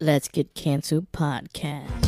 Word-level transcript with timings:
Let's 0.00 0.28
Get 0.28 0.54
Canceled 0.54 1.10
podcast. 1.10 2.06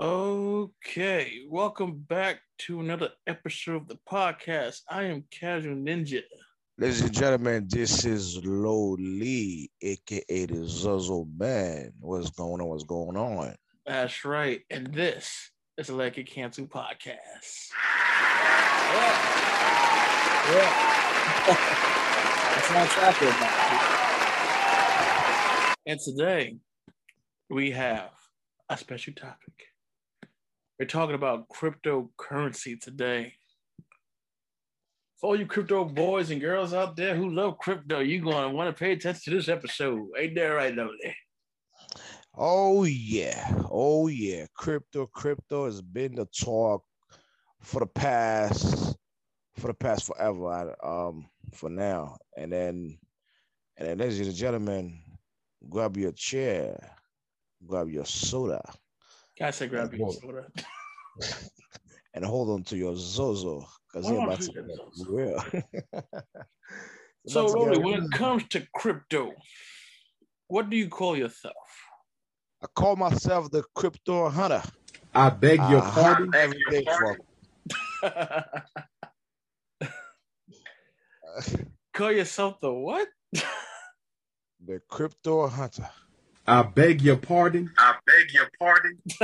Okay, 0.00 1.40
welcome 1.48 2.04
back 2.08 2.38
to 2.58 2.78
another 2.78 3.10
episode 3.26 3.74
of 3.74 3.88
the 3.88 3.98
podcast. 4.08 4.82
I 4.88 5.04
am 5.04 5.24
Casual 5.32 5.74
Ninja. 5.74 6.22
Ladies 6.78 7.00
and 7.00 7.12
gentlemen, 7.12 7.66
this 7.68 8.04
is 8.04 8.44
Low 8.44 8.92
Lee, 8.92 9.72
aka 9.82 10.46
the 10.46 10.54
Zuzzle 10.54 11.26
Man. 11.36 11.92
What's 11.98 12.30
going 12.30 12.60
on? 12.60 12.68
What's 12.68 12.84
going 12.84 13.16
on? 13.16 13.56
That's 13.86 14.24
right. 14.24 14.60
And 14.70 14.86
this 14.94 15.50
is 15.78 15.88
the 15.88 15.96
Let's 15.96 16.14
Get 16.14 16.30
Canceled 16.30 16.70
podcast. 16.70 17.70
Yeah. 18.92 19.18
Yeah. 20.52 21.82
That's 22.56 22.70
what 22.70 22.78
I'm 22.78 22.88
talking 22.88 23.28
about. 23.28 23.95
And 25.88 26.00
today 26.00 26.56
we 27.48 27.70
have 27.70 28.10
a 28.68 28.76
special 28.76 29.12
topic. 29.12 29.54
We're 30.80 30.86
talking 30.86 31.14
about 31.14 31.48
cryptocurrency 31.48 32.80
today. 32.80 33.34
For 35.20 35.28
all 35.28 35.38
you 35.38 35.46
crypto 35.46 35.84
boys 35.84 36.32
and 36.32 36.40
girls 36.40 36.74
out 36.74 36.96
there 36.96 37.14
who 37.14 37.30
love 37.30 37.58
crypto, 37.58 38.00
you're 38.00 38.24
going 38.24 38.50
to 38.50 38.56
want 38.56 38.68
to 38.68 38.78
pay 38.78 38.92
attention 38.92 39.30
to 39.30 39.38
this 39.38 39.48
episode. 39.48 40.08
Ain't 40.18 40.34
that 40.34 40.46
right, 40.46 40.74
Lovely? 40.74 41.14
Oh, 42.34 42.82
yeah. 42.82 43.48
Oh, 43.70 44.08
yeah. 44.08 44.46
Crypto, 44.56 45.06
crypto 45.06 45.66
has 45.66 45.80
been 45.82 46.16
the 46.16 46.26
talk 46.26 46.82
for 47.60 47.78
the 47.78 47.86
past, 47.86 48.96
for 49.54 49.68
the 49.68 49.74
past 49.74 50.06
forever, 50.06 50.74
um, 50.84 51.28
for 51.54 51.70
now. 51.70 52.16
And 52.36 52.52
then, 52.52 52.98
and 53.76 53.88
then, 53.88 53.98
ladies 53.98 54.26
and 54.26 54.34
gentlemen, 54.34 55.00
grab 55.68 55.96
your 55.96 56.12
chair, 56.12 56.78
grab 57.66 57.88
your 57.88 58.04
soda. 58.04 58.62
I 59.40 59.50
said 59.50 59.70
grab 59.70 59.92
your 59.94 60.12
soda. 60.12 60.46
and 62.14 62.24
hold 62.24 62.50
on 62.50 62.62
to 62.64 62.76
your 62.76 62.94
Zozo 62.96 63.66
because 63.92 64.10
you're 64.10 64.22
about 64.26 64.40
to 64.40 64.52
get 64.52 64.64
real. 65.08 65.44
so, 67.26 67.52
Rolly, 67.52 67.78
when 67.78 68.04
it 68.04 68.12
comes 68.12 68.46
to 68.48 68.66
crypto, 68.74 69.32
what 70.48 70.70
do 70.70 70.76
you 70.76 70.88
call 70.88 71.16
yourself? 71.16 71.54
I 72.62 72.66
call 72.74 72.96
myself 72.96 73.50
the 73.50 73.62
crypto 73.74 74.30
hunter. 74.30 74.62
I 75.14 75.28
beg 75.30 75.60
your 75.60 75.82
uh, 75.82 75.92
pardon. 75.92 76.30
Every 76.34 76.62
day 76.70 76.84
for 76.98 77.16
call 81.92 82.12
yourself 82.12 82.60
the 82.60 82.72
what? 82.72 83.08
The 84.66 84.80
crypto 84.88 85.46
hunter. 85.46 85.88
I 86.46 86.62
beg 86.62 87.02
your 87.02 87.16
pardon. 87.16 87.70
I 87.78 87.94
beg 88.06 88.32
your 88.32 88.50
pardon. 88.58 88.98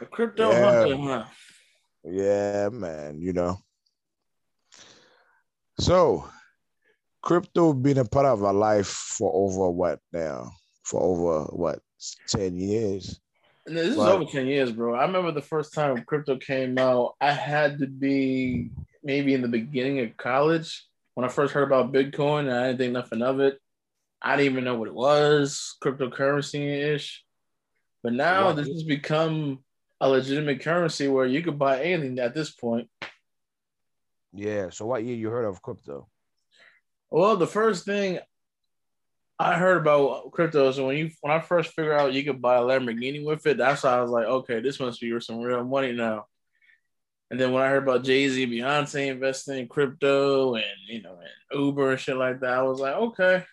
the 0.00 0.06
crypto 0.10 0.50
yeah. 0.50 0.72
hunter, 0.72 0.96
huh? 0.96 1.24
Yeah, 2.04 2.68
man. 2.72 3.20
You 3.20 3.32
know. 3.32 3.58
So, 5.78 6.28
crypto 7.22 7.72
been 7.72 7.98
a 7.98 8.04
part 8.04 8.26
of 8.26 8.42
our 8.42 8.54
life 8.54 8.88
for 8.88 9.30
over 9.32 9.70
what 9.70 10.00
now? 10.12 10.50
For 10.84 11.00
over 11.00 11.44
what? 11.44 11.80
Ten 12.28 12.56
years. 12.56 13.20
this 13.64 13.88
is 13.88 13.98
over 13.98 14.24
10 14.24 14.46
years, 14.46 14.70
bro. 14.70 14.94
I 14.94 15.06
remember 15.06 15.32
the 15.32 15.40
first 15.40 15.72
time 15.72 16.04
crypto 16.04 16.36
came 16.36 16.78
out, 16.78 17.14
I 17.20 17.32
had 17.32 17.78
to 17.78 17.86
be 17.86 18.70
maybe 19.02 19.32
in 19.34 19.40
the 19.40 19.48
beginning 19.48 20.00
of 20.00 20.16
college 20.16 20.86
when 21.16 21.24
I 21.24 21.28
first 21.28 21.54
heard 21.54 21.62
about 21.62 21.94
Bitcoin, 21.94 22.52
I 22.52 22.66
didn't 22.66 22.78
think 22.78 22.92
nothing 22.92 23.22
of 23.22 23.40
it. 23.40 23.58
I 24.20 24.36
didn't 24.36 24.52
even 24.52 24.64
know 24.64 24.74
what 24.74 24.88
it 24.88 24.94
was, 24.94 25.74
cryptocurrency 25.82 26.94
ish. 26.94 27.24
But 28.02 28.12
now 28.12 28.52
this 28.52 28.68
has 28.68 28.82
become 28.82 29.60
a 29.98 30.10
legitimate 30.10 30.60
currency 30.60 31.08
where 31.08 31.24
you 31.24 31.40
could 31.40 31.58
buy 31.58 31.82
anything 31.82 32.18
at 32.18 32.34
this 32.34 32.50
point. 32.50 32.90
Yeah. 34.34 34.68
So 34.68 34.84
what 34.84 35.04
year 35.04 35.16
you 35.16 35.30
heard 35.30 35.46
of 35.46 35.62
crypto? 35.62 36.06
Well, 37.10 37.38
the 37.38 37.46
first 37.46 37.86
thing 37.86 38.18
I 39.38 39.54
heard 39.54 39.78
about 39.78 40.32
crypto 40.32 40.68
is 40.68 40.78
when 40.78 40.98
you 40.98 41.10
when 41.22 41.32
I 41.32 41.40
first 41.40 41.72
figured 41.72 41.98
out 41.98 42.12
you 42.12 42.24
could 42.24 42.42
buy 42.42 42.56
a 42.56 42.60
Lamborghini 42.60 43.24
with 43.24 43.46
it, 43.46 43.56
that's 43.56 43.84
why 43.84 43.96
I 43.96 44.02
was 44.02 44.10
like, 44.10 44.26
okay, 44.26 44.60
this 44.60 44.78
must 44.78 45.00
be 45.00 45.10
worth 45.10 45.24
some 45.24 45.40
real 45.40 45.64
money 45.64 45.92
now. 45.92 46.26
And 47.30 47.40
then 47.40 47.52
when 47.52 47.62
I 47.62 47.68
heard 47.68 47.82
about 47.82 48.04
Jay 48.04 48.28
Z, 48.28 48.46
Beyonce 48.46 49.08
investing 49.08 49.58
in 49.58 49.68
crypto 49.68 50.54
and 50.54 50.64
you 50.86 51.02
know 51.02 51.18
and 51.18 51.60
Uber 51.60 51.92
and 51.92 52.00
shit 52.00 52.16
like 52.16 52.40
that, 52.40 52.52
I 52.52 52.62
was 52.62 52.78
like, 52.78 52.94
okay. 52.94 53.44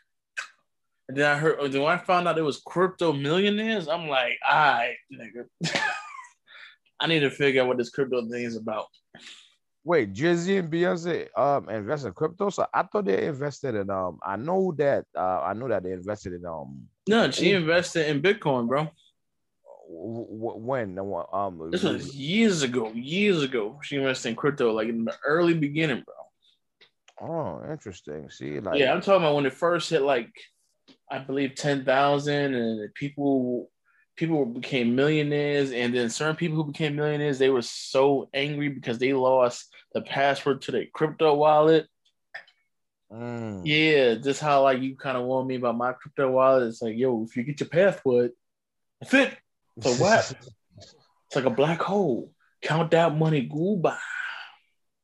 And 1.10 1.18
then 1.18 1.30
I 1.30 1.36
heard 1.38 1.72
then 1.72 1.82
when 1.82 1.92
I 1.92 1.98
found 1.98 2.28
out 2.28 2.38
it 2.38 2.44
was 2.44 2.62
crypto 2.66 3.14
millionaires, 3.14 3.88
I'm 3.88 4.08
like, 4.08 4.38
all 4.48 4.56
right, 4.56 4.96
nigga. 5.12 5.46
I 7.00 7.08
need 7.08 7.22
to 7.22 7.32
figure 7.32 7.62
out 7.62 7.68
what 7.68 7.78
this 7.78 7.90
crypto 7.90 8.22
thing 8.30 8.44
is 8.44 8.56
about. 8.56 8.86
Wait, 9.84 10.14
Jay 10.14 10.36
Z 10.36 10.56
and 10.56 10.72
Beyonce 10.72 11.28
um 11.38 11.68
invested 11.68 12.10
in 12.10 12.14
crypto. 12.14 12.50
So 12.52 12.68
I 12.74 12.84
thought 12.84 13.06
they 13.06 13.26
invested 13.26 13.74
in 13.74 13.90
um. 13.90 14.20
I 14.24 14.36
know 14.36 14.74
that 14.78 15.06
uh 15.18 15.42
I 15.42 15.54
know 15.54 15.68
that 15.68 15.84
they 15.84 15.94
invested 15.94 16.34
in 16.34 16.46
um. 16.46 16.84
No, 17.10 17.32
she 17.32 17.54
invested 17.54 18.08
in 18.08 18.22
Bitcoin, 18.22 18.68
bro 18.68 18.90
when? 19.94 20.98
Um 21.32 21.70
this 21.72 21.84
was 21.84 22.16
years 22.16 22.64
ago 22.64 22.92
years 22.94 23.44
ago. 23.44 23.80
She 23.84 23.98
invested 23.98 24.30
in 24.30 24.36
crypto 24.36 24.72
like 24.72 24.90
in 24.90 25.06
the 25.06 25.16
early 25.26 25.54
beginning 25.54 26.04
bro. 26.06 26.16
Oh 27.22 27.72
interesting. 27.72 28.30
See 28.30 28.60
like 28.60 28.80
yeah 28.80 28.92
i'm 28.92 29.02
talking 29.02 29.22
about 29.22 29.36
when 29.36 29.46
it 29.46 29.54
first 29.54 29.90
hit 29.90 30.02
like 30.02 30.32
i 31.10 31.20
believe 31.20 31.56
10,000 31.56 32.54
and 32.54 32.94
people 32.94 33.70
people 34.16 34.46
became 34.46 34.96
millionaires 34.96 35.72
and 35.72 35.94
then 35.94 36.10
certain 36.10 36.36
people 36.36 36.58
who 36.58 36.66
became 36.72 36.96
millionaires 36.96 37.40
they 37.40 37.50
were 37.50 37.62
so 37.62 38.30
angry 38.34 38.70
because 38.70 38.98
they 38.98 39.14
lost 39.14 39.74
the 39.94 40.02
password 40.02 40.62
to 40.62 40.72
their 40.72 40.86
crypto 40.94 41.34
wallet. 41.34 41.88
Mm. 43.12 43.62
yeah 43.64 44.16
just 44.16 44.42
how 44.42 44.64
like 44.64 44.82
you 44.82 44.96
kind 44.96 45.18
of 45.18 45.24
warned 45.24 45.48
me 45.48 45.56
about 45.56 45.78
my 45.78 45.94
crypto 45.94 46.32
wallet. 46.32 46.68
It's 46.68 46.82
like 46.82 46.98
yo 46.98 47.24
if 47.24 47.38
you 47.38 47.44
get 47.44 47.60
your 47.60 47.70
password 47.70 48.32
that's 49.00 49.14
it 49.14 49.38
so 49.82 49.92
what? 49.94 50.34
it's 50.78 51.36
like 51.36 51.46
a 51.46 51.50
black 51.50 51.82
hole. 51.82 52.32
Count 52.62 52.92
that 52.92 53.16
money 53.16 53.42
goodbye. 53.42 53.98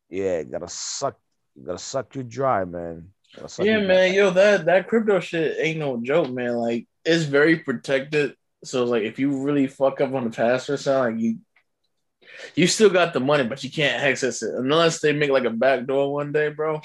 Yeah, 0.09 0.44
gotta 0.44 0.69
suck, 0.69 1.18
gotta 1.63 1.78
suck 1.78 2.16
you 2.16 2.24
dry, 2.24 2.66
man. 2.66 3.09
Yeah, 3.59 3.81
man. 3.81 4.13
Yo, 4.13 4.31
that 4.31 4.66
that 4.66 4.88
crypto 4.88 5.19
shit 5.19 5.57
ain't 5.59 5.80
no 5.80 6.00
joke, 6.02 6.30
man. 6.30 6.56
Like 6.56 6.88
it's 7.06 7.25
very 7.25 7.57
protected. 7.57 8.35
So 8.63 8.85
like, 8.85 9.03
if 9.03 9.19
you 9.19 9.44
really 9.44 9.68
fuck 9.68 10.02
up 10.02 10.13
on 10.13 10.25
the 10.25 10.30
password, 10.30 10.80
something, 10.80 11.16
like 11.16 11.24
you, 11.24 11.38
you 12.56 12.68
still 12.68 12.90
got 12.90 13.13
the 13.13 13.19
money, 13.19 13.44
but 13.44 13.63
you 13.63 13.72
can't 13.72 14.03
access 14.03 14.41
it 14.41 14.53
unless 14.56 15.00
they 15.00 15.13
make 15.13 15.30
like 15.30 15.46
a 15.46 15.51
backdoor 15.51 16.13
one 16.13 16.31
day, 16.31 16.50
bro. 16.50 16.81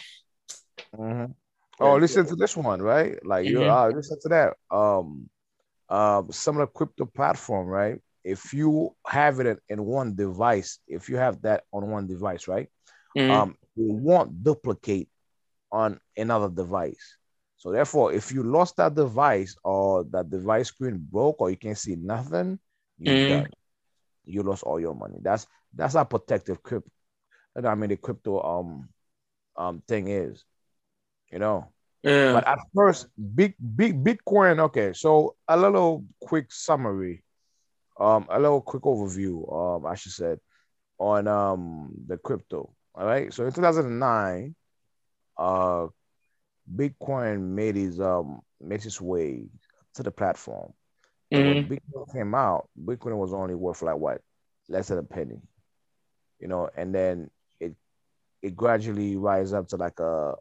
Mm-hmm. 0.96 1.32
Oh, 1.80 1.96
listen 1.96 2.26
to 2.26 2.36
this 2.36 2.56
one, 2.56 2.80
right? 2.80 3.24
Like 3.24 3.46
mm-hmm. 3.46 3.62
you, 3.62 3.70
uh, 3.70 3.90
listen 3.94 4.18
to 4.22 4.28
that. 4.28 4.54
Um, 4.74 5.28
uh, 5.88 6.22
some 6.30 6.56
of 6.56 6.60
the 6.60 6.72
crypto 6.72 7.04
platform, 7.04 7.66
right? 7.66 8.00
If 8.24 8.54
you 8.54 8.94
have 9.06 9.40
it 9.40 9.58
in 9.68 9.84
one 9.84 10.14
device, 10.14 10.78
if 10.88 11.08
you 11.08 11.16
have 11.16 11.42
that 11.42 11.64
on 11.72 11.90
one 11.90 12.06
device, 12.06 12.48
right? 12.48 12.68
Mm-hmm. 13.16 13.30
Um, 13.30 13.50
it 13.76 13.92
won't 13.92 14.42
duplicate 14.42 15.08
on 15.70 16.00
another 16.16 16.48
device. 16.48 17.18
So 17.56 17.70
therefore, 17.70 18.12
if 18.12 18.32
you 18.32 18.42
lost 18.42 18.76
that 18.76 18.94
device 18.94 19.56
or 19.64 20.04
that 20.04 20.30
device 20.30 20.68
screen 20.68 21.06
broke 21.10 21.40
or 21.40 21.50
you 21.50 21.56
can't 21.56 21.78
see 21.78 21.96
nothing, 21.96 22.58
you 22.98 23.12
mm-hmm. 23.12 23.44
You 24.26 24.42
lost 24.42 24.62
all 24.62 24.80
your 24.80 24.94
money. 24.94 25.18
That's 25.20 25.46
that's 25.74 25.94
how 25.94 26.04
protective 26.04 26.62
crypto. 26.62 26.90
I 27.62 27.74
mean, 27.74 27.90
the 27.90 27.96
crypto 27.96 28.40
um 28.42 28.88
um 29.56 29.82
thing 29.86 30.08
is, 30.08 30.44
you 31.30 31.38
know. 31.38 31.73
Yeah. 32.04 32.34
But 32.34 32.46
at 32.46 32.58
first, 32.74 33.08
big 33.34 33.54
big 33.74 34.04
Bitcoin. 34.04 34.60
Okay, 34.60 34.92
so 34.92 35.36
a 35.48 35.56
little 35.56 36.04
quick 36.20 36.52
summary, 36.52 37.24
um, 37.98 38.26
a 38.28 38.38
little 38.38 38.60
quick 38.60 38.82
overview. 38.82 39.40
Um, 39.50 39.86
I 39.86 39.94
should 39.94 40.12
say, 40.12 40.36
on 40.98 41.26
um 41.26 41.94
the 42.06 42.18
crypto. 42.18 42.74
All 42.94 43.06
right. 43.06 43.32
So 43.32 43.46
in 43.46 43.52
2009, 43.52 44.54
uh, 45.38 45.86
Bitcoin 46.76 47.40
made 47.40 47.76
his 47.76 47.98
um 48.00 48.42
made 48.60 48.82
his 48.82 49.00
way 49.00 49.46
to 49.94 50.02
the 50.02 50.10
platform. 50.10 50.74
Mhm. 51.32 51.46
When 51.46 51.68
Bitcoin 51.68 52.12
came 52.12 52.34
out, 52.34 52.68
Bitcoin 52.78 53.16
was 53.16 53.32
only 53.32 53.54
worth 53.54 53.80
like 53.80 53.96
what, 53.96 54.20
less 54.68 54.88
than 54.88 54.98
a 54.98 55.02
penny, 55.02 55.40
you 56.38 56.48
know, 56.48 56.68
and 56.76 56.94
then 56.94 57.30
it 57.60 57.74
it 58.42 58.54
gradually 58.54 59.16
rise 59.16 59.54
up 59.54 59.68
to 59.68 59.76
like 59.76 59.98
a 60.00 60.34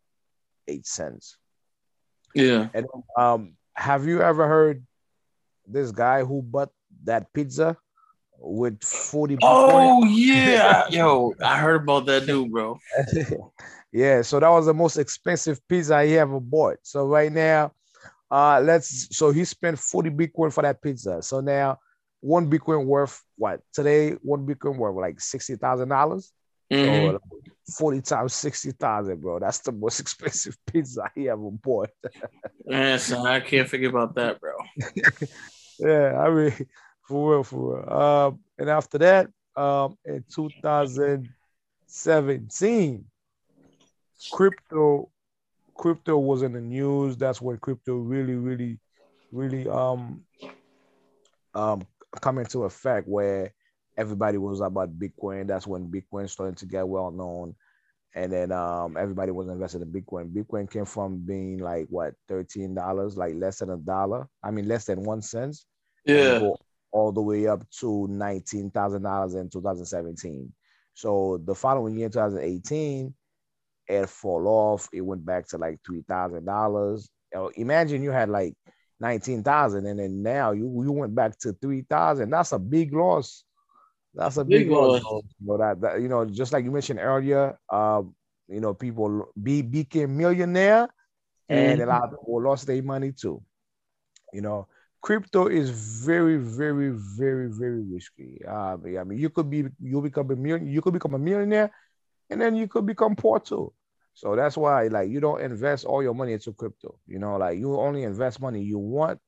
eight 0.68 0.86
cents. 0.86 1.38
Yeah. 2.34 2.70
And 2.74 2.88
um, 3.18 3.54
have 3.76 4.06
you 4.08 4.22
ever 4.22 4.48
heard 4.48 4.86
this 5.68 5.92
guy 5.92 6.24
who 6.24 6.42
bought 6.42 6.70
that 7.04 7.32
pizza 7.34 7.78
with 8.40 8.84
forty? 8.84 9.36
Bitcoin? 9.36 10.02
Oh 10.02 10.06
yeah, 10.06 10.88
yo, 10.90 11.34
I 11.44 11.58
heard 11.58 11.84
about 11.84 12.06
that 12.08 12.26
dude, 12.26 12.52
bro. 12.52 12.80
yeah, 13.92 14.22
so 14.22 14.40
that 14.40 14.50
was 14.50 14.66
the 14.66 14.74
most 14.74 14.98
expensive 14.98 15.60
pizza 15.68 16.04
he 16.04 16.18
ever 16.18 16.40
bought. 16.40 16.78
So 16.84 17.06
right 17.06 17.32
now, 17.32 17.72
uh, 18.30 18.60
let's 18.62 19.16
so 19.16 19.32
he 19.32 19.46
spent 19.46 19.80
40 19.80 20.10
Bitcoin 20.12 20.52
for 20.52 20.64
that 20.64 20.82
pizza. 20.82 21.22
So 21.22 21.40
now 21.40 21.80
one 22.24 22.50
Bitcoin 22.50 22.86
worth 22.86 23.22
what 23.38 23.62
today? 23.74 24.12
One 24.22 24.48
Bitcoin 24.48 24.78
worth 24.78 24.96
like 24.96 25.20
sixty 25.20 25.56
thousand 25.56 25.90
dollars. 25.90 26.32
Mhm. 26.74 27.14
Like, 27.14 27.22
40 27.78 28.02
times 28.02 28.34
60,000, 28.34 29.22
bro. 29.22 29.40
That's 29.40 29.60
the 29.60 29.72
most 29.72 30.00
expensive 30.02 30.58
pizza 30.66 31.10
he 31.16 31.30
ever 31.30 31.52
bought. 31.52 31.92
Man, 32.66 33.00
son, 33.00 33.26
I 33.26 33.40
can't 33.40 33.70
forget 33.70 33.90
about 33.90 34.14
that, 34.16 34.40
bro. 34.40 34.54
yeah, 35.80 36.20
I 36.20 36.30
mean, 36.30 36.54
for 37.08 37.32
real, 37.32 37.44
for 37.44 37.82
real. 37.82 37.90
Um, 37.90 38.40
and 38.58 38.70
after 38.70 38.98
that, 39.00 39.28
um, 39.56 39.98
in 40.06 40.24
2017, 40.34 43.06
crypto, 44.32 45.10
crypto 45.76 46.18
was 46.18 46.44
in 46.44 46.54
the 46.54 46.62
news. 46.62 47.18
That's 47.18 47.42
when 47.42 47.58
crypto 47.58 47.96
really, 47.96 48.36
really, 48.36 48.80
really 49.32 49.68
um 49.68 50.24
um 51.54 51.86
come 52.22 52.40
into 52.40 52.64
effect 52.64 53.08
where 53.08 53.54
everybody 53.98 54.38
was 54.38 54.62
about 54.62 54.98
Bitcoin. 55.00 55.48
That's 55.48 55.68
when 55.68 55.92
Bitcoin 55.92 56.30
started 56.30 56.58
to 56.58 56.66
get 56.66 56.88
well 56.88 57.12
known. 57.12 57.56
And 58.16 58.32
then 58.32 58.52
um, 58.52 58.96
everybody 58.98 59.32
was 59.32 59.48
invested 59.50 59.82
in 59.82 59.92
Bitcoin. 59.92 60.34
Bitcoin 60.34 60.70
came 60.70 60.86
from 60.86 61.20
being 61.26 61.58
like 61.60 61.88
what 61.90 62.14
thirteen 62.28 62.76
dollars, 62.76 63.18
like 63.18 63.34
less 63.36 63.60
than 63.60 63.72
a 63.72 63.78
dollar. 63.78 64.28
I 64.44 64.52
mean, 64.52 64.68
less 64.68 64.86
than 64.86 65.04
one 65.04 65.22
cent 65.22 65.58
Yeah. 66.06 66.40
all 66.92 67.12
the 67.12 67.22
way 67.22 67.48
up 67.48 67.68
to 67.80 68.08
nineteen 68.10 68.70
thousand 68.72 69.04
dollars 69.04 69.36
in 69.36 69.50
2017. 69.50 70.54
So 70.94 71.40
the 71.44 71.56
following 71.56 71.98
year, 71.98 72.10
2018, 72.10 73.14
it 73.88 74.10
fall 74.10 74.48
off. 74.48 74.90
It 74.94 75.02
went 75.02 75.26
back 75.26 75.48
to 75.50 75.58
like 75.58 75.80
three 75.86 76.04
thousand 76.08 76.46
dollars. 76.46 77.10
Imagine 77.56 78.04
you 78.04 78.12
had 78.12 78.30
like 78.30 78.54
nineteen 79.00 79.44
thousand, 79.44 79.88
and 79.88 80.00
then 80.00 80.22
now 80.22 80.52
you 80.52 80.66
you 80.84 80.92
went 80.92 81.16
back 81.16 81.38
to 81.40 81.54
three 81.54 81.82
thousand. 81.90 82.30
That's 82.30 82.52
a 82.52 82.60
big 82.60 82.94
loss. 82.94 83.44
That's 84.14 84.38
a 84.38 84.44
big, 84.46 84.66
Big 84.66 84.70
loss. 84.70 85.02
You 85.40 85.48
know, 85.48 85.58
that, 85.58 85.82
that 85.82 86.02
you 86.02 86.08
know, 86.08 86.26
just 86.26 86.54
like 86.54 86.64
you 86.64 86.72
mentioned 86.72 87.00
earlier, 87.00 87.58
um, 87.70 88.16
you 88.48 88.60
know, 88.60 88.74
people 88.74 89.32
be 89.42 89.62
became 89.62 90.18
millionaire, 90.18 90.88
and 91.50 91.82
a 91.82 91.86
lot 91.86 92.04
of 92.04 92.12
people 92.12 92.42
lost 92.44 92.68
their 92.68 92.82
money 92.84 93.12
too. 93.12 93.42
You 94.34 94.42
know, 94.42 94.68
crypto 95.02 95.48
is 95.48 95.70
very, 96.06 96.38
very, 96.38 96.90
very, 97.18 97.50
very 97.52 97.82
risky. 97.84 98.42
Uh, 98.48 98.78
I 99.00 99.04
mean, 99.04 99.20
you 99.20 99.30
could 99.30 99.50
be 99.50 99.66
you 99.80 100.02
become 100.02 100.30
a 100.32 100.36
million, 100.36 100.68
you 100.68 100.82
could 100.82 100.94
become 100.94 101.14
a 101.16 101.20
millionaire, 101.20 101.72
and 102.30 102.42
then 102.42 102.56
you 102.56 102.68
could 102.68 102.86
become 102.86 103.16
poor 103.16 103.40
too. 103.40 103.74
So 104.14 104.36
that's 104.36 104.58
why, 104.58 104.88
like, 104.88 105.10
you 105.10 105.20
don't 105.20 105.42
invest 105.42 105.86
all 105.86 106.02
your 106.04 106.14
money 106.14 106.34
into 106.34 106.54
crypto. 106.54 107.00
You 107.08 107.20
know, 107.20 107.38
like 107.38 107.58
you 107.58 107.76
only 107.80 108.04
invest 108.04 108.42
money 108.42 108.62
you 108.64 108.78
want. 108.80 109.20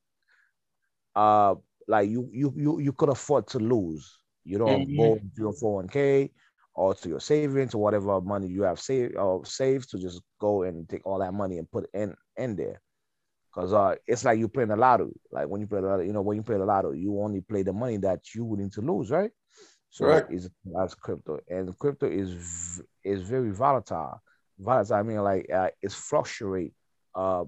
Uh, 1.14 1.54
like 1.88 2.08
you 2.08 2.28
you 2.32 2.52
you 2.56 2.78
you 2.80 2.92
could 2.92 3.08
afford 3.08 3.46
to 3.48 3.58
lose. 3.58 4.18
You 4.46 4.58
don't 4.58 4.94
Mhm. 4.94 4.96
go 4.96 5.16
to 5.36 5.42
your 5.42 5.52
401k 5.54 6.30
or 6.74 6.94
to 6.94 7.08
your 7.08 7.20
savings 7.20 7.74
or 7.74 7.82
whatever 7.82 8.20
money 8.20 8.48
you 8.48 8.62
have 8.62 8.80
saved 8.80 9.16
or 9.16 9.44
saved 9.46 9.90
to 9.90 9.98
just 9.98 10.22
go 10.40 10.62
and 10.62 10.88
take 10.88 11.06
all 11.06 11.18
that 11.20 11.34
money 11.34 11.58
and 11.58 11.70
put 11.70 11.84
it 11.84 11.90
in 11.94 12.14
in 12.36 12.56
there. 12.56 12.80
Cause 13.54 13.72
uh, 13.72 13.94
it's 14.06 14.24
like 14.24 14.38
you 14.38 14.48
playing 14.48 14.68
the 14.68 14.76
lotto. 14.76 15.10
Like 15.32 15.48
when 15.48 15.60
you 15.60 15.66
play 15.66 15.80
the 15.80 15.86
lotto, 15.88 16.02
you 16.02 16.12
know, 16.12 16.22
when 16.22 16.36
you 16.36 16.42
play 16.42 16.58
the 16.58 16.64
lotto, 16.66 16.92
you 16.92 17.20
only 17.20 17.40
play 17.40 17.62
the 17.62 17.72
money 17.72 17.96
that 17.98 18.20
you 18.34 18.44
willing 18.44 18.70
to 18.70 18.80
lose, 18.82 19.10
right? 19.10 19.30
So 19.90 20.22
Correct. 20.22 20.28
it's 20.28 20.48
that's 20.64 20.94
crypto, 20.94 21.38
and 21.48 21.76
crypto 21.78 22.06
is 22.06 22.32
v- 22.32 22.84
is 23.04 23.22
very 23.22 23.50
volatile. 23.52 24.20
Volatile, 24.58 24.96
I 24.96 25.02
mean, 25.02 25.22
like 25.22 25.50
uh, 25.52 25.70
it's 25.82 25.94
fluctuate 25.94 26.72
uh 27.14 27.44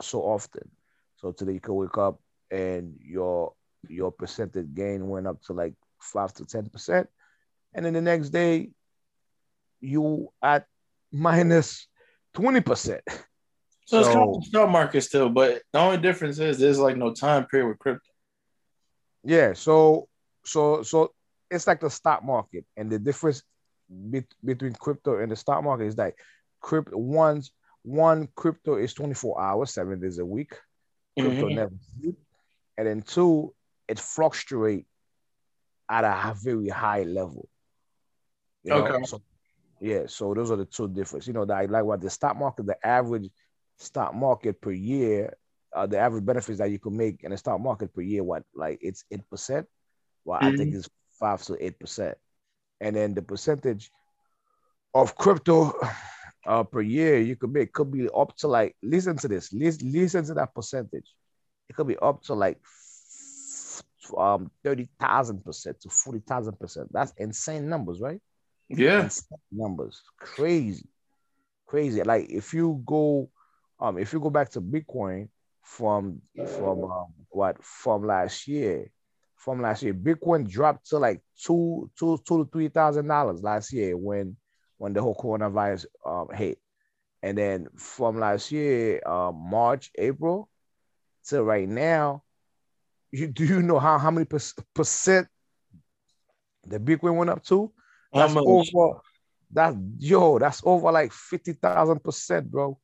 so 0.00 0.20
often. 0.22 0.70
So 1.16 1.32
today 1.32 1.54
you 1.54 1.60
could 1.60 1.74
wake 1.74 1.98
up 1.98 2.20
and 2.50 2.94
your 3.00 3.52
your 3.88 4.12
percentage 4.12 4.74
gain 4.74 5.08
went 5.08 5.26
up 5.26 5.40
to 5.42 5.52
like 5.52 5.74
five 6.06 6.32
to 6.34 6.44
ten 6.46 6.68
percent, 6.68 7.08
and 7.74 7.84
then 7.84 7.92
the 7.94 8.00
next 8.00 8.30
day 8.30 8.70
you 9.80 10.28
at 10.42 10.66
minus 11.12 11.86
twenty 12.34 12.60
percent. 12.60 13.02
So 13.86 14.00
it's 14.00 14.08
kind 14.08 14.18
So- 14.18 14.34
of 14.34 14.40
the 14.40 14.46
stock 14.48 14.70
market 14.70 15.02
still, 15.02 15.28
but 15.28 15.62
the 15.72 15.78
only 15.78 15.98
difference 15.98 16.38
is 16.38 16.58
there's 16.58 16.78
like 16.78 16.96
no 16.96 17.12
time 17.14 17.46
period 17.46 17.68
with 17.68 17.78
crypto. 17.78 18.10
Yeah, 19.22 19.52
so 19.52 20.08
so 20.44 20.82
so 20.82 21.12
it's 21.50 21.66
like 21.66 21.80
the 21.80 21.90
stock 21.90 22.24
market, 22.24 22.64
and 22.76 22.90
the 22.90 22.98
difference 22.98 23.42
bet- 23.88 24.34
between 24.44 24.72
crypto 24.74 25.18
and 25.20 25.30
the 25.30 25.36
stock 25.36 25.62
market 25.62 25.86
is 25.86 25.96
that 25.96 26.14
crypto 26.60 26.96
one's 26.98 27.52
one 27.82 28.28
crypto 28.34 28.74
is 28.74 28.92
24 28.94 29.40
hours, 29.40 29.70
seven 29.72 30.00
days 30.00 30.18
a 30.18 30.26
week. 30.26 30.54
Crypto 31.16 31.46
Mhm. 31.48 31.54
never 31.54 31.74
sleep. 32.00 32.18
And 32.76 32.88
then 32.88 33.02
two, 33.02 33.54
it 33.86 34.00
fluctuate 34.00 34.86
at 35.88 36.04
a 36.04 36.34
very 36.42 36.68
high 36.68 37.02
level. 37.02 37.48
You 38.62 38.70
know? 38.70 38.86
Okay. 38.86 39.04
So 39.04 39.22
yeah, 39.80 40.02
so 40.06 40.34
those 40.34 40.50
are 40.50 40.56
the 40.56 40.64
two 40.64 40.88
differences. 40.88 41.28
You 41.28 41.34
know, 41.34 41.44
that 41.44 41.70
like 41.70 41.84
what 41.84 42.00
the 42.00 42.10
stock 42.10 42.36
market, 42.36 42.66
the 42.66 42.86
average 42.86 43.30
stock 43.78 44.14
market 44.14 44.60
per 44.60 44.72
year, 44.72 45.34
uh, 45.74 45.86
the 45.86 45.98
average 45.98 46.24
benefits 46.24 46.58
that 46.58 46.70
you 46.70 46.78
can 46.78 46.96
make 46.96 47.22
in 47.22 47.30
the 47.30 47.36
stock 47.36 47.60
market 47.60 47.94
per 47.94 48.00
year, 48.00 48.24
what 48.24 48.44
like 48.54 48.78
it's 48.80 49.04
eight 49.10 49.28
percent. 49.28 49.66
Well, 50.24 50.38
I 50.40 50.56
think 50.56 50.74
it's 50.74 50.88
five 51.20 51.42
to 51.44 51.64
eight 51.64 51.78
percent, 51.78 52.16
and 52.80 52.96
then 52.96 53.14
the 53.14 53.22
percentage 53.22 53.90
of 54.94 55.14
crypto 55.14 55.72
uh, 56.46 56.64
per 56.64 56.80
year 56.80 57.18
you 57.18 57.36
could 57.36 57.52
make 57.52 57.72
could 57.72 57.92
be 57.92 58.08
up 58.16 58.34
to 58.38 58.48
like 58.48 58.74
listen 58.82 59.16
to 59.18 59.28
this, 59.28 59.52
listen, 59.52 59.92
listen 59.92 60.24
to 60.24 60.34
that 60.34 60.54
percentage. 60.54 61.14
It 61.68 61.76
could 61.76 61.86
be 61.86 61.98
up 61.98 62.22
to 62.24 62.34
like 62.34 62.58
um 64.16 64.50
thirty 64.62 64.88
thousand 64.98 65.44
percent 65.44 65.80
to 65.80 65.88
forty 65.88 66.20
thousand 66.20 66.58
percent. 66.58 66.92
That's 66.92 67.12
insane 67.16 67.68
numbers, 67.68 68.00
right? 68.00 68.20
Yeah. 68.68 69.04
Insane 69.04 69.38
numbers, 69.50 70.02
crazy, 70.18 70.88
crazy. 71.66 72.02
Like 72.02 72.28
if 72.30 72.52
you 72.52 72.82
go, 72.84 73.30
um, 73.78 73.98
if 73.98 74.12
you 74.12 74.20
go 74.20 74.30
back 74.30 74.50
to 74.50 74.60
Bitcoin 74.60 75.28
from 75.62 76.20
from 76.58 76.84
um, 76.84 77.06
what 77.28 77.62
from 77.62 78.06
last 78.06 78.48
year, 78.48 78.90
from 79.36 79.62
last 79.62 79.82
year, 79.82 79.94
Bitcoin 79.94 80.48
dropped 80.48 80.88
to 80.90 80.98
like 80.98 81.20
two 81.40 81.90
two 81.98 82.18
two 82.26 82.44
to 82.44 82.50
three 82.50 82.68
thousand 82.68 83.06
dollars 83.06 83.42
last 83.42 83.72
year 83.72 83.96
when 83.96 84.36
when 84.78 84.92
the 84.92 85.02
whole 85.02 85.14
coronavirus 85.14 85.86
um 86.04 86.28
hit, 86.34 86.58
and 87.22 87.38
then 87.38 87.68
from 87.76 88.18
last 88.18 88.50
year, 88.52 89.00
uh, 89.06 89.32
March 89.32 89.90
April, 89.96 90.48
to 91.26 91.42
right 91.42 91.68
now, 91.68 92.22
you 93.16 93.28
do 93.28 93.44
you 93.44 93.62
know 93.62 93.78
how 93.78 93.98
how 93.98 94.10
many 94.10 94.24
per- 94.24 94.38
percent 94.74 95.28
the 96.66 96.78
Bitcoin 96.78 97.16
went 97.16 97.30
up 97.30 97.44
to? 97.44 97.72
That's 98.12 98.34
over. 98.36 99.00
That 99.52 99.74
yo, 99.98 100.38
that's 100.38 100.60
over 100.64 100.90
like 100.90 101.12
fifty 101.12 101.52
thousand 101.52 102.02
percent, 102.02 102.50
bro. 102.50 102.78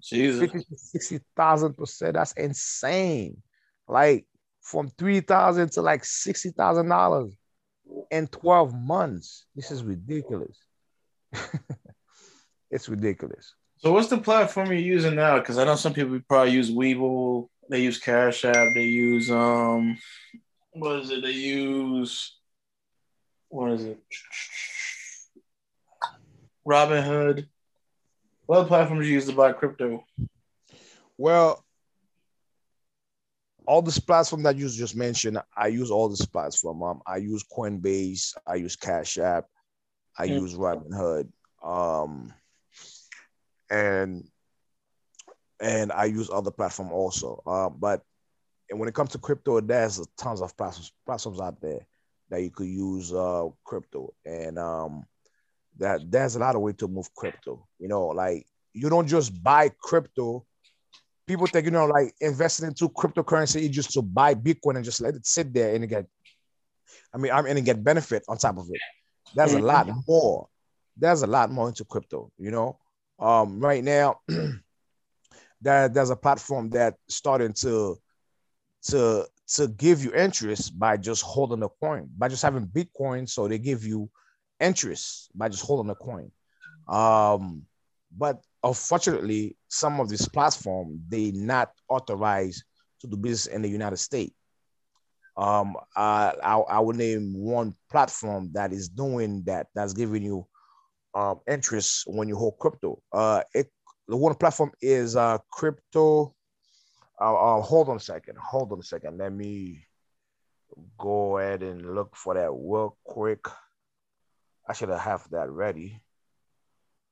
Jesus. 0.00 0.40
Fifty 0.40 0.58
to 0.58 0.78
sixty 0.78 1.20
thousand 1.36 1.76
percent. 1.76 2.14
That's 2.14 2.32
insane. 2.32 3.42
Like 3.86 4.26
from 4.62 4.88
three 4.88 5.20
thousand 5.20 5.72
to 5.72 5.82
like 5.82 6.04
sixty 6.04 6.50
thousand 6.50 6.88
dollars 6.88 7.36
in 8.10 8.26
twelve 8.28 8.74
months. 8.74 9.46
This 9.54 9.70
is 9.70 9.84
ridiculous. 9.84 10.56
it's 12.70 12.88
ridiculous. 12.88 13.54
So 13.78 13.92
what's 13.92 14.08
the 14.08 14.18
platform 14.18 14.68
you're 14.68 14.76
using 14.76 15.14
now? 15.14 15.38
Because 15.38 15.58
I 15.58 15.64
know 15.64 15.76
some 15.76 15.94
people 15.94 16.20
probably 16.28 16.52
use 16.52 16.70
Webull, 16.70 17.48
they 17.70 17.80
use 17.80 17.98
Cash 17.98 18.44
App, 18.44 18.74
they 18.74 18.84
use 18.84 19.30
um 19.30 19.96
what 20.72 20.96
is 21.00 21.10
it? 21.10 21.22
They 21.22 21.30
use 21.30 22.36
what 23.48 23.72
is 23.72 23.84
it? 23.84 23.98
Robinhood. 26.68 27.46
What 28.46 28.58
other 28.58 28.68
platforms 28.68 29.06
you 29.06 29.14
use 29.14 29.26
to 29.26 29.32
buy 29.32 29.52
crypto? 29.52 30.04
Well, 31.16 31.64
all 33.66 33.82
this 33.82 34.00
platform 34.00 34.42
that 34.42 34.56
you 34.56 34.68
just 34.68 34.96
mentioned, 34.96 35.38
I 35.56 35.68
use 35.68 35.90
all 35.90 36.08
this 36.08 36.24
platform. 36.24 36.82
Um, 36.82 37.02
I 37.06 37.18
use 37.18 37.44
Coinbase, 37.44 38.34
I 38.46 38.56
use 38.56 38.74
Cash 38.74 39.18
App, 39.18 39.46
I 40.18 40.26
Mm. 40.26 40.40
use 40.40 40.54
Robinhood. 40.54 41.30
Um, 41.62 42.32
and 43.70 44.29
and 45.60 45.92
I 45.92 46.06
use 46.06 46.30
other 46.30 46.50
platform 46.50 46.92
also. 46.92 47.42
Uh, 47.46 47.68
but 47.68 48.02
and 48.70 48.78
when 48.78 48.88
it 48.88 48.94
comes 48.94 49.10
to 49.10 49.18
crypto, 49.18 49.60
there's 49.60 50.00
tons 50.16 50.40
of 50.40 50.56
platforms, 50.56 50.92
platforms 51.04 51.40
out 51.40 51.60
there 51.60 51.86
that 52.30 52.42
you 52.42 52.50
could 52.50 52.68
use 52.68 53.12
uh, 53.12 53.48
crypto, 53.64 54.14
and 54.24 54.58
um, 54.58 55.04
that 55.78 56.10
there's 56.10 56.36
a 56.36 56.38
lot 56.38 56.54
of 56.54 56.62
way 56.62 56.72
to 56.74 56.88
move 56.88 57.12
crypto. 57.14 57.66
You 57.78 57.88
know, 57.88 58.06
like 58.08 58.46
you 58.72 58.88
don't 58.88 59.08
just 59.08 59.42
buy 59.42 59.70
crypto. 59.80 60.46
People 61.26 61.46
think 61.46 61.64
you 61.64 61.70
know, 61.72 61.86
like 61.86 62.14
investing 62.20 62.68
into 62.68 62.88
cryptocurrency, 62.88 63.62
you 63.62 63.68
just 63.68 63.92
to 63.92 64.02
buy 64.02 64.34
Bitcoin 64.34 64.76
and 64.76 64.84
just 64.84 65.00
let 65.00 65.14
it 65.14 65.26
sit 65.26 65.52
there 65.52 65.74
and 65.74 65.88
get. 65.88 66.06
I 67.12 67.18
mean, 67.18 67.32
I'm 67.32 67.46
and 67.46 67.64
get 67.64 67.82
benefit 67.82 68.22
on 68.28 68.38
top 68.38 68.56
of 68.58 68.68
it. 68.70 68.80
There's 69.34 69.52
a 69.52 69.58
lot 69.58 69.88
more. 70.06 70.48
There's 70.96 71.22
a 71.22 71.26
lot 71.26 71.50
more 71.50 71.68
into 71.68 71.84
crypto. 71.84 72.30
You 72.38 72.52
know, 72.52 72.78
um, 73.18 73.60
right 73.60 73.82
now. 73.82 74.20
that 75.62 75.94
there's 75.94 76.10
a 76.10 76.16
platform 76.16 76.70
that 76.70 76.94
starting 77.08 77.52
to 77.52 77.96
to 78.82 79.26
to 79.46 79.68
give 79.68 80.02
you 80.04 80.12
interest 80.14 80.78
by 80.78 80.96
just 80.96 81.22
holding 81.22 81.62
a 81.62 81.68
coin 81.68 82.08
by 82.16 82.28
just 82.28 82.42
having 82.42 82.66
bitcoin. 82.66 83.28
So 83.28 83.48
they 83.48 83.58
give 83.58 83.84
you 83.84 84.10
interest 84.60 85.30
by 85.34 85.48
just 85.48 85.64
holding 85.64 85.90
a 85.90 85.94
coin. 85.94 86.30
Um 86.88 87.62
but 88.16 88.42
unfortunately 88.62 89.56
some 89.68 90.00
of 90.00 90.08
these 90.08 90.28
platform 90.28 91.00
they 91.08 91.30
not 91.32 91.72
authorized 91.88 92.64
to 93.00 93.06
do 93.06 93.16
business 93.16 93.46
in 93.54 93.62
the 93.62 93.68
united 93.68 93.96
states. 93.96 94.34
Um 95.36 95.76
I, 95.96 96.34
I, 96.42 96.58
I 96.58 96.80
would 96.80 96.96
name 96.96 97.34
one 97.34 97.74
platform 97.90 98.50
that 98.52 98.72
is 98.72 98.88
doing 98.88 99.42
that 99.44 99.68
that's 99.74 99.92
giving 99.92 100.22
you 100.22 100.46
um 101.14 101.40
interest 101.48 102.04
when 102.06 102.28
you 102.28 102.36
hold 102.36 102.58
crypto. 102.58 103.02
Uh 103.12 103.42
it 103.54 103.70
the 104.10 104.16
one 104.16 104.34
platform 104.34 104.72
is 104.82 105.14
uh 105.14 105.38
crypto. 105.50 106.34
Uh, 107.20 107.58
uh, 107.58 107.60
hold 107.60 107.88
on 107.88 107.96
a 107.96 108.00
second. 108.00 108.36
Hold 108.38 108.72
on 108.72 108.80
a 108.80 108.82
second. 108.82 109.18
Let 109.18 109.32
me 109.32 109.86
go 110.98 111.38
ahead 111.38 111.62
and 111.62 111.94
look 111.94 112.16
for 112.16 112.34
that 112.34 112.50
real 112.50 112.96
quick. 113.04 113.46
I 114.68 114.72
should 114.72 114.88
have 114.88 115.28
that 115.30 115.50
ready 115.50 116.02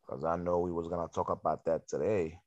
because 0.00 0.24
I 0.24 0.36
know 0.36 0.58
we 0.58 0.72
was 0.72 0.88
gonna 0.88 1.08
talk 1.14 1.30
about 1.30 1.64
that 1.66 1.86
today. 1.86 2.40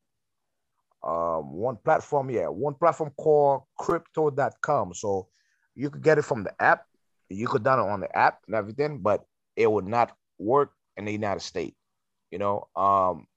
Um, 1.01 1.53
one 1.53 1.77
platform, 1.77 2.29
yeah, 2.29 2.48
one 2.48 2.74
platform 2.74 3.12
called 3.17 3.63
crypto.com. 3.77 4.93
So 4.96 5.29
you 5.75 5.89
could 5.89 6.03
get 6.03 6.17
it 6.17 6.25
from 6.25 6.43
the 6.43 6.62
app. 6.62 6.86
You 7.29 7.48
could 7.48 7.63
download 7.63 7.93
on 7.93 8.01
the 8.01 8.17
app 8.17 8.39
and 8.48 8.55
everything, 8.55 9.00
but 9.00 9.24
it 9.55 9.72
would 9.72 9.88
not 9.88 10.12
work 10.38 10.74
in 10.98 11.05
the 11.05 11.12
United 11.12 11.41
States. 11.41 11.77
You 12.31 12.39
know, 12.39 12.67
um, 12.75 13.27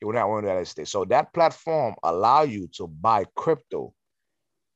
you 0.00 0.06
will 0.06 0.14
not 0.14 0.28
want 0.28 0.46
that 0.46 0.66
States. 0.66 0.90
So 0.90 1.04
that 1.06 1.32
platform 1.32 1.94
allow 2.02 2.42
you 2.42 2.68
to 2.74 2.86
buy 2.86 3.24
crypto 3.34 3.94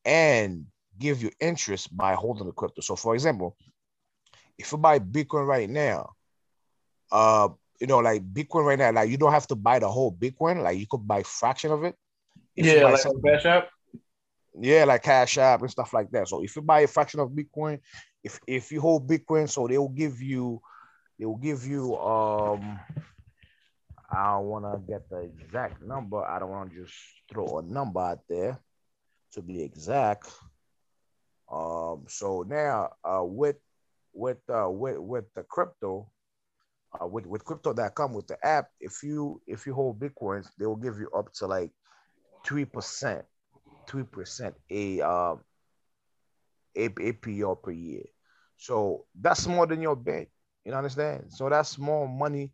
and 0.04 0.66
give 0.98 1.22
you 1.22 1.30
interest 1.40 1.94
by 1.96 2.14
holding 2.14 2.46
the 2.46 2.52
crypto. 2.52 2.80
So 2.80 2.96
for 2.96 3.14
example, 3.14 3.56
if 4.58 4.72
you 4.72 4.78
buy 4.78 4.98
Bitcoin 4.98 5.46
right 5.46 5.68
now, 5.68 6.10
uh, 7.12 7.48
you 7.80 7.86
know, 7.86 7.98
like 7.98 8.22
Bitcoin 8.22 8.64
right 8.64 8.78
now, 8.78 8.92
like 8.92 9.10
you 9.10 9.16
don't 9.16 9.32
have 9.32 9.46
to 9.48 9.56
buy 9.56 9.78
the 9.78 9.88
whole 9.88 10.12
Bitcoin, 10.12 10.62
like 10.62 10.78
you 10.78 10.86
could 10.88 11.06
buy 11.06 11.22
fraction 11.22 11.70
of 11.70 11.84
it. 11.84 11.94
If 12.56 12.66
yeah, 12.66 12.84
like 12.84 13.04
Cash 13.24 13.46
App. 13.46 13.68
Yeah, 14.58 14.84
like 14.84 15.02
Cash 15.02 15.38
App 15.38 15.60
and 15.62 15.70
stuff 15.70 15.92
like 15.94 16.10
that. 16.10 16.28
So 16.28 16.42
if 16.42 16.56
you 16.56 16.62
buy 16.62 16.80
a 16.80 16.86
fraction 16.86 17.20
of 17.20 17.30
Bitcoin, 17.30 17.80
if 18.22 18.38
if 18.46 18.70
you 18.70 18.80
hold 18.80 19.08
Bitcoin, 19.08 19.48
so 19.48 19.66
they 19.66 19.78
will 19.78 19.88
give 19.88 20.20
you, 20.20 20.60
they 21.18 21.24
will 21.24 21.36
give 21.36 21.66
you 21.66 21.96
um 21.96 22.78
I 24.10 24.32
don't 24.32 24.46
want 24.46 24.64
to 24.64 24.92
get 24.92 25.08
the 25.08 25.20
exact 25.20 25.82
number. 25.82 26.24
I 26.24 26.38
don't 26.38 26.50
want 26.50 26.72
to 26.72 26.82
just 26.82 26.94
throw 27.30 27.58
a 27.58 27.62
number 27.62 28.00
out 28.00 28.20
there 28.28 28.58
to 29.32 29.42
be 29.42 29.62
exact. 29.62 30.30
Um, 31.50 32.04
so 32.08 32.44
now 32.48 32.90
uh, 33.04 33.24
with 33.24 33.56
with 34.12 34.38
uh, 34.48 34.68
with 34.68 34.98
with 34.98 35.24
the 35.34 35.44
crypto, 35.44 36.10
uh, 37.00 37.06
with 37.06 37.26
with 37.26 37.44
crypto.com 37.44 38.12
with 38.14 38.26
the 38.26 38.44
app, 38.44 38.70
if 38.80 39.02
you 39.02 39.40
if 39.46 39.66
you 39.66 39.74
hold 39.74 40.00
bitcoins, 40.00 40.48
they 40.58 40.66
will 40.66 40.76
give 40.76 40.98
you 40.98 41.08
up 41.16 41.32
to 41.34 41.46
like 41.46 41.70
three 42.44 42.64
percent, 42.64 43.24
three 43.88 44.04
percent 44.04 44.54
a 44.70 45.00
um 45.02 45.40
a 46.76 46.88
APR 46.88 47.60
per 47.62 47.70
year. 47.70 48.04
So 48.56 49.06
that's 49.20 49.46
more 49.46 49.66
than 49.66 49.80
your 49.80 49.96
bank. 49.96 50.28
You 50.64 50.72
understand? 50.72 51.26
So 51.28 51.48
that's 51.48 51.78
more 51.78 52.08
money 52.08 52.52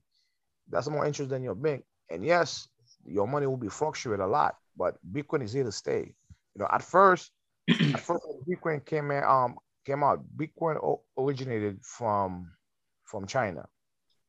that's 0.70 0.88
more 0.88 1.06
interest 1.06 1.30
than 1.30 1.42
your 1.42 1.54
bank. 1.54 1.85
And 2.11 2.25
yes, 2.25 2.68
your 3.04 3.26
money 3.26 3.46
will 3.46 3.56
be 3.56 3.68
fluctuate 3.68 4.20
a 4.20 4.26
lot, 4.26 4.56
but 4.76 4.96
Bitcoin 5.12 5.42
is 5.42 5.52
here 5.52 5.64
to 5.64 5.73
stay. 5.73 6.14
You 6.54 6.61
know, 6.61 6.68
at 6.70 6.82
first, 6.82 7.30
at 7.68 8.00
first 8.00 8.25
Bitcoin 8.49 8.85
came 8.85 9.11
in, 9.11 9.23
um 9.25 9.56
came 9.85 10.02
out, 10.02 10.25
Bitcoin 10.37 10.76
o- 10.82 11.02
originated 11.18 11.78
from 11.82 12.50
from 13.04 13.26
China, 13.26 13.66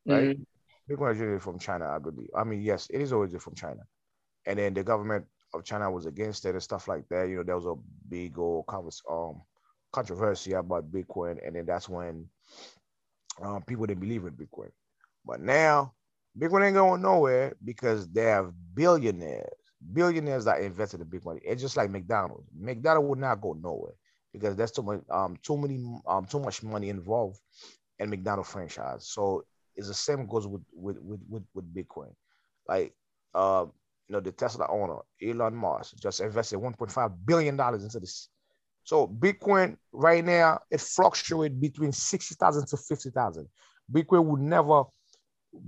right? 0.06 0.27
Mm-hmm. 0.29 0.94
Bitcoin 0.94 1.08
originated 1.10 1.41
from 1.41 1.60
China, 1.60 1.89
I 1.89 2.00
believe. 2.00 2.29
I 2.36 2.44
mean, 2.44 2.62
yes, 2.62 2.88
it 2.89 3.01
is 3.01 3.12
originated 3.12 3.41
from 3.41 3.56
China, 3.56 3.82
and 4.46 4.60
then 4.60 4.74
the 4.74 4.84
government 4.84 5.25
of 5.53 5.63
China 5.63 5.89
was 5.89 6.06
against 6.06 6.46
it 6.46 6.51
and 6.51 6.63
stuff 6.63 6.88
like 6.88 7.08
that. 7.10 7.29
You 7.29 7.38
know, 7.38 7.44
there 7.44 7.56
was 7.58 7.65
a 7.65 7.75
big 8.10 8.38
old 8.38 8.65
um 9.10 9.41
controversy 9.91 10.53
about 10.53 10.91
Bitcoin, 10.91 11.46
and 11.46 11.56
then 11.56 11.65
that's 11.65 11.89
when 11.89 12.27
um, 13.41 13.63
people 13.63 13.86
didn't 13.86 14.01
believe 14.01 14.25
in 14.25 14.34
Bitcoin. 14.34 14.70
But 15.25 15.41
now 15.41 15.94
Bitcoin 16.38 16.65
ain't 16.65 16.75
going 16.75 17.01
nowhere 17.01 17.56
because 17.63 18.08
they 18.10 18.24
have 18.24 18.53
billionaires, 18.74 19.50
billionaires 19.94 20.46
that 20.46 20.62
invested 20.62 21.01
in 21.01 21.08
Bitcoin. 21.08 21.39
It's 21.44 21.62
just 21.62 21.77
like 21.77 21.89
McDonald's. 21.89 22.48
McDonald's 22.56 23.10
would 23.10 23.20
not 23.20 23.41
go 23.41 23.53
nowhere 23.53 23.94
because 24.34 24.56
there's 24.56 24.72
too 24.72 24.84
much, 24.84 25.01
um, 25.10 25.38
too 25.41 25.58
many, 25.58 25.84
um, 26.06 26.25
too 26.25 26.39
much 26.39 26.62
money 26.62 26.89
involved 26.89 27.39
in 28.00 28.10
McDonald's 28.10 28.51
franchise. 28.51 29.08
So 29.08 29.46
it's 29.75 29.88
the 29.88 29.94
same 29.94 30.27
goes 30.27 30.48
with 30.48 30.62
with 30.74 30.98
with 31.01 31.22
with, 31.27 31.44
with 31.53 31.74
Bitcoin. 31.74 32.13
Like, 32.67 32.94
uh, 33.34 33.65
you 34.08 34.13
know, 34.13 34.20
the 34.20 34.32
Tesla 34.32 34.67
owner 34.70 35.00
Elon 35.22 35.56
Musk 35.56 35.96
just 35.98 36.20
invested 36.20 36.60
1.5 36.60 37.13
billion 37.25 37.56
dollars 37.56 37.84
into 37.84 38.00
this. 38.00 38.29
So 38.84 39.08
Bitcoin 39.08 39.77
right 39.91 40.24
now 40.24 40.60
it 40.70 40.82
fluctuates 40.82 41.56
between 41.56 41.91
sixty 41.91 42.36
thousand 42.36 42.67
to 42.67 42.77
fifty 42.77 43.10
thousand. 43.10 43.48
Bitcoin 43.91 44.25
would 44.25 44.41
never 44.41 44.84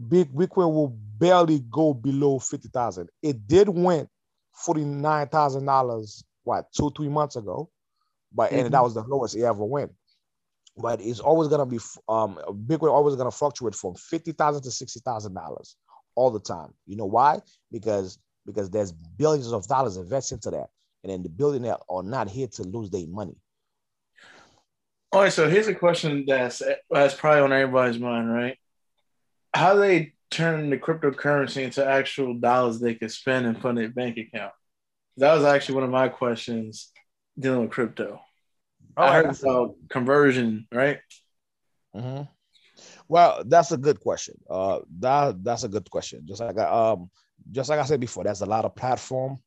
Big 0.08 0.34
Bitcoin 0.34 0.74
will 0.74 0.98
barely 1.18 1.60
go 1.60 1.94
below 1.94 2.40
fifty 2.40 2.70
thousand. 2.70 3.10
It 3.22 3.48
did 3.48 3.70
went 3.70 4.10
forty 4.54 4.84
nine 4.86 5.28
thousand 5.28 5.66
dollars 5.66 6.24
what 6.44 6.66
two 6.76 6.92
three 6.96 7.10
months 7.10 7.36
ago, 7.36 7.70
but 8.34 8.52
mm-hmm. 8.52 8.66
and 8.66 8.74
that 8.74 8.84
was 8.84 8.94
the 8.94 9.04
lowest 9.04 9.36
it 9.36 9.44
ever 9.44 9.64
went. 9.64 9.92
But 10.78 11.02
it's 11.02 11.20
always 11.20 11.50
gonna 11.50 11.66
be 11.66 11.80
um 12.08 12.40
Bitcoin 12.68 12.92
always 12.92 13.16
gonna 13.16 13.32
fluctuate 13.32 13.76
from 13.76 13.96
fifty 13.96 14.32
thousand 14.32 14.64
to 14.64 14.72
sixty 14.72 15.00
thousand 15.00 15.34
dollars 15.34 15.76
all 16.16 16.32
the 16.32 16.40
time. 16.40 16.74
You 16.86 16.98
know 16.98 17.06
why? 17.06 17.42
Because 17.72 18.20
because 18.46 18.70
there's 18.70 18.92
billions 18.92 19.52
of 19.52 19.68
dollars 19.68 19.98
invested 19.98 20.36
into 20.36 20.52
that, 20.52 20.68
and 21.04 21.12
then 21.12 21.24
the 21.24 21.30
billionaires 21.30 21.78
are 21.90 22.04
not 22.04 22.30
here 22.30 22.48
to 22.48 22.64
lose 22.64 22.90
their 22.90 23.08
money. 23.08 23.36
All 25.12 25.22
right, 25.22 25.34
so 25.34 25.50
here's 25.50 25.68
a 25.68 25.74
question 25.74 26.26
that's 26.28 26.62
that's 26.90 27.16
probably 27.16 27.42
on 27.42 27.52
everybody's 27.52 28.00
mind, 28.00 28.32
right? 28.32 28.59
How 29.54 29.76
they 29.76 30.14
turn 30.30 30.70
the 30.70 30.78
cryptocurrency 30.78 31.64
into 31.64 31.86
actual 31.86 32.36
dollars 32.36 32.80
they 32.80 32.96
could 32.96 33.12
spend 33.12 33.46
and 33.46 33.64
in 33.64 33.76
their 33.76 33.90
bank 33.90 34.18
account. 34.18 34.54
That 35.18 35.34
was 35.34 35.44
actually 35.44 35.76
one 35.76 35.84
of 35.84 35.90
my 35.90 36.08
questions 36.10 36.92
dealing 37.38 37.62
with 37.62 37.72
crypto. 37.72 38.22
Oh, 38.96 39.04
I 39.04 39.16
heard 39.16 39.40
about 39.42 39.76
conversion, 39.90 40.68
right? 40.72 41.00
Mm-hmm. 41.96 42.24
Well, 43.08 43.44
that's 43.46 43.72
a 43.72 43.78
good 43.78 44.00
question. 44.00 44.36
Uh, 44.50 44.80
that 45.00 45.44
that's 45.44 45.64
a 45.64 45.70
good 45.70 45.90
question. 45.90 46.26
Just 46.26 46.42
like 46.42 46.58
I, 46.58 46.92
um, 46.92 47.10
just 47.52 47.70
like 47.70 47.80
I 47.80 47.86
said 47.86 48.00
before, 48.00 48.24
there's 48.24 48.42
a 48.42 48.46
lot 48.46 48.66
of 48.66 48.76
platform 48.76 49.38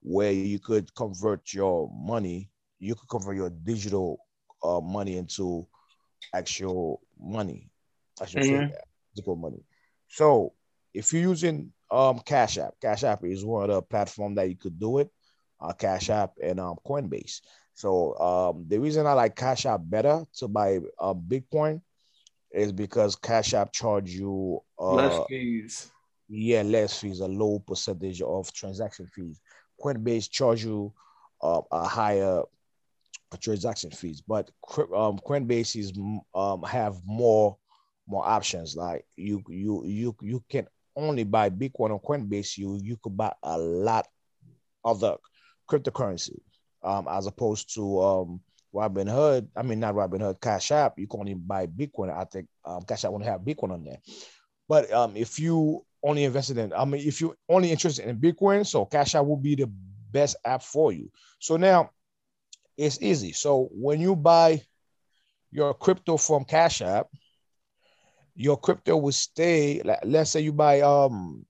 where 0.00 0.32
you 0.32 0.58
could 0.58 0.94
convert 0.94 1.52
your 1.52 1.90
money. 1.92 2.50
You 2.78 2.94
could 2.94 3.08
convert 3.08 3.36
your 3.36 3.50
digital 3.50 4.20
uh, 4.62 4.80
money 4.80 5.16
into 5.16 5.66
actual 6.32 7.02
money. 7.18 7.70
Actual 8.20 8.42
mm-hmm 8.42 8.76
physical 9.10 9.36
money. 9.36 9.62
So 10.08 10.52
if 10.94 11.12
you're 11.12 11.22
using 11.22 11.72
um, 11.90 12.20
Cash 12.20 12.58
App, 12.58 12.74
Cash 12.80 13.04
App 13.04 13.24
is 13.24 13.44
one 13.44 13.64
of 13.64 13.74
the 13.74 13.82
platform 13.82 14.34
that 14.36 14.48
you 14.48 14.56
could 14.56 14.78
do 14.78 14.98
it. 14.98 15.10
Uh, 15.60 15.72
Cash 15.72 16.08
App 16.08 16.32
and 16.42 16.58
um, 16.58 16.76
Coinbase. 16.86 17.40
So 17.74 18.18
um, 18.18 18.64
the 18.68 18.78
reason 18.78 19.06
I 19.06 19.12
like 19.12 19.36
Cash 19.36 19.66
App 19.66 19.80
better 19.84 20.24
to 20.36 20.48
buy 20.48 20.80
uh, 20.98 21.14
Bitcoin 21.14 21.82
is 22.52 22.72
because 22.72 23.14
Cash 23.14 23.54
App 23.54 23.72
charge 23.72 24.10
you 24.10 24.60
uh, 24.78 24.94
less 24.94 25.26
fees. 25.28 25.92
Yeah, 26.28 26.62
less 26.62 26.98
fees, 26.98 27.20
a 27.20 27.26
low 27.26 27.58
percentage 27.58 28.22
of 28.22 28.52
transaction 28.52 29.06
fees. 29.06 29.40
Coinbase 29.82 30.30
charge 30.30 30.64
you 30.64 30.92
uh, 31.42 31.60
a 31.72 31.86
higher 31.86 32.42
transaction 33.40 33.90
fees, 33.90 34.20
but 34.20 34.50
um, 34.94 35.18
Coinbase 35.18 35.76
is 35.76 35.92
um, 36.34 36.62
have 36.62 36.96
more 37.04 37.56
more 38.10 38.26
options. 38.26 38.76
Like 38.76 39.06
you 39.16 39.42
you 39.48 39.84
you 39.86 40.16
you 40.20 40.44
can 40.48 40.66
only 40.96 41.24
buy 41.24 41.50
Bitcoin 41.50 41.90
on 41.90 42.00
Coinbase, 42.00 42.58
you 42.58 42.78
you 42.82 42.96
could 43.02 43.16
buy 43.16 43.32
a 43.42 43.56
lot 43.58 44.06
of 44.84 45.00
the 45.00 45.16
cryptocurrency, 45.70 46.38
um, 46.82 47.06
as 47.08 47.26
opposed 47.26 47.74
to 47.74 48.00
um 48.02 48.40
Robinhood. 48.74 49.48
I 49.56 49.62
mean, 49.62 49.80
not 49.80 49.94
Robinhood, 49.94 50.40
Cash 50.40 50.70
App. 50.72 50.98
You 50.98 51.06
can 51.06 51.20
only 51.20 51.34
buy 51.34 51.66
Bitcoin. 51.66 52.16
I 52.16 52.24
think 52.24 52.48
um, 52.64 52.82
Cash 52.82 53.04
App 53.04 53.12
won't 53.12 53.24
have 53.24 53.40
Bitcoin 53.40 53.72
on 53.72 53.84
there. 53.84 53.98
But 54.68 54.92
um, 54.92 55.16
if 55.16 55.38
you 55.38 55.84
only 56.02 56.24
invested 56.24 56.58
in, 56.58 56.72
I 56.72 56.84
mean, 56.84 57.06
if 57.06 57.20
you 57.20 57.34
only 57.48 57.70
interested 57.70 58.06
in 58.06 58.18
Bitcoin, 58.18 58.66
so 58.66 58.84
Cash 58.84 59.14
App 59.14 59.24
will 59.24 59.36
be 59.36 59.56
the 59.56 59.70
best 60.12 60.36
app 60.44 60.62
for 60.62 60.92
you. 60.92 61.10
So 61.38 61.56
now 61.56 61.90
it's 62.76 63.02
easy. 63.02 63.32
So 63.32 63.68
when 63.72 64.00
you 64.00 64.14
buy 64.14 64.62
your 65.50 65.74
crypto 65.74 66.16
from 66.16 66.44
Cash 66.44 66.82
App, 66.82 67.08
your 68.34 68.56
crypto 68.56 68.96
will 68.96 69.12
stay. 69.12 69.82
Like, 69.82 70.00
let's 70.04 70.30
say 70.30 70.40
you 70.40 70.52
buy 70.52 70.80
um 70.80 71.44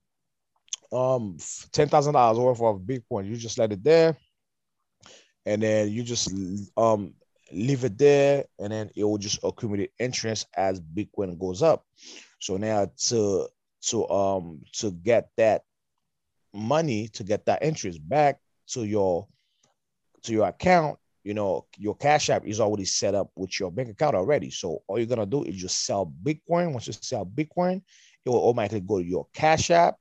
um 0.92 1.36
ten 1.72 1.88
thousand 1.88 2.14
dollars 2.14 2.38
worth 2.38 2.60
of 2.60 2.82
Bitcoin, 2.82 3.28
you 3.28 3.36
just 3.36 3.58
let 3.58 3.72
it 3.72 3.82
there, 3.84 4.16
and 5.46 5.62
then 5.62 5.90
you 5.90 6.02
just 6.02 6.32
um 6.76 7.14
leave 7.52 7.84
it 7.84 7.98
there, 7.98 8.44
and 8.58 8.72
then 8.72 8.90
it 8.96 9.04
will 9.04 9.18
just 9.18 9.38
accumulate 9.42 9.92
interest 9.98 10.46
as 10.56 10.80
Bitcoin 10.80 11.38
goes 11.38 11.62
up. 11.62 11.84
So 12.38 12.56
now 12.56 12.90
to 13.08 13.48
to 13.82 14.08
um 14.08 14.62
to 14.74 14.90
get 14.90 15.30
that 15.36 15.62
money 16.52 17.08
to 17.08 17.24
get 17.24 17.46
that 17.46 17.62
interest 17.62 18.00
back 18.08 18.40
to 18.68 18.84
your 18.84 19.26
to 20.22 20.32
your 20.32 20.48
account 20.48 20.98
you 21.24 21.34
know 21.34 21.66
your 21.76 21.94
cash 21.96 22.30
app 22.30 22.46
is 22.46 22.60
already 22.60 22.84
set 22.84 23.14
up 23.14 23.30
with 23.36 23.58
your 23.58 23.70
bank 23.70 23.88
account 23.88 24.14
already 24.14 24.50
so 24.50 24.82
all 24.86 24.98
you're 24.98 25.06
gonna 25.06 25.26
do 25.26 25.44
is 25.44 25.56
just 25.56 25.84
sell 25.84 26.12
bitcoin 26.22 26.72
once 26.72 26.86
you 26.86 26.92
sell 26.92 27.26
bitcoin 27.26 27.82
it 28.24 28.28
will 28.28 28.48
automatically 28.48 28.80
go 28.80 28.98
to 28.98 29.04
your 29.04 29.26
cash 29.34 29.70
app 29.70 29.96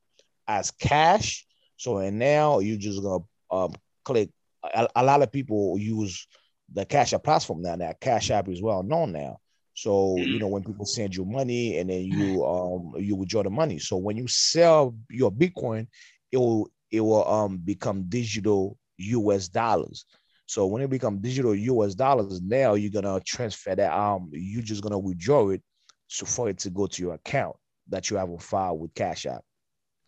as 0.47 0.71
cash 0.71 1.45
so 1.77 1.97
and 1.97 2.17
now 2.17 2.59
you 2.59 2.77
just 2.77 3.01
gonna 3.01 3.23
um, 3.51 3.73
click 4.03 4.29
a, 4.63 4.87
a 4.95 5.03
lot 5.03 5.21
of 5.21 5.31
people 5.31 5.77
use 5.77 6.27
the 6.73 6.85
cash 6.85 7.13
app 7.13 7.23
platform 7.23 7.61
now 7.61 7.75
that 7.75 7.99
cash 7.99 8.31
app 8.31 8.47
is 8.47 8.61
well 8.61 8.83
known 8.83 9.11
now 9.11 9.39
so 9.79 10.17
you 10.17 10.25
mm-hmm. 10.25 10.37
know 10.39 10.47
when 10.47 10.63
people 10.65 10.85
send 10.85 11.15
you 11.15 11.23
money 11.23 11.77
and 11.77 11.89
then 11.89 12.03
you 12.03 12.45
um 12.45 12.91
you 12.97 13.15
withdraw 13.15 13.43
the 13.43 13.49
money. 13.49 13.79
So 13.79 13.95
when 13.95 14.17
you 14.17 14.27
sell 14.27 14.93
your 15.09 15.31
Bitcoin, 15.31 15.87
it 16.33 16.37
will 16.37 16.69
it 16.91 16.99
will 16.99 17.25
um 17.25 17.59
become 17.59 18.03
digital 18.09 18.77
US 18.97 19.47
dollars. 19.47 20.03
So 20.49 20.65
when 20.65 20.81
it 20.81 20.89
becomes 20.89 21.21
digital 21.21 21.53
US 21.53 21.93
dollars, 21.93 22.41
now 22.41 22.73
you're 22.73 22.89
gonna 22.89 23.19
transfer 23.19 23.75
that 23.75 23.93
um 23.93 24.31
you're 24.31 24.63
just 24.63 24.81
gonna 24.81 24.97
withdraw 24.97 25.49
it 25.49 25.61
so 26.07 26.25
for 26.25 26.49
it 26.49 26.57
to 26.59 26.71
go 26.71 26.87
to 26.87 27.01
your 27.03 27.13
account 27.13 27.55
that 27.89 28.09
you 28.09 28.17
have 28.17 28.31
on 28.31 28.39
file 28.39 28.75
with 28.75 28.91
Cash 28.95 29.27
App. 29.27 29.43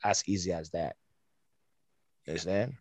As 0.04 0.24
easy 0.28 0.52
as 0.52 0.72
that. 0.72 0.96
You 2.26 2.32
understand? 2.32 2.74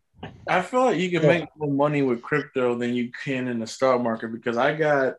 I 0.48 0.62
feel 0.62 0.86
like 0.86 0.96
you 0.96 1.10
can 1.10 1.26
make 1.26 1.44
more 1.58 1.70
money 1.70 2.00
with 2.00 2.22
crypto 2.22 2.76
than 2.76 2.94
you 2.94 3.10
can 3.12 3.46
in 3.46 3.58
the 3.58 3.66
stock 3.66 4.00
market 4.00 4.32
because 4.32 4.56
I 4.56 4.74
got 4.74 5.16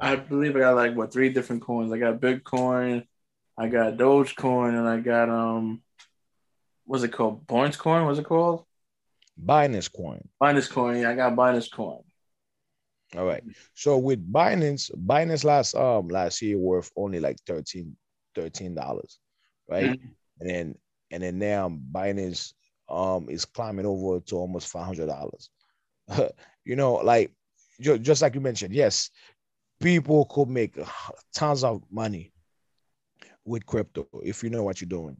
I 0.00 0.16
believe 0.16 0.56
I 0.56 0.58
got 0.58 0.74
like 0.74 0.96
what 0.96 1.12
three 1.12 1.28
different 1.28 1.62
coins. 1.62 1.92
I 1.92 1.98
got 1.98 2.20
Bitcoin, 2.20 3.06
I 3.56 3.68
got 3.68 3.96
Dogecoin, 3.96 4.76
and 4.76 4.88
I 4.88 4.98
got 4.98 5.28
um, 5.28 5.82
what's 6.84 7.04
it 7.04 7.12
called? 7.12 7.46
Binance 7.46 7.78
Coin. 7.78 8.06
What's 8.06 8.18
it 8.18 8.26
called? 8.26 8.64
Binance 9.42 9.92
Coin. 9.92 10.26
Binance 10.42 10.70
Coin. 10.70 11.00
Yeah, 11.00 11.10
I 11.10 11.14
got 11.14 11.34
Binance 11.34 11.70
Coin. 11.70 12.00
All 13.16 13.24
right. 13.24 13.42
So 13.74 13.98
with 13.98 14.32
Binance, 14.32 14.90
Binance 15.06 15.44
last 15.44 15.74
um 15.74 16.08
last 16.08 16.42
year 16.42 16.58
worth 16.58 16.90
only 16.96 17.20
like 17.20 17.36
13 17.46 17.94
dollars, 18.74 19.18
right? 19.68 19.84
Mm-hmm. 19.84 20.06
And 20.40 20.50
then 20.50 20.74
and 21.10 21.22
then 21.22 21.38
now 21.38 21.68
Binance 21.92 22.52
um 22.88 23.28
is 23.28 23.44
climbing 23.44 23.86
over 23.86 24.20
to 24.20 24.36
almost 24.36 24.68
five 24.68 24.86
hundred 24.86 25.06
dollars. 25.06 25.50
you 26.64 26.76
know, 26.76 26.94
like 26.94 27.32
just 27.80 28.22
like 28.22 28.34
you 28.34 28.40
mentioned, 28.40 28.74
yes, 28.74 29.10
people 29.80 30.24
could 30.26 30.48
make 30.48 30.78
tons 31.34 31.62
of 31.62 31.82
money 31.90 32.32
with 33.44 33.66
crypto 33.66 34.08
if 34.24 34.42
you 34.42 34.50
know 34.50 34.62
what 34.64 34.80
you're 34.80 34.88
doing. 34.88 35.16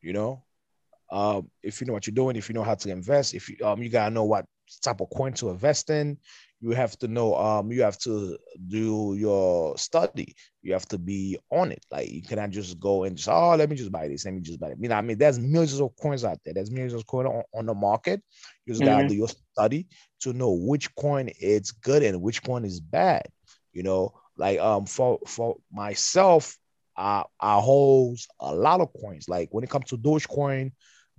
You 0.00 0.12
know, 0.12 0.42
um, 1.12 1.50
if 1.62 1.80
you 1.80 1.86
know 1.86 1.92
what 1.92 2.06
you're 2.06 2.14
doing, 2.14 2.36
if 2.36 2.48
you 2.48 2.54
know 2.54 2.64
how 2.64 2.74
to 2.74 2.90
invest, 2.90 3.34
if 3.34 3.48
you 3.48 3.56
um, 3.64 3.82
you 3.82 3.90
gotta 3.90 4.12
know 4.12 4.24
what 4.24 4.46
type 4.80 5.00
of 5.00 5.10
coin 5.10 5.32
to 5.34 5.50
invest 5.50 5.90
in. 5.90 6.16
You 6.60 6.70
have 6.70 6.96
to 6.98 7.08
know. 7.08 7.34
Um, 7.36 7.70
you 7.72 7.82
have 7.82 7.98
to 8.00 8.38
do 8.68 9.14
your 9.18 9.76
study. 9.76 10.34
You 10.62 10.72
have 10.72 10.86
to 10.86 10.98
be 10.98 11.36
on 11.50 11.72
it. 11.72 11.84
Like 11.90 12.10
you 12.10 12.22
cannot 12.22 12.50
just 12.50 12.78
go 12.80 13.04
and 13.04 13.16
just 13.16 13.28
oh, 13.28 13.54
let 13.56 13.68
me 13.68 13.76
just 13.76 13.92
buy 13.92 14.08
this. 14.08 14.24
Let 14.24 14.34
me 14.34 14.40
just 14.40 14.60
buy 14.60 14.68
it. 14.68 14.78
You 14.80 14.88
know, 14.88 14.94
I 14.94 15.02
mean, 15.02 15.18
there's 15.18 15.38
millions 15.38 15.80
of 15.80 15.90
coins 16.00 16.24
out 16.24 16.38
there. 16.44 16.54
There's 16.54 16.70
millions 16.70 16.94
of 16.94 17.06
coins 17.06 17.28
on, 17.28 17.42
on 17.52 17.66
the 17.66 17.74
market. 17.74 18.22
You 18.64 18.72
just 18.72 18.82
mm-hmm. 18.82 18.90
gotta 18.90 19.08
do 19.08 19.14
your 19.16 19.28
study 19.28 19.88
to 20.20 20.32
know 20.32 20.52
which 20.52 20.94
coin 20.94 21.28
is 21.40 21.72
good 21.72 22.02
and 22.02 22.22
which 22.22 22.42
coin 22.42 22.64
is 22.64 22.80
bad. 22.80 23.26
You 23.72 23.82
know, 23.82 24.14
like 24.36 24.60
um 24.60 24.86
for 24.86 25.18
for 25.26 25.56
myself, 25.70 26.56
I 26.96 27.24
I 27.40 27.60
hold 27.60 28.18
a 28.40 28.54
lot 28.54 28.80
of 28.80 28.92
coins. 28.98 29.28
Like 29.28 29.48
when 29.50 29.64
it 29.64 29.70
comes 29.70 29.86
to 29.86 29.98
Dogecoin, 29.98 30.70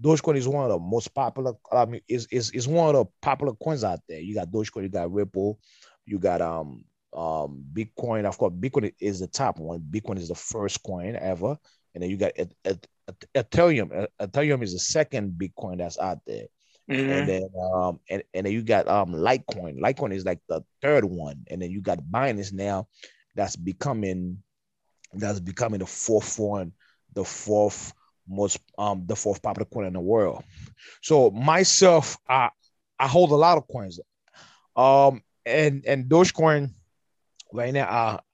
Dogecoin 0.03 0.35
is 0.35 0.47
one 0.47 0.65
of 0.65 0.69
the 0.69 0.79
most 0.79 1.13
popular. 1.13 1.53
I 1.71 1.85
mean, 1.85 2.01
is 2.07 2.27
is 2.29 2.51
is 2.51 2.67
one 2.67 2.93
of 2.93 3.05
the 3.05 3.11
popular 3.21 3.53
coins 3.53 3.83
out 3.83 3.99
there. 4.09 4.19
You 4.19 4.35
got 4.35 4.51
Dogecoin, 4.51 4.83
you 4.83 4.89
got 4.89 5.11
Ripple, 5.11 5.59
you 6.05 6.19
got 6.19 6.41
um 6.41 6.83
um 7.13 7.63
Bitcoin. 7.73 8.25
Of 8.25 8.37
course, 8.37 8.53
Bitcoin 8.53 8.93
is 8.99 9.19
the 9.19 9.27
top 9.27 9.59
one. 9.59 9.79
Bitcoin 9.79 10.17
is 10.17 10.27
the 10.27 10.35
first 10.35 10.83
coin 10.83 11.15
ever, 11.15 11.57
and 11.93 12.03
then 12.03 12.09
you 12.09 12.17
got 12.17 12.33
Ethereum. 13.33 14.07
Ethereum 14.19 14.61
is 14.61 14.73
the 14.73 14.79
second 14.79 15.31
Bitcoin 15.37 15.77
that's 15.77 15.97
out 15.97 16.19
there. 16.27 16.47
Mm-hmm. 16.91 17.09
And 17.09 17.29
then 17.29 17.49
um 17.73 17.99
and, 18.09 18.23
and 18.33 18.45
then 18.45 18.51
you 18.51 18.61
got 18.61 18.89
um 18.89 19.13
Litecoin. 19.13 19.79
Litecoin 19.79 20.13
is 20.13 20.25
like 20.25 20.39
the 20.49 20.63
third 20.81 21.05
one. 21.05 21.45
And 21.49 21.61
then 21.61 21.71
you 21.71 21.81
got 21.81 21.99
Binance 21.99 22.51
now 22.51 22.87
that's 23.35 23.55
becoming 23.55 24.43
that's 25.13 25.39
becoming 25.39 25.79
the 25.79 25.85
fourth 25.85 26.37
one, 26.39 26.73
the 27.13 27.23
fourth 27.23 27.93
most 28.27 28.59
um 28.77 29.05
the 29.07 29.15
fourth 29.15 29.41
popular 29.41 29.65
coin 29.65 29.85
in 29.85 29.93
the 29.93 29.99
world. 29.99 30.43
So 31.01 31.31
myself, 31.31 32.17
I 32.27 32.49
I 32.99 33.07
hold 33.07 33.31
a 33.31 33.35
lot 33.35 33.57
of 33.57 33.67
coins. 33.67 33.99
Um 34.75 35.21
and 35.45 35.85
and 35.85 36.05
Dogecoin 36.05 36.71
right 37.51 37.73
now 37.73 37.87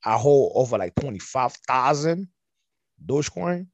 I 0.03 0.13
I 0.15 0.17
hold 0.17 0.53
over 0.55 0.77
like 0.77 0.95
25,000 0.95 2.27
Dogecoin. 3.05 3.67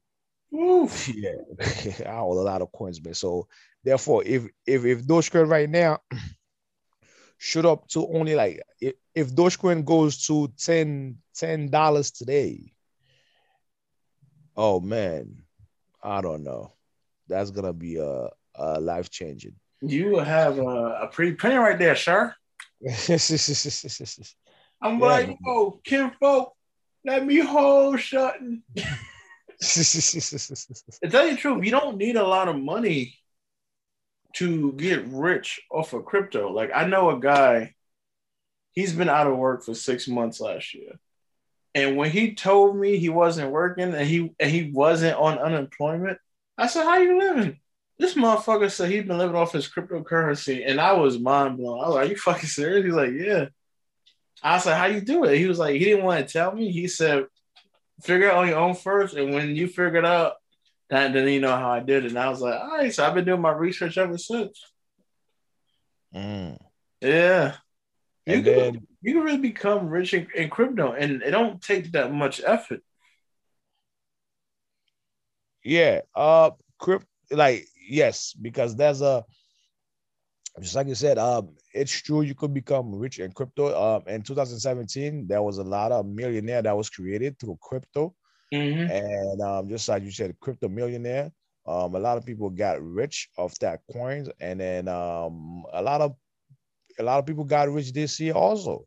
Oof. 0.54 1.08
Yeah, 1.14 1.32
I 2.06 2.16
hold 2.18 2.38
a 2.38 2.42
lot 2.42 2.62
of 2.62 2.72
coins, 2.72 3.02
man. 3.04 3.14
So 3.14 3.48
Therefore, 3.86 4.24
if 4.26 4.42
if 4.66 4.84
if 4.84 5.06
Dogecoin 5.06 5.48
right 5.48 5.70
now 5.70 6.00
shoot 7.38 7.64
up 7.64 7.86
to 7.90 8.04
only 8.08 8.34
like 8.34 8.60
if, 8.80 8.94
if 9.14 9.32
Dogecoin 9.32 9.84
goes 9.84 10.26
to 10.26 10.48
10 10.58 11.70
dollars 11.70 12.10
today, 12.10 12.72
oh 14.56 14.80
man, 14.80 15.45
I 16.06 16.20
don't 16.20 16.44
know. 16.44 16.72
That's 17.28 17.50
gonna 17.50 17.72
be 17.72 17.98
uh, 17.98 18.04
uh, 18.04 18.28
a, 18.56 18.78
a 18.78 18.80
life 18.80 19.10
changing. 19.10 19.56
You 19.82 20.18
have 20.18 20.58
a, 20.58 21.00
a 21.02 21.08
pretty 21.08 21.34
penny 21.34 21.56
right 21.56 21.78
there, 21.78 21.96
sir. 21.96 22.34
I'm 24.82 25.00
yeah. 25.00 25.06
like, 25.06 25.36
oh, 25.46 25.80
Kim 25.84 26.12
folk, 26.20 26.54
let 27.04 27.26
me 27.26 27.38
hold 27.38 27.98
shutting. 28.00 28.62
to 28.76 28.84
tell 31.10 31.26
you 31.26 31.32
the 31.32 31.36
truth, 31.36 31.64
you 31.64 31.70
don't 31.70 31.96
need 31.96 32.16
a 32.16 32.26
lot 32.26 32.48
of 32.48 32.56
money 32.56 33.14
to 34.34 34.72
get 34.72 35.06
rich 35.08 35.60
off 35.70 35.92
of 35.92 36.04
crypto. 36.04 36.52
Like 36.52 36.70
I 36.74 36.86
know 36.86 37.10
a 37.10 37.18
guy, 37.18 37.74
he's 38.72 38.92
been 38.92 39.08
out 39.08 39.26
of 39.26 39.36
work 39.36 39.64
for 39.64 39.74
six 39.74 40.06
months 40.06 40.40
last 40.40 40.74
year. 40.74 40.92
And 41.76 41.96
when 41.96 42.10
he 42.10 42.34
told 42.34 42.74
me 42.74 42.96
he 42.96 43.10
wasn't 43.10 43.52
working 43.52 43.94
and 43.94 44.08
he 44.08 44.34
and 44.40 44.50
he 44.50 44.70
wasn't 44.72 45.18
on 45.18 45.38
unemployment, 45.38 46.18
I 46.56 46.68
said, 46.68 46.84
How 46.84 46.96
you 46.96 47.18
living? 47.18 47.60
This 47.98 48.14
motherfucker 48.14 48.70
said 48.70 48.90
he'd 48.90 49.06
been 49.06 49.18
living 49.18 49.36
off 49.36 49.52
his 49.52 49.68
cryptocurrency, 49.68 50.64
and 50.66 50.80
I 50.80 50.94
was 50.94 51.18
mind 51.18 51.58
blown. 51.58 51.84
I 51.84 51.86
was 51.86 51.94
like, 51.94 52.06
Are 52.06 52.10
you 52.10 52.16
fucking 52.16 52.48
serious? 52.48 52.86
He's 52.86 52.94
like, 52.94 53.12
Yeah. 53.12 53.46
I 54.42 54.58
said, 54.58 54.78
How 54.78 54.86
you 54.86 55.02
do 55.02 55.24
it? 55.24 55.36
He 55.36 55.46
was 55.46 55.58
like, 55.58 55.74
he 55.74 55.84
didn't 55.84 56.04
want 56.04 56.26
to 56.26 56.32
tell 56.32 56.52
me. 56.52 56.72
He 56.72 56.88
said, 56.88 57.26
figure 58.02 58.28
it 58.28 58.32
out 58.32 58.38
on 58.38 58.48
your 58.48 58.58
own 58.58 58.74
first. 58.74 59.14
And 59.14 59.34
when 59.34 59.54
you 59.54 59.66
figure 59.66 59.96
it 59.96 60.04
out, 60.04 60.34
that 60.90 61.12
didn't 61.12 61.28
even 61.28 61.42
know 61.42 61.56
how 61.56 61.70
I 61.70 61.80
did 61.80 62.04
it. 62.04 62.08
And 62.08 62.18
I 62.18 62.28
was 62.28 62.40
like, 62.40 62.58
all 62.58 62.68
right, 62.68 62.94
so 62.94 63.04
I've 63.04 63.14
been 63.14 63.24
doing 63.24 63.40
my 63.40 63.52
research 63.52 63.98
ever 63.98 64.18
since. 64.18 64.62
Mm. 66.14 66.58
Yeah. 67.00 67.56
You 68.24 68.34
and 68.34 68.44
can, 68.44 68.54
then, 68.54 68.86
you 69.06 69.14
can 69.14 69.22
really 69.22 69.38
become 69.38 69.88
rich 69.88 70.14
in, 70.14 70.26
in 70.34 70.50
crypto 70.50 70.92
and 70.92 71.22
it 71.22 71.30
don't 71.30 71.62
take 71.62 71.92
that 71.92 72.12
much 72.12 72.42
effort. 72.44 72.80
Yeah. 75.62 76.00
Uh 76.12 76.50
crypto 76.78 77.06
like 77.30 77.66
yes, 77.88 78.34
because 78.34 78.74
there's 78.74 79.02
a 79.02 79.24
just 80.60 80.74
like 80.74 80.88
you 80.88 80.96
said, 80.96 81.18
um, 81.18 81.50
it's 81.72 81.92
true 81.92 82.22
you 82.22 82.34
could 82.34 82.52
become 82.52 82.92
rich 82.94 83.20
in 83.20 83.30
crypto. 83.30 83.96
Um, 83.96 84.02
in 84.08 84.22
2017, 84.22 85.26
there 85.28 85.42
was 85.42 85.58
a 85.58 85.62
lot 85.62 85.92
of 85.92 86.06
millionaire 86.06 86.62
that 86.62 86.76
was 86.76 86.90
created 86.90 87.38
through 87.38 87.58
crypto. 87.60 88.14
Mm-hmm. 88.52 88.90
And 88.90 89.42
um, 89.42 89.68
just 89.68 89.88
like 89.88 90.02
you 90.02 90.10
said, 90.10 90.34
crypto 90.40 90.68
millionaire. 90.68 91.30
Um, 91.66 91.94
a 91.94 91.98
lot 91.98 92.16
of 92.16 92.24
people 92.24 92.48
got 92.48 92.80
rich 92.80 93.28
off 93.36 93.58
that 93.58 93.80
coins, 93.92 94.30
and 94.40 94.60
then 94.60 94.88
um, 94.88 95.64
a 95.72 95.82
lot 95.82 96.00
of 96.00 96.14
a 96.98 97.02
lot 97.02 97.18
of 97.18 97.26
people 97.26 97.44
got 97.44 97.70
rich 97.70 97.92
this 97.92 98.18
year 98.20 98.34
also, 98.34 98.86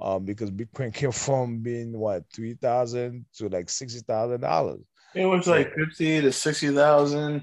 um, 0.00 0.24
because 0.24 0.50
Bitcoin 0.50 0.92
came 0.92 1.12
from 1.12 1.58
being 1.58 1.96
what 1.98 2.24
three 2.32 2.54
thousand 2.54 3.26
to 3.36 3.48
like 3.48 3.68
sixty 3.68 4.00
thousand 4.00 4.40
dollars. 4.40 4.80
It 5.14 5.26
was 5.26 5.46
like 5.46 5.72
fifty 5.74 6.20
to 6.20 6.32
sixty 6.32 6.74
thousand. 6.74 7.42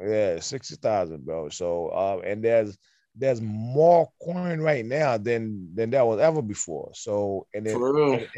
Yeah, 0.00 0.38
sixty 0.40 0.76
thousand, 0.76 1.24
bro. 1.24 1.48
So, 1.48 1.88
uh, 1.88 2.20
and 2.24 2.42
there's 2.42 2.78
there's 3.16 3.40
more 3.40 4.08
coin 4.22 4.60
right 4.60 4.84
now 4.86 5.18
than 5.18 5.74
than 5.74 5.90
there 5.90 6.04
was 6.04 6.20
ever 6.20 6.40
before. 6.40 6.92
So, 6.94 7.46
and 7.52 7.66
then 7.66 7.74
and, 7.76 8.28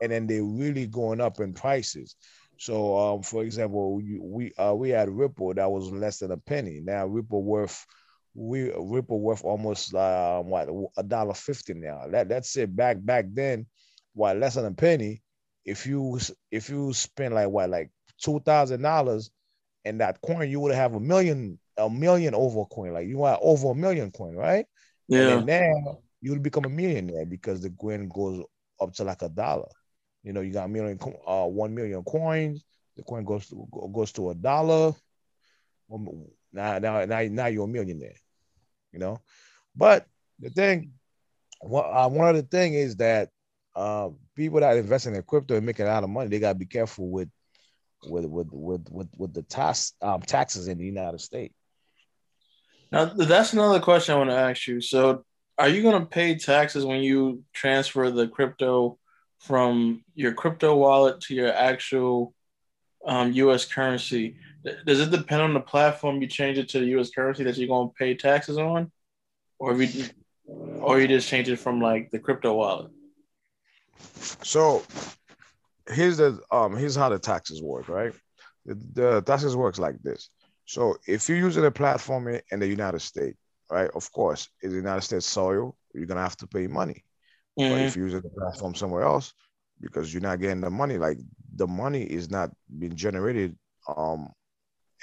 and, 0.00 0.12
then 0.12 0.26
they're 0.26 0.42
really 0.42 0.86
going 0.86 1.20
up 1.20 1.40
in 1.40 1.52
prices. 1.52 2.16
So, 2.56 2.96
um, 2.96 3.22
for 3.22 3.42
example, 3.44 3.96
we 3.96 4.18
we 4.18 4.54
uh, 4.54 4.74
we 4.74 4.88
had 4.90 5.10
Ripple 5.10 5.52
that 5.54 5.70
was 5.70 5.90
less 5.90 6.18
than 6.18 6.30
a 6.30 6.38
penny. 6.38 6.80
Now 6.82 7.06
Ripple 7.06 7.42
worth 7.42 7.84
we 8.34 8.72
Ripple 8.74 9.20
worth 9.20 9.44
almost 9.44 9.94
uh, 9.94 10.40
what 10.40 10.68
a 10.96 11.02
dollar 11.02 11.34
fifty 11.34 11.74
now. 11.74 12.06
That 12.10 12.28
that's 12.28 12.56
it. 12.56 12.74
Back 12.74 12.96
back 13.00 13.26
then, 13.32 13.66
what 14.14 14.36
less 14.36 14.54
than 14.54 14.64
a 14.64 14.72
penny. 14.72 15.22
If 15.64 15.86
you 15.86 16.18
if 16.50 16.68
you 16.68 16.92
spend 16.92 17.34
like 17.34 17.48
what 17.48 17.70
like 17.70 17.90
two 18.20 18.40
thousand 18.40 18.82
dollars 18.82 19.30
in 19.84 19.98
that 19.98 20.20
coin, 20.22 20.50
you 20.50 20.60
would 20.60 20.74
have 20.74 20.94
a 20.94 21.00
million 21.00 21.58
a 21.76 21.88
million 21.90 22.34
over 22.34 22.64
coin. 22.66 22.92
Like 22.92 23.06
you 23.06 23.18
want 23.18 23.40
over 23.42 23.70
a 23.70 23.74
million 23.74 24.10
coin, 24.10 24.34
right? 24.34 24.66
Yeah. 25.08 25.38
And 25.38 25.46
now 25.46 25.98
you 26.20 26.32
will 26.32 26.38
become 26.38 26.64
a 26.64 26.70
millionaire 26.70 27.26
because 27.26 27.60
the 27.60 27.70
coin 27.70 28.08
goes 28.08 28.42
up 28.80 28.94
to 28.94 29.04
like 29.04 29.22
a 29.22 29.28
dollar. 29.28 29.68
You 30.22 30.32
know, 30.32 30.40
you 30.40 30.52
got 30.52 30.66
a 30.66 30.68
million, 30.68 30.98
uh, 31.26 31.46
one 31.46 31.74
million 31.74 32.02
coins. 32.04 32.64
The 32.96 33.02
coin 33.02 33.24
goes 33.24 33.48
to 33.48 33.66
goes 33.92 34.12
to 34.12 34.30
a 34.30 34.34
dollar. 34.34 34.94
Now, 36.52 36.78
now, 36.78 37.04
now, 37.04 37.22
now 37.22 37.46
you're 37.46 37.64
a 37.64 37.68
millionaire. 37.68 38.14
You 38.92 38.98
know, 38.98 39.20
but 39.74 40.06
the 40.38 40.50
thing, 40.50 40.92
what 41.60 41.84
uh, 41.84 42.08
one 42.08 42.28
of 42.28 42.36
the 42.36 42.42
thing 42.42 42.74
is 42.74 42.96
that 42.96 43.30
uh, 43.74 44.10
people 44.36 44.60
that 44.60 44.76
invest 44.76 45.06
in 45.06 45.22
crypto 45.22 45.56
and 45.56 45.64
making 45.64 45.86
a 45.86 45.88
lot 45.88 46.04
of 46.04 46.10
money, 46.10 46.28
they 46.28 46.38
gotta 46.38 46.58
be 46.58 46.66
careful 46.66 47.08
with 47.08 47.28
with 48.04 48.26
with 48.26 48.48
with 48.52 48.88
with, 48.90 49.08
with 49.16 49.34
the 49.34 49.42
tax 49.42 49.94
um, 50.02 50.20
taxes 50.20 50.68
in 50.68 50.78
the 50.78 50.84
United 50.84 51.20
States. 51.20 51.54
Now 52.90 53.06
that's 53.06 53.54
another 53.54 53.80
question 53.80 54.14
I 54.14 54.18
want 54.18 54.30
to 54.30 54.36
ask 54.36 54.66
you. 54.66 54.80
So, 54.80 55.24
are 55.56 55.68
you 55.68 55.82
going 55.82 56.00
to 56.00 56.06
pay 56.06 56.34
taxes 56.36 56.84
when 56.84 57.02
you 57.02 57.42
transfer 57.54 58.10
the 58.10 58.28
crypto 58.28 58.98
from 59.38 60.04
your 60.14 60.34
crypto 60.34 60.76
wallet 60.76 61.20
to 61.22 61.34
your 61.34 61.52
actual 61.52 62.34
um, 63.06 63.32
U.S. 63.32 63.64
currency? 63.64 64.36
Does 64.86 65.00
it 65.00 65.10
depend 65.10 65.42
on 65.42 65.54
the 65.54 65.60
platform 65.60 66.20
you 66.20 66.28
change 66.28 66.58
it 66.58 66.68
to 66.70 66.80
the 66.80 66.86
U.S. 66.86 67.10
currency 67.10 67.42
that 67.44 67.56
you're 67.56 67.68
going 67.68 67.88
to 67.88 67.94
pay 67.94 68.14
taxes 68.14 68.58
on, 68.58 68.92
or 69.58 69.74
you, 69.80 70.04
or 70.46 71.00
you 71.00 71.08
just 71.08 71.28
change 71.28 71.48
it 71.48 71.56
from 71.56 71.80
like 71.80 72.10
the 72.10 72.18
crypto 72.18 72.54
wallet? 72.54 72.90
So 74.42 74.82
here's 75.88 76.16
the 76.16 76.40
um 76.50 76.76
here's 76.76 76.96
how 76.96 77.08
the 77.08 77.18
taxes 77.18 77.62
work, 77.62 77.88
right? 77.88 78.12
The, 78.66 78.74
the 78.92 79.22
taxes 79.22 79.56
works 79.56 79.78
like 79.78 80.00
this. 80.02 80.30
So 80.64 80.96
if 81.06 81.28
you're 81.28 81.38
using 81.38 81.64
a 81.64 81.70
platform 81.70 82.28
in 82.28 82.60
the 82.60 82.68
United 82.68 83.00
States, 83.00 83.38
right? 83.70 83.90
Of 83.94 84.10
course, 84.12 84.48
in 84.62 84.70
the 84.70 84.76
United 84.76 85.02
States 85.02 85.26
soil, 85.26 85.76
you're 85.94 86.06
gonna 86.06 86.22
have 86.22 86.36
to 86.38 86.46
pay 86.46 86.66
money. 86.66 87.04
Mm-hmm. 87.58 87.72
But 87.72 87.80
if 87.82 87.96
you're 87.96 88.06
using 88.06 88.22
the 88.22 88.30
platform 88.30 88.74
somewhere 88.74 89.02
else, 89.02 89.34
because 89.80 90.12
you're 90.12 90.22
not 90.22 90.40
getting 90.40 90.60
the 90.60 90.70
money, 90.70 90.98
like 90.98 91.18
the 91.56 91.66
money 91.66 92.04
is 92.04 92.30
not 92.30 92.50
being 92.78 92.94
generated 92.94 93.56
um 93.96 94.30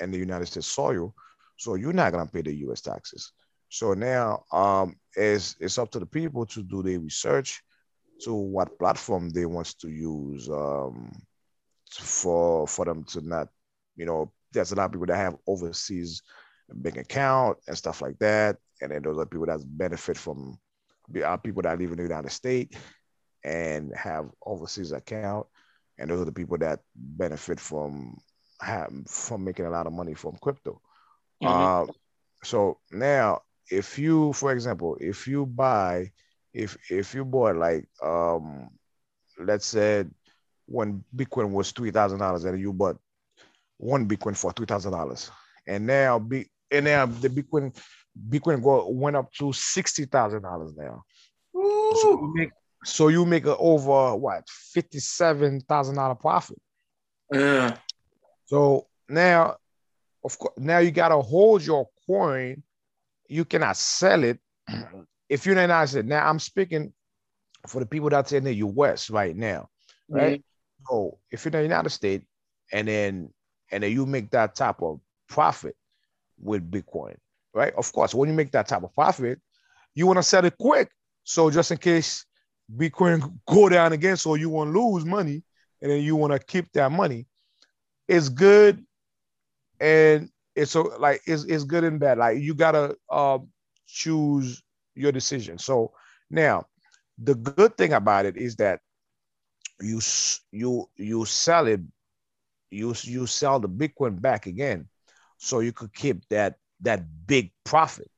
in 0.01 0.11
the 0.11 0.17
United 0.17 0.45
States 0.47 0.67
soil, 0.67 1.13
so 1.57 1.75
you're 1.75 1.93
not 1.93 2.11
gonna 2.11 2.27
pay 2.27 2.41
the 2.41 2.55
US 2.67 2.81
taxes. 2.81 3.31
So 3.69 3.93
now 3.93 4.43
um 4.51 4.95
it's 5.15 5.55
it's 5.59 5.77
up 5.77 5.91
to 5.91 5.99
the 5.99 6.05
people 6.05 6.45
to 6.47 6.63
do 6.63 6.81
their 6.81 6.99
research 6.99 7.61
to 8.21 8.33
what 8.33 8.77
platform 8.77 9.29
they 9.29 9.45
wants 9.45 9.73
to 9.75 9.89
use 9.89 10.49
um, 10.49 11.11
for 11.89 12.67
for 12.67 12.85
them 12.85 13.03
to 13.05 13.21
not, 13.21 13.47
you 13.95 14.05
know, 14.05 14.31
there's 14.51 14.71
a 14.71 14.75
lot 14.75 14.85
of 14.85 14.91
people 14.91 15.07
that 15.07 15.17
have 15.17 15.37
overseas 15.47 16.21
bank 16.69 16.97
account 16.97 17.57
and 17.67 17.77
stuff 17.77 18.01
like 18.01 18.17
that, 18.19 18.57
and 18.81 18.91
then 18.91 19.01
those 19.01 19.17
are 19.17 19.25
people 19.25 19.47
that 19.47 19.59
benefit 19.65 20.17
from 20.17 20.57
are 21.25 21.37
people 21.37 21.61
that 21.63 21.79
live 21.79 21.91
in 21.91 21.97
the 21.97 22.03
United 22.03 22.31
States 22.31 22.77
and 23.43 23.91
have 23.95 24.29
overseas 24.45 24.91
account, 24.91 25.47
and 25.97 26.09
those 26.09 26.21
are 26.21 26.25
the 26.25 26.31
people 26.31 26.57
that 26.57 26.79
benefit 26.95 27.59
from 27.59 28.17
from 29.07 29.43
making 29.43 29.65
a 29.65 29.69
lot 29.69 29.87
of 29.87 29.93
money 29.93 30.13
from 30.13 30.37
crypto. 30.41 30.81
Mm-hmm. 31.41 31.91
Uh, 31.91 31.93
so 32.43 32.79
now, 32.91 33.41
if 33.71 33.97
you, 33.97 34.33
for 34.33 34.51
example, 34.51 34.97
if 34.99 35.27
you 35.27 35.45
buy 35.45 36.11
if 36.53 36.77
if 36.89 37.13
you 37.13 37.23
bought 37.23 37.55
like 37.55 37.87
um 38.01 38.69
let's 39.37 39.65
say 39.65 40.05
when 40.65 41.03
Bitcoin 41.15 41.51
was 41.51 41.71
three 41.71 41.91
thousand 41.91 42.19
dollars 42.19 42.43
and 42.45 42.59
you 42.59 42.73
bought 42.73 42.97
one 43.77 44.07
Bitcoin 44.07 44.37
for 44.37 44.51
three 44.51 44.65
thousand 44.65 44.91
dollars, 44.91 45.31
and 45.67 45.85
now 45.85 46.19
be 46.19 46.49
and 46.71 46.85
now 46.85 47.05
the 47.05 47.29
Bitcoin 47.29 47.75
Bitcoin 48.29 48.61
go 48.61 48.87
went 48.89 49.15
up 49.15 49.31
to 49.33 49.53
sixty 49.53 50.05
thousand 50.05 50.43
dollars 50.43 50.73
now. 50.75 51.03
So 51.53 52.11
you 52.11 52.33
make 52.35 52.49
so 52.83 53.07
you 53.07 53.25
make 53.25 53.45
a 53.45 53.55
over 53.57 54.15
what 54.15 54.43
fifty 54.73 54.99
seven 54.99 55.61
thousand 55.61 55.95
dollar 55.95 56.15
profit. 56.15 56.59
Yeah. 57.31 57.77
So 58.49 58.87
now, 59.07 59.57
of 60.23 60.37
course, 60.39 60.55
now 60.57 60.79
you 60.79 60.91
gotta 60.91 61.19
hold 61.21 61.63
your 61.63 61.87
coin. 62.07 62.63
You 63.27 63.45
cannot 63.45 63.77
sell 63.77 64.23
it 64.23 64.39
if 65.29 65.45
you're 65.45 65.53
in 65.53 65.57
the 65.57 65.61
United 65.61 65.87
States, 65.87 66.07
now 66.07 66.27
I'm 66.27 66.39
speaking 66.39 66.93
for 67.67 67.79
the 67.79 67.85
people 67.85 68.09
that's 68.09 68.31
in 68.31 68.43
the 68.43 68.53
US 68.55 69.09
right 69.09 69.35
now, 69.35 69.69
right? 70.09 70.39
Mm-hmm. 70.39 70.93
So 70.93 71.19
if 71.31 71.45
you're 71.45 71.51
in 71.51 71.59
the 71.59 71.63
United 71.63 71.91
States 71.91 72.25
and 72.71 72.87
then 72.87 73.31
and 73.71 73.83
then 73.83 73.91
you 73.91 74.05
make 74.05 74.31
that 74.31 74.55
type 74.55 74.81
of 74.81 74.99
profit 75.27 75.75
with 76.39 76.69
Bitcoin, 76.69 77.15
right? 77.53 77.73
Of 77.75 77.91
course, 77.93 78.15
when 78.15 78.29
you 78.29 78.35
make 78.35 78.51
that 78.53 78.67
type 78.67 78.83
of 78.83 78.93
profit, 78.95 79.39
you 79.93 80.07
want 80.07 80.17
to 80.17 80.23
sell 80.23 80.45
it 80.45 80.57
quick. 80.57 80.89
So 81.23 81.51
just 81.51 81.69
in 81.69 81.77
case 81.77 82.25
Bitcoin 82.75 83.39
go 83.47 83.69
down 83.69 83.93
again, 83.93 84.17
so 84.17 84.33
you 84.33 84.49
won't 84.49 84.73
lose 84.73 85.05
money, 85.05 85.43
and 85.81 85.91
then 85.91 86.01
you 86.01 86.15
want 86.15 86.33
to 86.33 86.39
keep 86.39 86.71
that 86.73 86.91
money. 86.91 87.27
It's 88.09 88.27
good, 88.29 88.83
and 89.79 90.29
it's 90.55 90.71
so 90.71 90.91
like 90.97 91.21
it's, 91.27 91.43
it's 91.43 91.63
good 91.63 91.83
and 91.83 91.99
bad. 91.99 92.17
Like 92.17 92.39
you 92.39 92.55
gotta 92.55 92.97
uh, 93.07 93.37
choose 93.85 94.63
your 94.95 95.11
decision. 95.11 95.59
So 95.59 95.93
now, 96.31 96.65
the 97.21 97.35
good 97.35 97.77
thing 97.77 97.93
about 97.93 98.25
it 98.25 98.35
is 98.35 98.55
that 98.55 98.79
you 99.79 100.01
you 100.51 100.89
you 100.97 101.25
sell 101.25 101.67
it, 101.67 101.81
you 102.71 102.95
you 103.03 103.27
sell 103.27 103.59
the 103.59 103.69
Bitcoin 103.69 104.19
back 104.19 104.47
again, 104.47 104.89
so 105.37 105.59
you 105.59 105.71
could 105.71 105.93
keep 105.93 106.27
that 106.29 106.55
that 106.81 107.05
big 107.27 107.51
profit. 107.63 108.09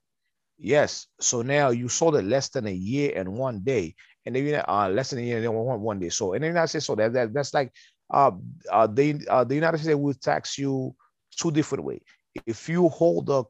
Yes. 0.58 1.08
So 1.19 1.41
now 1.41 1.71
you 1.71 1.89
sold 1.89 2.15
it 2.15 2.23
less 2.23 2.49
than 2.49 2.67
a 2.67 2.71
year 2.71 3.13
and 3.15 3.34
one 3.34 3.60
day, 3.60 3.95
and 4.25 4.36
then 4.36 4.45
you 4.45 4.56
uh, 4.56 4.89
less 4.89 5.10
than 5.10 5.19
a 5.19 5.23
year 5.23 5.43
and 5.43 5.54
one, 5.54 5.82
one 5.82 5.99
day. 5.99 6.10
So 6.10 6.34
and 6.34 6.43
then 6.43 6.51
United 6.51 6.67
States, 6.67 6.86
so 6.86 6.95
that, 6.95 7.13
that 7.13 7.34
that's 7.34 7.54
like 7.54 7.73
uh, 8.12 8.32
uh, 8.71 8.88
the 8.88 9.26
uh, 9.30 9.43
the 9.43 9.56
United 9.56 9.80
States 9.80 9.97
will 9.97 10.13
tax 10.13 10.58
you 10.58 10.95
two 11.38 11.52
different 11.52 11.86
way. 11.86 12.02
If 12.45 12.69
you 12.69 12.89
hold 12.89 13.26
the 13.28 13.43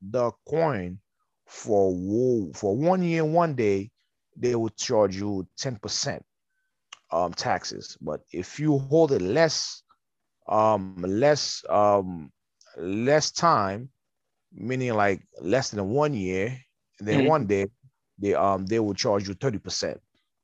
the 0.00 0.30
coin 0.48 0.98
for 1.46 1.92
for 2.54 2.76
one 2.76 3.02
year 3.02 3.24
one 3.24 3.54
day, 3.54 3.90
they 4.36 4.54
will 4.54 4.70
charge 4.70 5.16
you 5.16 5.46
10% 5.60 6.20
um, 7.10 7.32
taxes. 7.32 7.96
But 8.00 8.20
if 8.32 8.58
you 8.58 8.78
hold 8.78 9.12
it 9.12 9.22
less, 9.22 9.82
um, 10.48 10.96
less, 10.98 11.64
um, 11.68 12.32
less 12.76 13.30
time, 13.30 13.90
meaning 14.52 14.94
like 14.94 15.26
less 15.40 15.70
than 15.70 15.88
one 15.90 16.14
year, 16.14 16.58
then 17.00 17.20
mm-hmm. 17.20 17.28
one 17.28 17.46
day, 17.46 17.66
they 18.16 18.32
um 18.34 18.64
they 18.66 18.78
will 18.78 18.94
charge 18.94 19.26
you 19.26 19.34
30% 19.34 19.98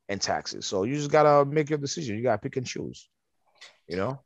in 0.09 0.19
taxes. 0.19 0.67
So 0.67 0.83
you 0.83 0.97
just 0.97 1.11
gotta 1.11 1.49
make 1.49 1.71
your 1.71 1.79
decision. 1.79 2.17
You 2.17 2.25
gotta 2.25 2.39
pick 2.39 2.57
and 2.57 2.67
choose. 2.67 3.09
You 3.90 3.96
know. 3.96 4.20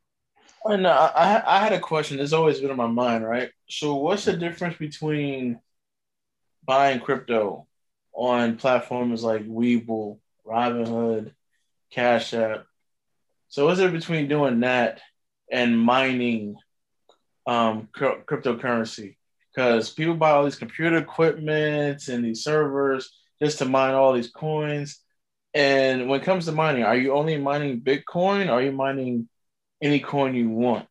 And 0.67 0.87
uh, 0.87 1.13
I 1.15 1.43
I 1.45 1.59
had 1.61 1.73
a 1.73 1.81
question. 1.81 2.21
It's 2.21 2.35
always 2.35 2.61
been 2.61 2.71
in 2.71 2.77
my 2.77 2.87
mind, 2.87 3.25
right? 3.25 3.51
So 3.69 3.95
what's 3.95 4.27
the 4.27 4.37
difference 4.37 4.77
between 4.77 5.59
buying 6.67 7.01
crypto 7.01 7.67
on 8.13 8.57
platforms 8.57 9.23
like 9.25 9.47
Webull, 9.47 10.19
Robinhood, 10.47 11.33
Cash 11.91 12.35
App. 12.35 12.67
So 13.49 13.67
what's 13.67 13.81
it 13.81 13.93
between 13.93 14.29
doing 14.29 14.61
that 14.61 15.01
and 15.51 15.79
mining 15.79 16.57
um, 17.47 17.89
cryptocurrency? 17.97 19.17
Because 19.55 19.91
people 19.91 20.15
buy 20.15 20.31
all 20.31 20.45
these 20.45 20.57
computer 20.57 20.97
equipment 20.99 22.09
and 22.09 22.25
these 22.25 22.43
servers 22.43 23.11
just 23.41 23.59
to 23.59 23.65
mine 23.65 23.95
all 23.95 24.13
these 24.13 24.31
coins. 24.31 25.01
And 25.55 26.09
when 26.09 26.21
it 26.21 26.25
comes 26.25 26.47
to 26.47 26.53
mining, 26.53 26.83
are 26.83 26.97
you 26.97 27.13
only 27.15 27.39
mining 27.39 27.81
Bitcoin? 27.81 28.51
Are 28.51 28.61
you 28.61 28.73
mining 28.73 29.29
any 29.83 30.01
coin 30.01 30.35
you 30.35 30.51
want? 30.51 30.87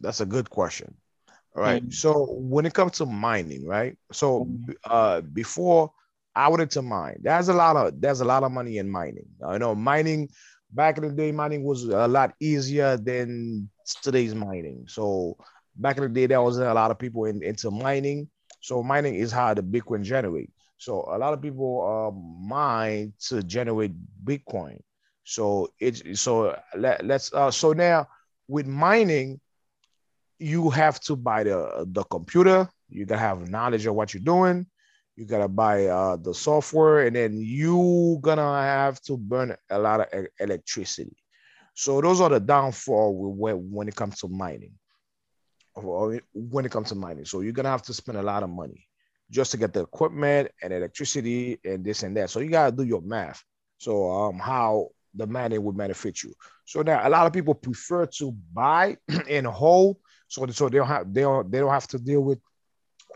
that's 0.00 0.20
a 0.20 0.26
good 0.26 0.50
question. 0.50 0.94
All 1.56 1.62
right. 1.62 1.82
mm-hmm. 1.82 1.90
So 1.90 2.26
when 2.30 2.66
it 2.66 2.74
comes 2.74 2.92
to 2.98 3.06
mining, 3.06 3.66
right? 3.66 3.96
So 4.12 4.48
uh 4.84 5.20
before 5.20 5.92
I 6.34 6.48
went 6.48 6.62
into 6.62 6.82
mine, 6.82 7.18
there's 7.22 7.48
a 7.48 7.54
lot 7.54 7.76
of 7.76 8.00
there's 8.00 8.20
a 8.20 8.24
lot 8.24 8.44
of 8.44 8.52
money 8.52 8.78
in 8.78 8.88
mining. 8.88 9.26
I 9.44 9.58
know 9.58 9.74
mining 9.74 10.28
back 10.70 10.98
in 10.98 11.04
the 11.04 11.12
day, 11.12 11.32
mining 11.32 11.64
was 11.64 11.84
a 11.84 12.06
lot 12.06 12.34
easier 12.40 12.96
than 12.96 13.68
today's 14.02 14.34
mining. 14.34 14.84
So 14.86 15.36
back 15.76 15.96
in 15.96 16.02
the 16.04 16.08
day, 16.08 16.26
there 16.26 16.42
wasn't 16.42 16.68
a 16.68 16.74
lot 16.74 16.90
of 16.90 16.98
people 16.98 17.24
in, 17.24 17.42
into 17.42 17.70
mining. 17.70 18.28
So 18.60 18.82
mining 18.82 19.14
is 19.14 19.32
how 19.32 19.54
the 19.54 19.62
Bitcoin 19.62 20.02
generate. 20.02 20.50
So 20.76 21.08
a 21.10 21.18
lot 21.18 21.32
of 21.32 21.40
people 21.40 21.82
uh, 21.82 22.46
mine 22.46 23.14
to 23.28 23.42
generate 23.42 23.92
Bitcoin. 24.24 24.80
So 25.28 25.68
it's 25.78 26.22
so 26.22 26.56
let, 26.74 27.04
let's 27.04 27.34
uh, 27.34 27.50
so 27.50 27.74
now 27.74 28.08
with 28.48 28.66
mining, 28.66 29.40
you 30.38 30.70
have 30.70 30.98
to 31.00 31.16
buy 31.16 31.44
the 31.44 31.86
the 31.92 32.02
computer. 32.04 32.66
You 32.88 33.04
gotta 33.04 33.20
have 33.20 33.50
knowledge 33.50 33.84
of 33.84 33.94
what 33.94 34.14
you're 34.14 34.22
doing. 34.22 34.66
You 35.16 35.26
gotta 35.26 35.48
buy 35.48 35.84
uh, 35.86 36.16
the 36.16 36.32
software, 36.32 37.06
and 37.06 37.14
then 37.14 37.34
you 37.42 38.18
gonna 38.22 38.62
have 38.62 39.02
to 39.02 39.18
burn 39.18 39.54
a 39.68 39.78
lot 39.78 40.00
of 40.00 40.26
electricity. 40.40 41.16
So 41.74 42.00
those 42.00 42.22
are 42.22 42.30
the 42.30 42.40
downfall 42.40 43.34
when 43.36 43.70
when 43.70 43.86
it 43.86 43.96
comes 43.96 44.20
to 44.20 44.28
mining. 44.28 44.72
When 45.76 46.64
it 46.64 46.72
comes 46.72 46.88
to 46.88 46.94
mining, 46.94 47.26
so 47.26 47.42
you're 47.42 47.52
gonna 47.52 47.68
have 47.68 47.82
to 47.82 47.92
spend 47.92 48.16
a 48.16 48.22
lot 48.22 48.42
of 48.42 48.48
money 48.48 48.88
just 49.30 49.50
to 49.50 49.58
get 49.58 49.74
the 49.74 49.82
equipment 49.82 50.50
and 50.62 50.72
electricity 50.72 51.60
and 51.66 51.84
this 51.84 52.02
and 52.02 52.16
that. 52.16 52.30
So 52.30 52.40
you 52.40 52.48
gotta 52.48 52.74
do 52.74 52.82
your 52.82 53.02
math. 53.02 53.44
So 53.76 54.10
um, 54.10 54.38
how 54.38 54.88
the 55.14 55.26
mining 55.26 55.62
would 55.62 55.76
benefit 55.76 56.22
you. 56.22 56.34
So 56.64 56.82
now 56.82 57.06
a 57.06 57.10
lot 57.10 57.26
of 57.26 57.32
people 57.32 57.54
prefer 57.54 58.06
to 58.18 58.32
buy 58.52 58.96
and 59.28 59.46
hold, 59.46 59.98
so 60.28 60.46
so 60.48 60.68
they 60.68 60.78
don't 60.78 60.86
have 60.86 61.12
they 61.12 61.22
don't 61.22 61.50
they 61.50 61.58
don't 61.58 61.70
have 61.70 61.88
to 61.88 61.98
deal 61.98 62.20
with 62.20 62.38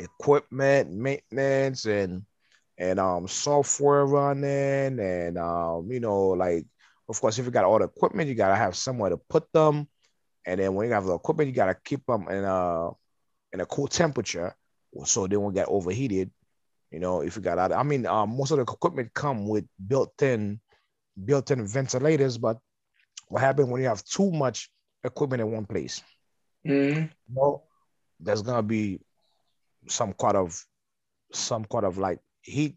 equipment 0.01 0.91
maintenance 0.91 1.85
and 1.85 2.25
and 2.79 2.99
um 2.99 3.29
software 3.29 4.07
running 4.07 4.99
and 4.99 5.39
um 5.39 5.89
you 5.91 6.01
know 6.01 6.29
like 6.29 6.65
of 7.09 7.21
course 7.21 7.39
if 7.39 7.45
you 7.45 7.51
got 7.51 7.65
all 7.65 7.79
the 7.79 7.85
equipment 7.85 8.29
you 8.29 8.35
gotta 8.35 8.57
have 8.57 8.75
somewhere 8.75 9.11
to 9.11 9.19
put 9.29 9.45
them 9.53 9.87
and 10.47 10.59
then 10.61 10.75
when 10.75 10.89
you 10.89 10.95
have 10.95 11.05
the 11.05 11.15
equipment 11.15 11.49
you 11.49 11.55
gotta 11.55 11.77
keep 11.85 12.05
them 12.07 12.27
in 12.29 12.45
a 12.45 12.89
in 13.53 13.61
a 13.61 13.67
cool 13.67 13.87
temperature 13.87 14.55
so 15.05 15.27
they 15.27 15.37
won't 15.37 15.55
get 15.55 15.69
overheated 15.69 16.31
you 16.91 16.99
know 16.99 17.21
if 17.21 17.37
you 17.37 17.43
got 17.43 17.57
that 17.57 17.77
i 17.77 17.83
mean 17.83 18.07
um, 18.07 18.37
most 18.37 18.51
of 18.51 18.57
the 18.57 18.63
equipment 18.63 19.13
come 19.15 19.47
with 19.47 19.67
built-in 19.87 20.59
built-in 21.25 21.67
ventilators 21.67 22.39
but 22.39 22.59
what 23.29 23.41
happens 23.41 23.69
when 23.69 23.81
you 23.81 23.89
have 23.89 24.05
too 24.05 24.31
much 24.31 24.71
equipment 25.05 25.41
in 25.41 25.51
one 25.51 25.67
place 25.67 26.03
mm-hmm. 26.67 27.07
know, 27.35 27.63
there's 28.21 28.43
gonna 28.43 28.63
be 28.63 29.01
some 29.89 30.13
kind 30.13 30.37
of 30.37 30.65
some 31.33 31.65
kind 31.65 31.85
of 31.85 31.99
like 31.99 32.21
heat 32.43 32.77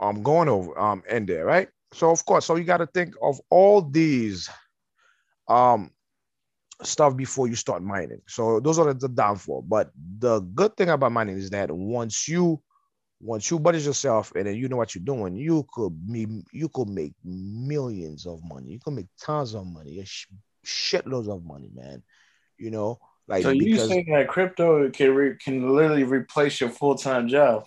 um 0.00 0.22
going 0.22 0.48
over 0.48 0.78
um 0.78 1.02
in 1.10 1.26
there, 1.26 1.44
right? 1.44 1.68
So 1.92 2.10
of 2.10 2.24
course, 2.24 2.46
so 2.46 2.56
you 2.56 2.64
got 2.64 2.78
to 2.78 2.86
think 2.86 3.14
of 3.22 3.40
all 3.50 3.82
these 3.82 4.48
um 5.48 5.90
stuff 6.82 7.16
before 7.16 7.46
you 7.46 7.54
start 7.54 7.82
mining. 7.82 8.20
So 8.26 8.58
those 8.60 8.78
are 8.78 8.92
the 8.92 9.08
downfall. 9.08 9.62
But 9.62 9.90
the 10.18 10.40
good 10.40 10.76
thing 10.76 10.88
about 10.88 11.12
mining 11.12 11.36
is 11.36 11.50
that 11.50 11.70
once 11.70 12.26
you 12.26 12.60
once 13.24 13.50
you 13.50 13.58
budget 13.58 13.82
yourself 13.82 14.32
and 14.36 14.46
then 14.46 14.54
you 14.54 14.68
know 14.68 14.76
what 14.76 14.94
you're 14.94 15.04
doing, 15.04 15.34
you 15.34 15.66
could 15.72 15.92
be 16.12 16.26
you 16.52 16.68
could 16.68 16.90
make 16.90 17.14
millions 17.24 18.26
of 18.26 18.40
money. 18.44 18.72
You 18.72 18.80
could 18.80 18.92
make 18.92 19.06
tons 19.18 19.54
of 19.54 19.66
money, 19.66 20.04
shitloads 20.64 21.34
of 21.34 21.42
money, 21.42 21.70
man. 21.74 22.02
You 22.58 22.70
know, 22.70 22.98
like, 23.26 23.42
so 23.42 23.50
you 23.50 23.78
saying 23.78 24.06
that 24.12 24.28
crypto 24.28 24.90
can 24.90 25.14
re- 25.14 25.36
can 25.42 25.74
literally 25.74 26.04
replace 26.04 26.60
your 26.60 26.68
full 26.68 26.96
time 26.96 27.26
job? 27.28 27.64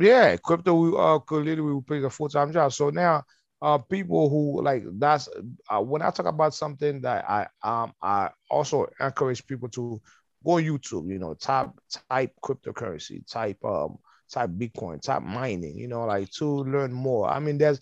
Yeah, 0.00 0.36
crypto 0.38 0.94
uh, 0.94 1.18
could 1.18 1.44
literally 1.44 1.74
replace 1.74 2.04
a 2.04 2.10
full 2.10 2.30
time 2.30 2.50
job. 2.50 2.72
So 2.72 2.88
now, 2.88 3.24
uh, 3.60 3.76
people 3.76 4.30
who 4.30 4.62
like 4.62 4.84
that's 4.98 5.28
uh, 5.68 5.82
when 5.82 6.00
I 6.00 6.10
talk 6.10 6.26
about 6.26 6.54
something 6.54 7.02
that 7.02 7.28
I 7.28 7.48
um 7.62 7.92
I 8.00 8.30
also 8.48 8.86
encourage 8.98 9.46
people 9.46 9.68
to 9.70 10.00
go 10.42 10.52
YouTube. 10.52 11.08
You 11.08 11.18
know, 11.18 11.34
type 11.34 11.70
type 12.08 12.32
cryptocurrency, 12.42 13.30
type 13.30 13.62
um 13.62 13.98
type 14.30 14.50
Bitcoin, 14.50 15.00
type 15.00 15.22
mining. 15.22 15.78
You 15.78 15.88
know, 15.88 16.06
like 16.06 16.30
to 16.32 16.46
learn 16.46 16.92
more. 16.92 17.28
I 17.28 17.38
mean, 17.38 17.58
there's 17.58 17.80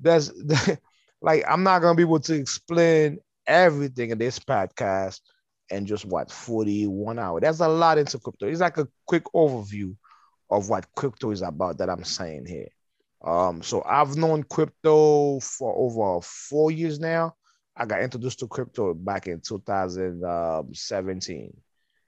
there's 0.00 0.32
like 1.22 1.44
I'm 1.48 1.62
not 1.62 1.82
gonna 1.82 1.96
be 1.96 2.02
able 2.02 2.20
to 2.20 2.34
explain 2.34 3.18
everything 3.46 4.10
in 4.10 4.18
this 4.18 4.38
podcast 4.38 5.20
and 5.70 5.86
just 5.86 6.04
what 6.04 6.30
41 6.30 7.18
hours. 7.18 7.40
There's 7.42 7.60
a 7.60 7.68
lot 7.68 7.98
into 7.98 8.18
crypto. 8.18 8.48
It's 8.48 8.60
like 8.60 8.78
a 8.78 8.88
quick 9.06 9.24
overview 9.34 9.96
of 10.50 10.68
what 10.68 10.86
crypto 10.94 11.30
is 11.30 11.42
about 11.42 11.78
that 11.78 11.90
I'm 11.90 12.04
saying 12.04 12.46
here. 12.46 12.68
Um, 13.22 13.62
so 13.62 13.82
I've 13.84 14.16
known 14.16 14.44
crypto 14.44 15.40
for 15.40 15.74
over 15.76 16.20
four 16.22 16.70
years 16.70 17.00
now. 17.00 17.34
I 17.76 17.84
got 17.86 18.02
introduced 18.02 18.38
to 18.40 18.48
crypto 18.48 18.94
back 18.94 19.26
in 19.26 19.40
2017. 19.40 21.56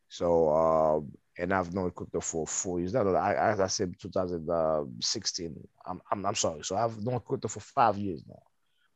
So 0.09 0.49
uh, 0.49 1.01
and 1.39 1.53
I've 1.55 1.75
known 1.75 1.91
crypto 1.91 2.21
for 2.21 2.47
four 2.47 2.81
years. 2.81 2.93
That 2.93 3.07
I, 3.07 3.35
I, 3.35 3.65
I 3.65 3.67
said 3.67 3.95
2016. 4.01 5.69
I'm, 5.87 6.01
I'm 6.11 6.27
I'm 6.27 6.35
sorry. 6.35 6.63
So 6.65 6.77
I've 6.77 7.03
known 7.05 7.21
crypto 7.21 7.49
for 7.49 7.61
five 7.61 7.97
years 7.99 8.23
now. 8.29 8.43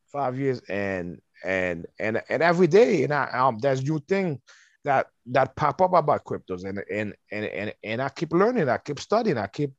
Five 0.07 0.39
years 0.39 0.61
and 0.69 1.21
and 1.45 1.87
and 1.99 2.23
and 2.29 2.43
every 2.43 2.67
day, 2.67 3.05
and 3.05 3.13
I, 3.13 3.31
um, 3.33 3.59
there's 3.59 3.83
new 3.83 3.99
thing 4.01 4.41
that 4.85 5.09
that 5.27 5.57
pop 5.57 5.81
up 5.81 5.95
about 5.95 6.25
cryptos, 6.25 6.65
and 6.65 6.79
and 6.91 7.15
and 7.33 7.45
and 7.47 7.75
and 7.83 8.03
I 8.03 8.09
keep 8.11 8.33
learning, 8.33 8.69
I 8.69 8.79
keep 8.79 9.01
studying, 9.01 9.39
I 9.39 9.47
keep 9.47 9.73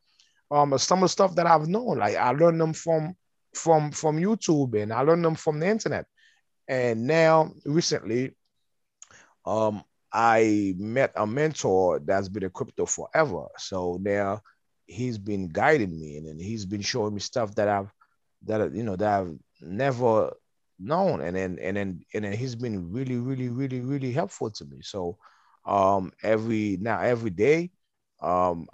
um 0.51 0.77
some 0.77 0.99
of 0.99 1.03
the 1.03 1.09
stuff 1.09 1.35
that 1.35 1.47
I've 1.47 1.67
known, 1.67 1.99
like 1.99 2.15
I 2.15 2.31
learned 2.31 2.59
them 2.59 2.73
from 2.73 3.15
from 3.53 3.91
from 3.91 4.17
YouTube, 4.17 4.81
and 4.81 4.91
I 4.91 5.01
learned 5.01 5.23
them 5.23 5.35
from 5.35 5.59
the 5.59 5.67
internet, 5.67 6.05
and 6.67 7.07
now 7.07 7.51
recently, 7.65 8.35
um, 9.45 9.83
I 10.15 10.75
met 10.77 11.11
a 11.17 11.27
mentor 11.27 11.99
that's 11.99 12.29
been 12.29 12.45
a 12.45 12.49
crypto 12.49 12.85
forever, 12.85 13.47
so 13.57 13.99
now 14.01 14.41
he's 14.87 15.17
been 15.17 15.49
guiding 15.49 15.99
me, 15.99 16.17
and, 16.17 16.27
and 16.27 16.41
he's 16.41 16.65
been 16.65 16.81
showing 16.81 17.13
me 17.15 17.19
stuff 17.19 17.55
that 17.55 17.67
I've 17.67 17.91
that 18.45 18.73
you 18.73 18.83
know 18.83 18.95
that 18.95 19.21
I've 19.21 19.35
never 19.61 20.31
known. 20.79 21.21
And 21.21 21.35
then 21.35 21.59
and 21.61 21.77
then 21.77 22.01
and 22.13 22.25
then 22.25 22.33
he's 22.33 22.55
been 22.55 22.91
really 22.91 23.17
really 23.17 23.49
really 23.49 23.81
really 23.81 24.11
helpful 24.13 24.51
to 24.51 24.65
me. 24.65 24.79
So 24.81 25.17
um 25.65 26.11
every 26.23 26.77
now 26.79 27.01
every 27.01 27.31
day 27.31 27.71
um 28.21 28.67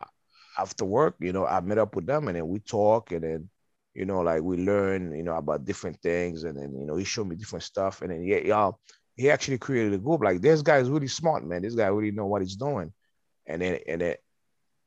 after 0.58 0.86
work 0.86 1.16
you 1.20 1.32
know 1.34 1.46
i 1.46 1.60
met 1.62 1.78
up 1.78 1.96
with 1.96 2.06
them 2.06 2.28
and 2.28 2.38
then 2.38 2.48
we 2.48 2.60
talk 2.60 3.12
and 3.12 3.24
then 3.24 3.50
you 3.94 4.06
know 4.06 4.22
like 4.22 4.42
we 4.42 4.58
learn 4.58 5.16
you 5.16 5.24
know 5.24 5.36
about 5.36 5.66
different 5.66 6.02
things. 6.02 6.44
And 6.44 6.58
then 6.58 6.76
you 6.78 6.86
know 6.86 6.96
he 6.96 7.04
showed 7.06 7.28
me 7.28 7.36
different 7.36 7.64
stuff. 7.64 8.02
And 8.02 8.12
then 8.12 8.24
yeah 8.24 8.40
y'all 8.40 8.80
he 9.16 9.30
actually 9.30 9.58
created 9.58 9.94
a 9.94 9.98
group 9.98 10.22
like 10.22 10.42
this 10.42 10.62
guy 10.62 10.78
is 10.78 10.90
really 10.90 11.08
smart 11.08 11.46
man 11.46 11.62
this 11.62 11.76
guy 11.76 11.88
really 11.88 12.12
know 12.12 12.26
what 12.26 12.42
he's 12.42 12.56
doing 12.56 12.92
and 13.46 13.62
then 13.62 13.80
and 13.88 14.02
then 14.02 14.16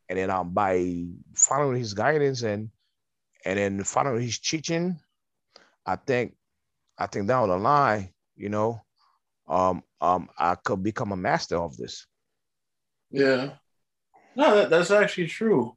and 0.08 0.18
then 0.18 0.30
um 0.30 0.50
by 0.52 1.04
following 1.34 1.78
his 1.78 1.94
guidance 1.94 2.42
and 2.42 2.70
and 3.44 3.58
then 3.58 3.84
following 3.84 4.22
his 4.22 4.38
teaching 4.38 4.98
i 5.87 5.96
think 5.96 6.34
I 6.98 7.06
think 7.06 7.26
down 7.26 7.48
the 7.48 7.56
line, 7.56 8.10
you 8.37 8.48
know, 8.48 8.80
um, 9.48 9.82
um, 10.00 10.28
I 10.38 10.54
could 10.54 10.82
become 10.82 11.12
a 11.12 11.16
master 11.16 11.56
of 11.56 11.76
this. 11.76 12.06
Yeah, 13.10 13.54
no, 14.37 14.54
that, 14.56 14.70
that's 14.70 14.90
actually 14.90 15.26
true. 15.26 15.76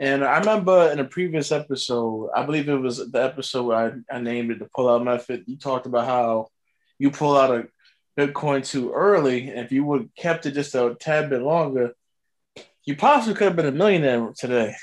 And 0.00 0.24
I 0.24 0.38
remember 0.38 0.90
in 0.92 1.00
a 1.00 1.04
previous 1.04 1.50
episode, 1.50 2.30
I 2.34 2.44
believe 2.44 2.68
it 2.68 2.76
was 2.76 3.10
the 3.10 3.22
episode 3.22 3.72
I, 3.72 3.92
I 4.14 4.20
named 4.20 4.52
it 4.52 4.60
the 4.60 4.68
pull 4.74 4.88
out 4.88 5.04
method. 5.04 5.44
You 5.46 5.56
talked 5.56 5.86
about 5.86 6.06
how 6.06 6.48
you 6.98 7.10
pull 7.10 7.36
out 7.36 7.50
a 7.50 7.66
Bitcoin 8.18 8.66
too 8.66 8.92
early. 8.92 9.48
And 9.48 9.60
if 9.60 9.70
you 9.70 9.84
would 9.84 10.00
have 10.00 10.14
kept 10.16 10.46
it 10.46 10.52
just 10.52 10.74
a 10.74 10.96
tad 10.98 11.30
bit 11.30 11.42
longer, 11.42 11.92
you 12.84 12.96
possibly 12.96 13.34
could 13.34 13.46
have 13.46 13.56
been 13.56 13.66
a 13.66 13.72
millionaire 13.72 14.32
today. 14.36 14.74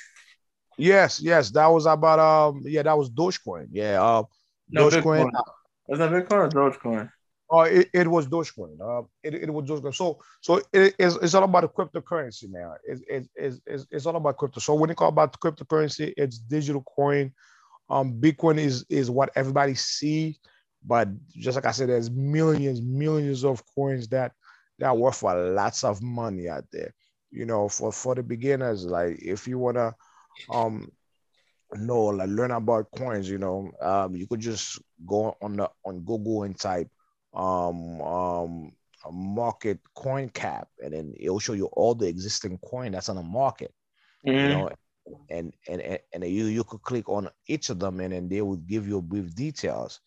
Yes, 0.77 1.19
yes. 1.21 1.51
That 1.51 1.67
was 1.67 1.85
about 1.85 2.19
um 2.19 2.61
yeah, 2.63 2.83
that 2.83 2.97
was 2.97 3.09
Dogecoin. 3.09 3.67
Yeah. 3.71 4.01
Uh 4.01 4.23
no, 4.69 4.89
Dogecoin. 4.89 5.29
Was 5.87 5.99
that 5.99 6.11
Bitcoin 6.11 6.31
or 6.31 6.49
Dogecoin? 6.49 7.11
Oh, 7.49 7.61
it, 7.61 7.89
it 7.93 8.07
was 8.07 8.27
Dogecoin. 8.27 8.79
Uh, 8.81 9.05
it, 9.21 9.35
it 9.35 9.53
was 9.53 9.69
Dogecoin. 9.69 9.93
So 9.93 10.19
so 10.41 10.61
it, 10.73 10.95
it's, 10.97 11.15
it's 11.17 11.33
all 11.35 11.43
about 11.43 11.61
the 11.61 11.69
cryptocurrency 11.69 12.49
now. 12.49 12.75
It's, 12.83 13.29
it's, 13.35 13.61
it's, 13.67 13.85
it's 13.91 14.05
all 14.05 14.15
about 14.15 14.37
crypto. 14.37 14.59
So 14.59 14.73
when 14.73 14.89
you 14.89 14.95
call 14.95 15.09
about 15.09 15.39
cryptocurrency, 15.39 16.13
it's 16.17 16.37
digital 16.39 16.81
coin. 16.83 17.33
Um, 17.89 18.19
Bitcoin 18.19 18.57
is 18.57 18.85
is 18.89 19.11
what 19.11 19.29
everybody 19.35 19.75
see, 19.75 20.39
but 20.85 21.09
just 21.35 21.55
like 21.55 21.65
I 21.65 21.71
said, 21.71 21.89
there's 21.89 22.11
millions, 22.11 22.81
millions 22.81 23.43
of 23.45 23.63
coins 23.75 24.07
that 24.09 24.33
that 24.79 24.87
are 24.87 24.95
worth 24.95 25.17
for 25.17 25.35
lots 25.35 25.83
of 25.83 26.01
money 26.01 26.49
out 26.49 26.65
there. 26.71 26.93
You 27.31 27.45
know, 27.45 27.69
for 27.69 27.91
for 27.91 28.15
the 28.15 28.23
beginners, 28.23 28.85
like 28.85 29.17
if 29.21 29.47
you 29.47 29.59
wanna 29.59 29.95
um 30.49 30.91
know 31.75 32.05
like 32.05 32.29
learn 32.29 32.51
about 32.51 32.91
coins 32.91 33.29
you 33.29 33.37
know 33.37 33.71
um 33.81 34.15
you 34.15 34.27
could 34.27 34.39
just 34.39 34.81
go 35.05 35.35
on 35.41 35.57
the 35.57 35.69
on 35.85 35.99
google 36.01 36.43
and 36.43 36.57
type 36.59 36.89
um 37.33 38.01
um 38.01 38.71
market 39.11 39.79
coin 39.95 40.29
cap, 40.29 40.67
and 40.83 40.93
then 40.93 41.13
it 41.19 41.29
will 41.29 41.39
show 41.39 41.53
you 41.53 41.65
all 41.73 41.95
the 41.95 42.07
existing 42.07 42.57
coin 42.59 42.91
that's 42.91 43.09
on 43.09 43.15
the 43.17 43.23
market. 43.23 43.73
Mhm. 44.23 44.39
You 44.39 44.49
know, 44.49 44.69
and 45.29 45.53
and 45.67 45.81
and, 45.81 45.99
and 46.13 46.23
you 46.25 46.45
you 46.45 46.63
could 46.63 46.81
click 46.81 47.09
on 47.09 47.29
each 47.47 47.69
of 47.69 47.79
them, 47.79 47.99
and 47.99 48.13
then 48.13 48.29
they 48.29 48.41
would 48.41 48.67
give 48.67 48.87
you 48.87 49.01
brief 49.01 49.35
details 49.35 49.99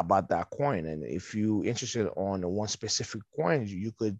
about 0.00 0.28
that 0.30 0.50
coin. 0.50 0.86
And 0.86 1.04
if 1.04 1.34
you 1.34 1.64
interested 1.64 2.08
on 2.16 2.42
one 2.42 2.68
specific 2.68 3.22
coin, 3.36 3.66
you 3.66 3.92
could 3.92 4.18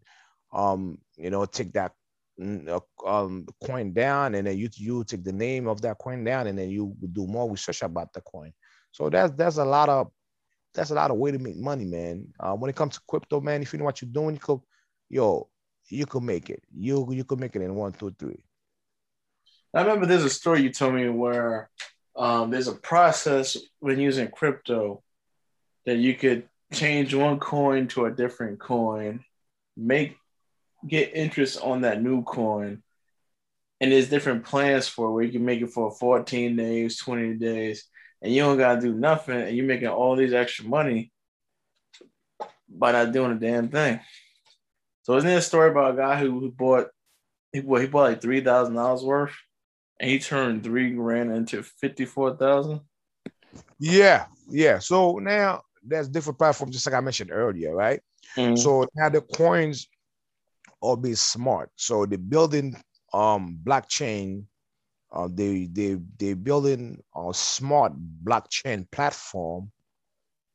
um 0.52 0.98
you 1.16 1.30
know 1.30 1.44
take 1.44 1.72
that 1.72 1.92
mm, 2.40 2.68
uh, 2.68 3.08
um 3.08 3.46
coin 3.64 3.92
down, 3.92 4.34
and 4.34 4.46
then 4.46 4.58
you 4.58 4.68
you 4.74 5.04
take 5.04 5.24
the 5.24 5.32
name 5.32 5.66
of 5.66 5.80
that 5.82 5.98
coin 5.98 6.24
down, 6.24 6.46
and 6.46 6.58
then 6.58 6.70
you 6.70 6.94
do 7.12 7.26
more 7.26 7.50
research 7.50 7.82
about 7.82 8.12
the 8.12 8.20
coin. 8.20 8.52
So 8.92 9.08
that's 9.10 9.32
that's 9.34 9.58
a 9.58 9.64
lot 9.64 9.88
of 9.88 10.10
that's 10.74 10.90
a 10.90 10.94
lot 10.94 11.10
of 11.10 11.16
way 11.16 11.32
to 11.32 11.38
make 11.38 11.56
money, 11.56 11.84
man. 11.84 12.26
Uh, 12.38 12.54
when 12.54 12.70
it 12.70 12.76
comes 12.76 12.94
to 12.94 13.00
crypto, 13.08 13.40
man, 13.40 13.62
if 13.62 13.72
you 13.72 13.78
know 13.78 13.84
what 13.84 14.00
you're 14.00 14.10
doing, 14.10 14.34
you 14.36 14.40
could, 14.40 14.60
yo, 15.08 15.48
you 15.88 16.06
could 16.06 16.22
make 16.22 16.50
it. 16.50 16.62
You 16.72 17.08
you 17.12 17.24
could 17.24 17.40
make 17.40 17.56
it 17.56 17.62
in 17.62 17.74
one, 17.74 17.92
two, 17.92 18.14
three. 18.18 18.44
I 19.74 19.82
remember 19.82 20.06
there's 20.06 20.24
a 20.24 20.30
story 20.30 20.62
you 20.62 20.72
told 20.72 20.94
me 20.94 21.08
where 21.08 21.70
um, 22.16 22.50
there's 22.50 22.68
a 22.68 22.74
process 22.74 23.56
when 23.78 24.00
using 24.00 24.28
crypto 24.28 25.02
that 25.86 25.96
you 25.96 26.14
could 26.14 26.48
change 26.72 27.14
one 27.14 27.38
coin 27.38 27.88
to 27.88 28.04
a 28.04 28.10
different 28.10 28.60
coin, 28.60 29.24
make 29.76 30.16
get 30.86 31.14
interest 31.14 31.60
on 31.62 31.82
that 31.82 32.02
new 32.02 32.22
coin, 32.22 32.82
and 33.80 33.92
there's 33.92 34.08
different 34.08 34.44
plans 34.44 34.88
for 34.88 35.06
it 35.06 35.12
where 35.12 35.24
you 35.24 35.32
can 35.32 35.44
make 35.44 35.60
it 35.60 35.70
for 35.70 35.90
14 35.90 36.56
days, 36.56 36.98
20 36.98 37.34
days, 37.34 37.86
and 38.22 38.32
you 38.32 38.42
don't 38.42 38.58
gotta 38.58 38.80
do 38.80 38.92
nothing, 38.92 39.40
and 39.40 39.56
you're 39.56 39.66
making 39.66 39.88
all 39.88 40.16
these 40.16 40.32
extra 40.32 40.64
money 40.64 41.12
by 42.68 42.92
not 42.92 43.12
doing 43.12 43.32
a 43.32 43.36
damn 43.36 43.68
thing. 43.68 44.00
So 45.02 45.16
isn't 45.16 45.28
there 45.28 45.38
a 45.38 45.42
story 45.42 45.70
about 45.70 45.94
a 45.94 45.96
guy 45.96 46.20
who, 46.20 46.50
bought 46.52 46.88
he 47.52 47.60
bought, 47.60 47.80
he 47.80 47.86
bought 47.86 48.10
like 48.10 48.22
three 48.22 48.42
thousand 48.42 48.74
dollars 48.74 49.02
worth, 49.02 49.34
and 49.98 50.10
he 50.10 50.18
turned 50.18 50.62
three 50.62 50.92
grand 50.92 51.32
into 51.32 51.62
fifty 51.62 52.04
four 52.04 52.36
thousand. 52.36 52.80
Yeah, 53.78 54.26
yeah. 54.48 54.78
So 54.78 55.18
now 55.18 55.62
there's 55.82 56.08
different 56.08 56.38
platforms, 56.38 56.74
just 56.74 56.86
like 56.86 56.94
I 56.94 57.00
mentioned 57.00 57.30
earlier, 57.32 57.74
right? 57.74 58.00
So 58.54 58.86
now 58.94 59.08
the 59.08 59.20
coins 59.22 59.88
are 60.82 60.96
being 60.96 61.16
smart. 61.16 61.70
So 61.76 62.06
they're 62.06 62.18
building 62.18 62.76
um 63.12 63.58
blockchain. 63.64 64.44
Uh, 65.12 65.28
they 65.32 65.66
they 65.72 65.98
they 66.18 66.34
building 66.34 67.02
a 67.16 67.32
smart 67.32 67.92
blockchain 68.24 68.90
platform 68.90 69.70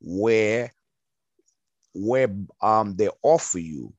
where 0.02 0.72
where 1.94 2.30
um 2.62 2.96
they 2.96 3.10
offer 3.24 3.60
you 3.60 3.94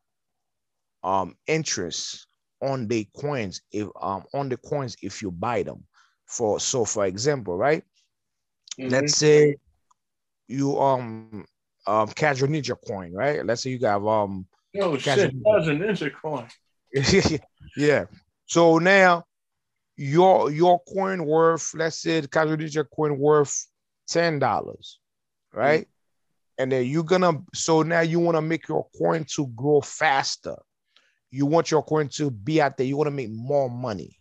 um 1.03 1.37
interest 1.47 2.27
on 2.63 2.87
the 2.89 3.07
coins 3.17 3.63
if 3.73 3.89
um 4.01 4.25
on 4.35 4.49
the 4.49 4.57
coins 4.57 4.97
if 5.03 5.23
you 5.23 5.31
buy 5.31 5.63
them. 5.63 5.85
For 6.27 6.61
so 6.61 6.85
for 6.85 7.07
example, 7.07 7.57
right? 7.57 7.85
Let's 8.87 9.15
say 9.15 9.57
you 10.49 10.79
um 10.81 11.45
um 11.87 12.09
your 12.19 12.49
ninja 12.49 12.77
coin, 12.87 13.13
right? 13.13 13.45
Let's 13.45 13.63
say 13.63 13.71
you 13.71 13.79
got 13.79 14.07
um 14.07 14.47
oh 14.81 14.97
shit, 14.99 15.19
it. 15.19 15.35
that's 15.45 15.67
a 15.69 15.73
ninja 15.73 16.13
coin. 16.13 16.47
yeah. 17.77 18.05
So 18.47 18.79
now 18.79 19.25
your 19.97 20.51
your 20.51 20.81
coin 20.93 21.25
worth, 21.25 21.75
let's 21.75 22.01
say 22.01 22.21
the 22.21 22.29
casual 22.29 22.57
ninja 22.57 22.85
coin 22.95 23.19
worth 23.19 23.67
ten 24.09 24.39
dollars, 24.39 25.01
right? 25.53 25.89
And 26.59 26.73
then 26.73 26.87
you're 26.87 27.05
gonna 27.05 27.43
so 27.55 27.83
now 27.83 28.01
you 28.01 28.19
want 28.19 28.37
to 28.37 28.43
make 28.43 28.69
your 28.69 28.87
coin 28.99 29.25
to 29.35 29.47
grow 29.49 29.81
faster. 29.81 30.57
You 31.31 31.45
want 31.45 31.71
your 31.71 31.83
coin 31.83 32.09
to 32.15 32.31
be 32.31 32.63
out 32.63 32.77
there. 32.77 32.87
You 32.87 32.97
want 32.97 33.09
to 33.09 33.13
make 33.13 33.31
more 33.31 33.69
money 33.69 34.19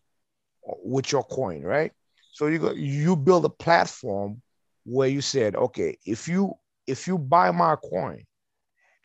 with 0.84 1.12
your 1.12 1.24
coin, 1.24 1.62
right? 1.62 1.92
So 2.34 2.48
you 2.48 2.60
go, 2.60 2.72
you 2.72 3.16
build 3.16 3.46
a 3.46 3.50
platform 3.50 4.42
where 4.86 5.10
you 5.10 5.22
said, 5.22 5.56
okay, 5.56 5.98
if 6.06 6.28
you 6.28 6.54
if 6.88 7.08
you 7.08 7.18
buy 7.18 7.52
my 7.52 7.76
coin, 7.76 8.24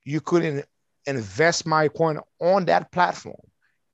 you 0.04 0.20
could 0.20 0.44
in- 0.44 0.64
invest 1.06 1.66
my 1.66 1.88
coin 1.88 2.18
on 2.40 2.66
that 2.66 2.92
platform, 2.92 3.40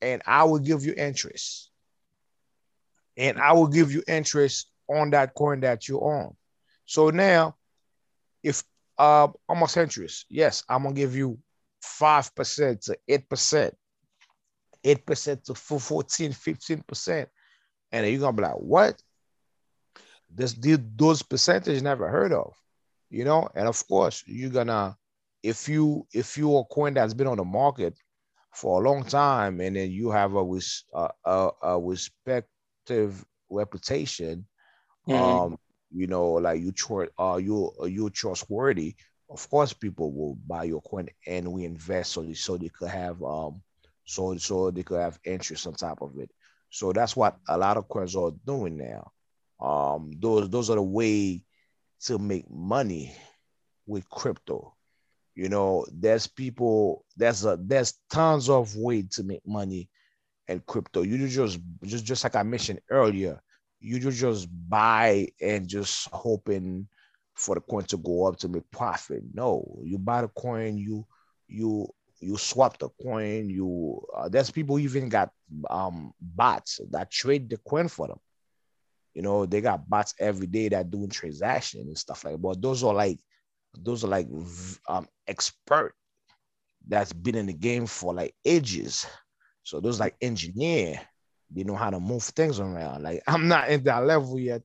and 0.01 0.22
I 0.27 0.44
will 0.44 0.59
give 0.59 0.85
you 0.85 0.92
interest. 0.96 1.70
And 3.16 3.38
I 3.38 3.53
will 3.53 3.68
give 3.68 3.92
you 3.92 4.03
interest 4.07 4.70
on 4.88 5.11
that 5.11 5.35
coin 5.35 5.61
that 5.61 5.88
you 5.88 6.01
own. 6.01 6.37
So 6.85 7.11
now, 7.11 7.57
if 8.42 8.62
uh 8.99 9.29
almost 9.49 9.77
interest, 9.77 10.27
yes, 10.29 10.64
I'm 10.68 10.83
gonna 10.83 10.94
give 10.94 11.16
you 11.16 11.38
five 11.81 12.35
percent 12.35 12.83
to 12.83 12.99
eight 13.09 13.29
percent, 13.29 13.75
eight 14.85 15.07
percent 15.07 15.44
to 15.44 15.55
14, 15.55 16.33
15 16.33 16.83
percent, 16.87 17.29
and 17.92 18.07
you're 18.07 18.20
gonna 18.20 18.37
be 18.37 18.42
like, 18.42 18.55
what? 18.55 19.01
This 20.37 20.55
the- 20.55 20.85
those 20.96 21.22
percentage 21.22 21.83
never 21.83 22.09
heard 22.09 22.33
of, 22.33 22.55
you 23.11 23.25
know. 23.25 23.49
And 23.55 23.68
of 23.68 23.87
course, 23.88 24.25
you're 24.27 24.51
gonna 24.51 24.96
if 25.42 25.68
you 25.68 26.07
if 26.12 26.38
you're 26.38 26.62
a 26.62 26.75
coin 26.75 26.94
that's 26.94 27.14
been 27.14 27.29
on 27.29 27.38
the 27.38 27.44
market 27.44 27.94
for 28.55 28.81
a 28.83 28.88
long 28.88 29.05
time, 29.05 29.61
and 29.61 29.77
then 29.77 29.90
you 29.90 30.11
have 30.11 30.35
a 30.35 30.44
res, 30.44 30.85
uh, 30.94 31.09
a, 31.25 31.51
a 31.62 31.81
respective 31.81 33.25
reputation, 33.51 34.46
Mhm. 35.07 35.38
um, 35.38 35.57
you 35.90 36.07
know, 36.07 36.33
like 36.33 36.61
you 36.61 36.72
tr- 36.72 37.12
uh 37.18 37.37
you 37.37 37.72
you 37.87 38.11
trustworthy. 38.11 38.94
Of 39.31 39.49
course, 39.51 39.72
people 39.72 40.12
will 40.12 40.37
buy 40.46 40.64
your 40.64 40.83
coin 40.83 41.09
and 41.27 41.53
we 41.53 41.64
invest 41.64 42.12
so 42.12 42.22
they, 42.22 42.35
so 42.35 42.57
they 42.59 42.68
could 42.68 42.88
have 42.88 43.22
um 43.22 43.62
so 44.05 44.37
so 44.37 44.70
they 44.70 44.83
could 44.83 45.01
have 45.01 45.18
interest 45.25 45.66
on 45.66 45.75
top 45.75 46.03
of 46.03 46.18
it. 46.18 46.31
So 46.70 46.92
that's 46.92 47.16
what 47.16 47.38
a 47.49 47.59
lot 47.59 47.77
of 47.79 47.88
coins 47.88 48.16
are 48.16 48.33
doing 48.46 48.79
now. 48.79 49.12
Um, 49.61 50.12
those 50.21 50.49
those 50.51 50.71
are 50.71 50.77
the 50.77 50.83
way 50.83 51.42
to 52.03 52.19
make 52.19 52.51
money 52.51 53.14
with 53.87 54.09
crypto. 54.11 54.75
You 55.35 55.49
know, 55.49 55.87
there's 55.92 56.27
people, 56.27 57.05
there's 57.16 57.45
a 57.45 57.59
there's 57.61 57.95
tons 58.11 58.49
of 58.49 58.75
way 58.77 59.03
to 59.12 59.23
make 59.23 59.47
money 59.47 59.88
in 60.49 60.61
crypto. 60.66 61.03
You 61.03 61.27
just 61.29 61.61
just 61.85 62.05
just 62.05 62.25
like 62.25 62.37
I 62.37 62.42
mentioned 62.42 62.81
earlier, 62.90 63.40
you 63.81 63.99
ju- 63.99 64.11
just 64.11 64.49
buy 64.69 65.29
and 65.40 65.66
just 65.69 66.09
hoping 66.12 66.88
for 67.35 67.55
the 67.55 67.61
coin 67.61 67.85
to 67.85 67.97
go 67.99 68.27
up 68.27 68.37
to 68.38 68.49
make 68.49 68.71
profit. 68.71 69.23
No, 69.33 69.81
you 69.85 69.99
buy 69.99 70.23
the 70.23 70.29
coin, 70.29 70.77
you 70.79 71.07
you 71.49 71.87
you 72.21 72.37
swap 72.37 72.79
the 72.79 72.88
coin. 73.03 73.51
You 73.51 74.01
uh, 74.16 74.29
there's 74.29 74.51
people 74.51 74.79
even 74.79 75.09
got 75.09 75.31
um 75.71 76.12
bots 76.21 76.81
that 76.90 77.11
trade 77.11 77.49
the 77.51 77.59
coin 77.59 77.88
for 77.88 78.09
them. 78.09 78.19
You 79.16 79.22
know, 79.22 79.46
they 79.46 79.62
got 79.62 79.88
bots 79.88 80.14
every 80.20 80.46
day 80.46 80.68
that 80.70 80.92
doing 80.92 81.11
transaction 81.11 81.83
and 81.83 81.98
stuff 81.98 82.24
like. 82.24 82.35
that. 82.35 82.42
But 82.42 82.62
those 82.62 82.85
are 82.85 82.94
like 82.94 83.18
those 83.79 84.05
are 84.05 84.09
like 84.09 84.29
um 84.88 85.09
expert 85.26 85.94
that's 86.88 87.12
been 87.12 87.37
in 87.37 87.46
the 87.46 87.52
game 87.55 87.87
for 87.87 88.14
like 88.14 88.35
ages. 88.44 89.07
So 89.64 89.81
those 89.81 90.00
like 90.00 90.16
engineer, 90.20 91.00
they 91.50 91.64
know 91.64 91.76
how 91.76 91.90
to 91.90 92.00
move 92.00 92.22
things 92.24 92.61
around. 92.61 93.02
Like 93.05 93.22
I'm 93.26 93.48
not 93.48 93.68
in 93.70 93.85
that 93.85 94.05
level 94.07 94.38
yet, 94.38 94.62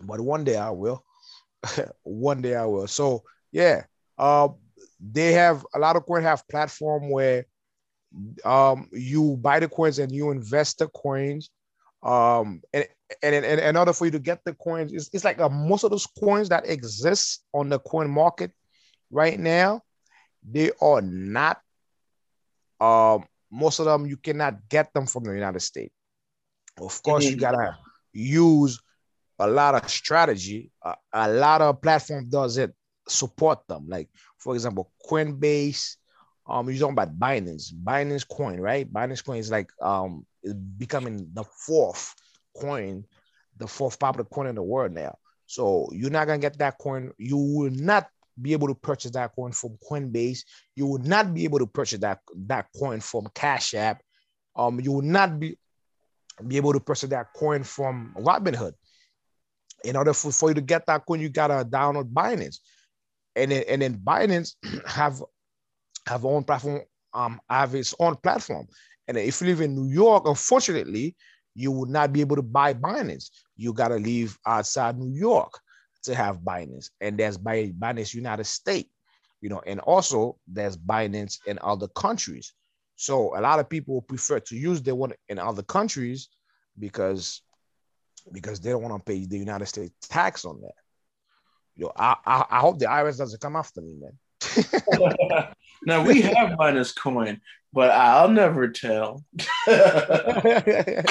but 0.00 0.20
one 0.20 0.44
day 0.44 0.56
I 0.56 0.70
will. 0.70 1.04
one 2.04 2.42
day 2.42 2.54
I 2.56 2.66
will. 2.66 2.88
So 2.88 3.22
yeah, 3.52 3.84
uh, 4.18 4.48
they 5.00 5.32
have 5.32 5.66
a 5.74 5.78
lot 5.80 5.96
of 5.96 6.06
coins 6.06 6.24
have 6.24 6.48
platform 6.48 7.10
where 7.10 7.46
um 8.44 8.88
you 8.92 9.36
buy 9.40 9.60
the 9.60 9.68
coins 9.68 9.98
and 9.98 10.12
you 10.12 10.30
invest 10.30 10.78
the 10.78 10.88
coins. 10.88 11.50
Um 12.06 12.62
and 12.74 12.86
and, 13.22 13.44
and 13.46 13.60
in 13.60 13.76
order 13.76 13.92
for 13.92 14.06
you 14.06 14.12
to 14.12 14.20
get 14.20 14.44
the 14.44 14.54
coins, 14.54 14.92
it's, 14.92 15.10
it's 15.12 15.24
like 15.24 15.40
uh, 15.40 15.48
most 15.50 15.84
of 15.84 15.90
those 15.90 16.06
coins 16.06 16.50
that 16.50 16.68
exist 16.68 17.44
on 17.54 17.70
the 17.70 17.78
coin 17.80 18.10
market 18.10 18.52
right 19.10 19.38
now, 19.38 19.82
they 20.48 20.70
are 20.82 21.02
not 21.02 21.60
um 22.80 23.24
most 23.50 23.80
of 23.80 23.86
them 23.86 24.06
you 24.06 24.16
cannot 24.16 24.68
get 24.68 24.92
them 24.94 25.06
from 25.06 25.24
the 25.24 25.32
United 25.32 25.60
States. 25.60 25.94
Of 26.80 27.02
course, 27.02 27.30
you 27.30 27.36
Mhm. 27.36 27.40
gotta 27.40 27.76
use 28.12 28.80
a 29.38 29.48
lot 29.48 29.74
of 29.74 29.88
strategy. 29.90 30.70
A, 30.82 30.94
a 31.12 31.28
lot 31.30 31.62
of 31.62 31.80
platform 31.82 32.28
does 32.28 32.58
it 32.58 32.74
support 33.08 33.66
them. 33.68 33.86
Like 33.88 34.08
for 34.38 34.54
example, 34.54 34.90
Coinbase. 35.08 35.96
Um, 36.48 36.68
you're 36.70 36.78
talking 36.78 36.92
about 36.94 37.18
Binance, 37.18 37.72
Binance 37.72 38.26
Coin, 38.28 38.60
right? 38.60 38.90
Binance 38.90 39.24
Coin 39.24 39.38
is 39.38 39.50
like 39.50 39.70
um 39.82 40.26
is 40.46 40.54
becoming 40.54 41.28
the 41.32 41.44
fourth 41.44 42.14
coin, 42.58 43.04
the 43.56 43.66
fourth 43.66 43.98
popular 43.98 44.24
coin 44.24 44.46
in 44.46 44.54
the 44.54 44.62
world 44.62 44.92
now. 44.92 45.18
So 45.46 45.88
you're 45.92 46.10
not 46.10 46.26
gonna 46.26 46.38
get 46.38 46.58
that 46.58 46.78
coin. 46.78 47.12
You 47.18 47.36
will 47.36 47.70
not 47.70 48.08
be 48.40 48.52
able 48.52 48.68
to 48.68 48.74
purchase 48.74 49.12
that 49.12 49.34
coin 49.34 49.52
from 49.52 49.78
Coinbase. 49.88 50.40
You 50.74 50.86
will 50.86 50.98
not 50.98 51.32
be 51.32 51.44
able 51.44 51.58
to 51.58 51.66
purchase 51.66 52.00
that 52.00 52.20
that 52.46 52.66
coin 52.78 53.00
from 53.00 53.28
Cash 53.34 53.74
App. 53.74 54.02
Um, 54.54 54.80
you 54.80 54.92
will 54.92 55.02
not 55.02 55.38
be 55.38 55.58
be 56.46 56.56
able 56.56 56.72
to 56.72 56.80
purchase 56.80 57.10
that 57.10 57.32
coin 57.34 57.62
from 57.62 58.14
Robinhood. 58.18 58.72
In 59.84 59.96
order 59.96 60.12
for, 60.12 60.32
for 60.32 60.50
you 60.50 60.54
to 60.54 60.60
get 60.60 60.86
that 60.86 61.06
coin, 61.06 61.20
you 61.20 61.28
gotta 61.28 61.64
download 61.64 62.12
Binance, 62.12 62.58
and 63.34 63.50
then 63.50 63.64
and 63.68 63.82
then 63.82 63.98
Binance 63.98 64.54
have 64.86 65.22
have 66.06 66.24
own 66.24 66.44
platform, 66.44 66.82
um, 67.14 67.40
have 67.48 67.74
its 67.74 67.94
own 67.98 68.16
platform. 68.16 68.66
And 69.08 69.16
if 69.16 69.40
you 69.40 69.46
live 69.46 69.60
in 69.60 69.74
New 69.74 69.92
York, 69.92 70.24
unfortunately, 70.26 71.14
you 71.54 71.70
would 71.72 71.88
not 71.88 72.12
be 72.12 72.20
able 72.20 72.36
to 72.36 72.42
buy 72.42 72.74
Binance. 72.74 73.30
You 73.56 73.72
got 73.72 73.88
to 73.88 73.96
leave 73.96 74.36
outside 74.46 74.98
New 74.98 75.16
York 75.16 75.58
to 76.04 76.14
have 76.14 76.38
Binance. 76.38 76.90
And 77.00 77.18
there's 77.18 77.38
Binance 77.38 78.14
United 78.14 78.44
States, 78.44 78.90
you 79.40 79.48
know, 79.48 79.62
and 79.66 79.80
also 79.80 80.36
there's 80.46 80.76
Binance 80.76 81.38
in 81.46 81.58
other 81.62 81.88
countries. 81.88 82.52
So 82.96 83.36
a 83.36 83.40
lot 83.40 83.58
of 83.58 83.68
people 83.68 84.02
prefer 84.02 84.40
to 84.40 84.56
use 84.56 84.82
the 84.82 84.94
one 84.94 85.12
in 85.28 85.38
other 85.38 85.62
countries 85.62 86.28
because 86.78 87.42
because 88.32 88.60
they 88.60 88.70
don't 88.70 88.82
want 88.82 88.94
to 88.94 89.12
pay 89.12 89.24
the 89.24 89.38
United 89.38 89.66
States 89.66 89.94
tax 90.08 90.44
on 90.44 90.60
that. 90.60 90.74
Yo, 91.76 91.92
I, 91.96 92.16
I, 92.26 92.44
I 92.50 92.60
hope 92.60 92.78
the 92.78 92.86
IRS 92.86 93.18
doesn't 93.18 93.40
come 93.40 93.54
after 93.54 93.80
me, 93.80 93.94
man. 94.00 95.52
now 95.84 96.04
we 96.04 96.22
have 96.22 96.54
minus 96.58 96.92
coin, 96.92 97.40
but 97.72 97.90
I'll 97.90 98.28
never 98.28 98.68
tell. 98.68 99.24
you 99.66 101.02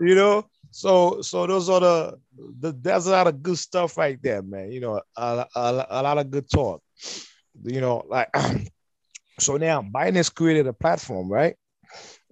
know, 0.00 0.46
so 0.70 1.20
so 1.20 1.46
those 1.46 1.68
are 1.68 1.80
the, 1.80 2.18
the 2.60 2.72
there's 2.72 3.06
a 3.06 3.10
lot 3.10 3.26
of 3.26 3.42
good 3.42 3.58
stuff 3.58 3.96
right 3.96 4.18
there, 4.22 4.42
man. 4.42 4.72
You 4.72 4.80
know, 4.80 5.00
a, 5.16 5.46
a, 5.54 5.86
a 5.90 6.02
lot 6.02 6.18
of 6.18 6.30
good 6.30 6.48
talk. 6.50 6.82
You 7.62 7.80
know, 7.80 8.04
like 8.08 8.28
so 9.38 9.56
now 9.56 9.82
Binance 9.82 10.34
created 10.34 10.66
a 10.66 10.72
platform, 10.72 11.30
right? 11.30 11.56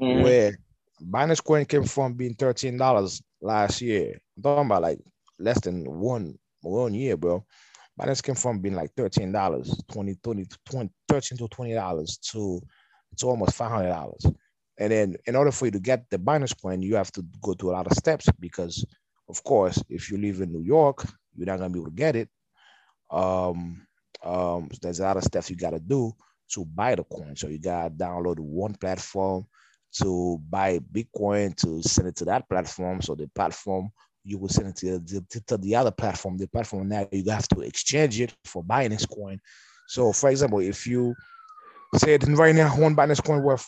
Mm-hmm. 0.00 0.22
Where 0.22 0.58
Binance 1.02 1.44
coin 1.44 1.64
came 1.66 1.84
from 1.84 2.14
being 2.14 2.34
thirteen 2.34 2.76
dollars 2.76 3.22
last 3.40 3.80
year. 3.80 4.20
I'm 4.36 4.42
talking 4.42 4.66
about 4.66 4.82
like 4.82 4.98
less 5.38 5.60
than 5.60 5.84
one 5.84 6.38
one 6.62 6.94
year, 6.94 7.16
bro. 7.16 7.44
Binance 8.00 8.22
came 8.22 8.34
from 8.34 8.60
being 8.60 8.74
like 8.74 8.90
thirteen 8.96 9.30
dollars, 9.32 9.82
20, 9.92 10.16
20, 10.22 10.46
20, 10.70 10.90
13 11.08 11.38
to 11.38 11.48
twenty 11.48 11.74
dollars 11.74 12.16
to 12.32 12.60
to 13.18 13.26
almost 13.26 13.54
five 13.54 13.70
hundred 13.70 13.90
dollars. 13.90 14.24
And 14.78 14.90
then 14.90 15.16
in 15.26 15.36
order 15.36 15.52
for 15.52 15.66
you 15.66 15.70
to 15.72 15.80
get 15.80 16.08
the 16.10 16.18
Binance 16.18 16.58
coin, 16.60 16.80
you 16.80 16.96
have 16.96 17.12
to 17.12 17.24
go 17.42 17.52
through 17.52 17.70
a 17.70 17.72
lot 17.72 17.86
of 17.86 17.92
steps 17.92 18.26
because, 18.38 18.84
of 19.28 19.42
course, 19.44 19.82
if 19.90 20.10
you 20.10 20.16
live 20.16 20.40
in 20.40 20.52
New 20.52 20.62
York, 20.62 21.04
you're 21.36 21.46
not 21.46 21.58
gonna 21.58 21.70
be 21.70 21.78
able 21.78 21.90
to 21.90 21.96
get 21.96 22.16
it. 22.16 22.30
Um, 23.10 23.86
um, 24.22 24.70
there's 24.80 25.00
a 25.00 25.04
lot 25.04 25.18
of 25.18 25.24
steps 25.24 25.50
you 25.50 25.56
gotta 25.56 25.80
do 25.80 26.12
to 26.52 26.64
buy 26.64 26.94
the 26.94 27.04
coin. 27.04 27.36
So 27.36 27.48
you 27.48 27.58
gotta 27.58 27.90
download 27.90 28.38
one 28.38 28.74
platform 28.74 29.44
to 30.00 30.38
buy 30.48 30.78
Bitcoin 30.78 31.54
to 31.56 31.82
send 31.82 32.08
it 32.08 32.16
to 32.16 32.24
that 32.26 32.48
platform. 32.48 33.02
So 33.02 33.14
the 33.14 33.28
platform 33.34 33.90
you 34.24 34.38
will 34.38 34.48
send 34.48 34.68
it 34.68 34.76
to, 34.76 34.98
the, 34.98 35.40
to 35.46 35.56
the 35.56 35.74
other 35.74 35.90
platform. 35.90 36.36
The 36.36 36.48
platform 36.48 36.88
now 36.88 37.08
you 37.10 37.30
have 37.30 37.48
to 37.48 37.60
exchange 37.60 38.20
it 38.20 38.34
for 38.44 38.62
Binance 38.62 39.08
coin. 39.08 39.40
So 39.86 40.12
for 40.12 40.30
example, 40.30 40.60
if 40.60 40.86
you 40.86 41.14
say 41.96 42.16
right 42.18 42.54
now 42.54 42.68
one 42.76 42.94
Binance 42.94 43.24
coin 43.24 43.42
worth 43.42 43.66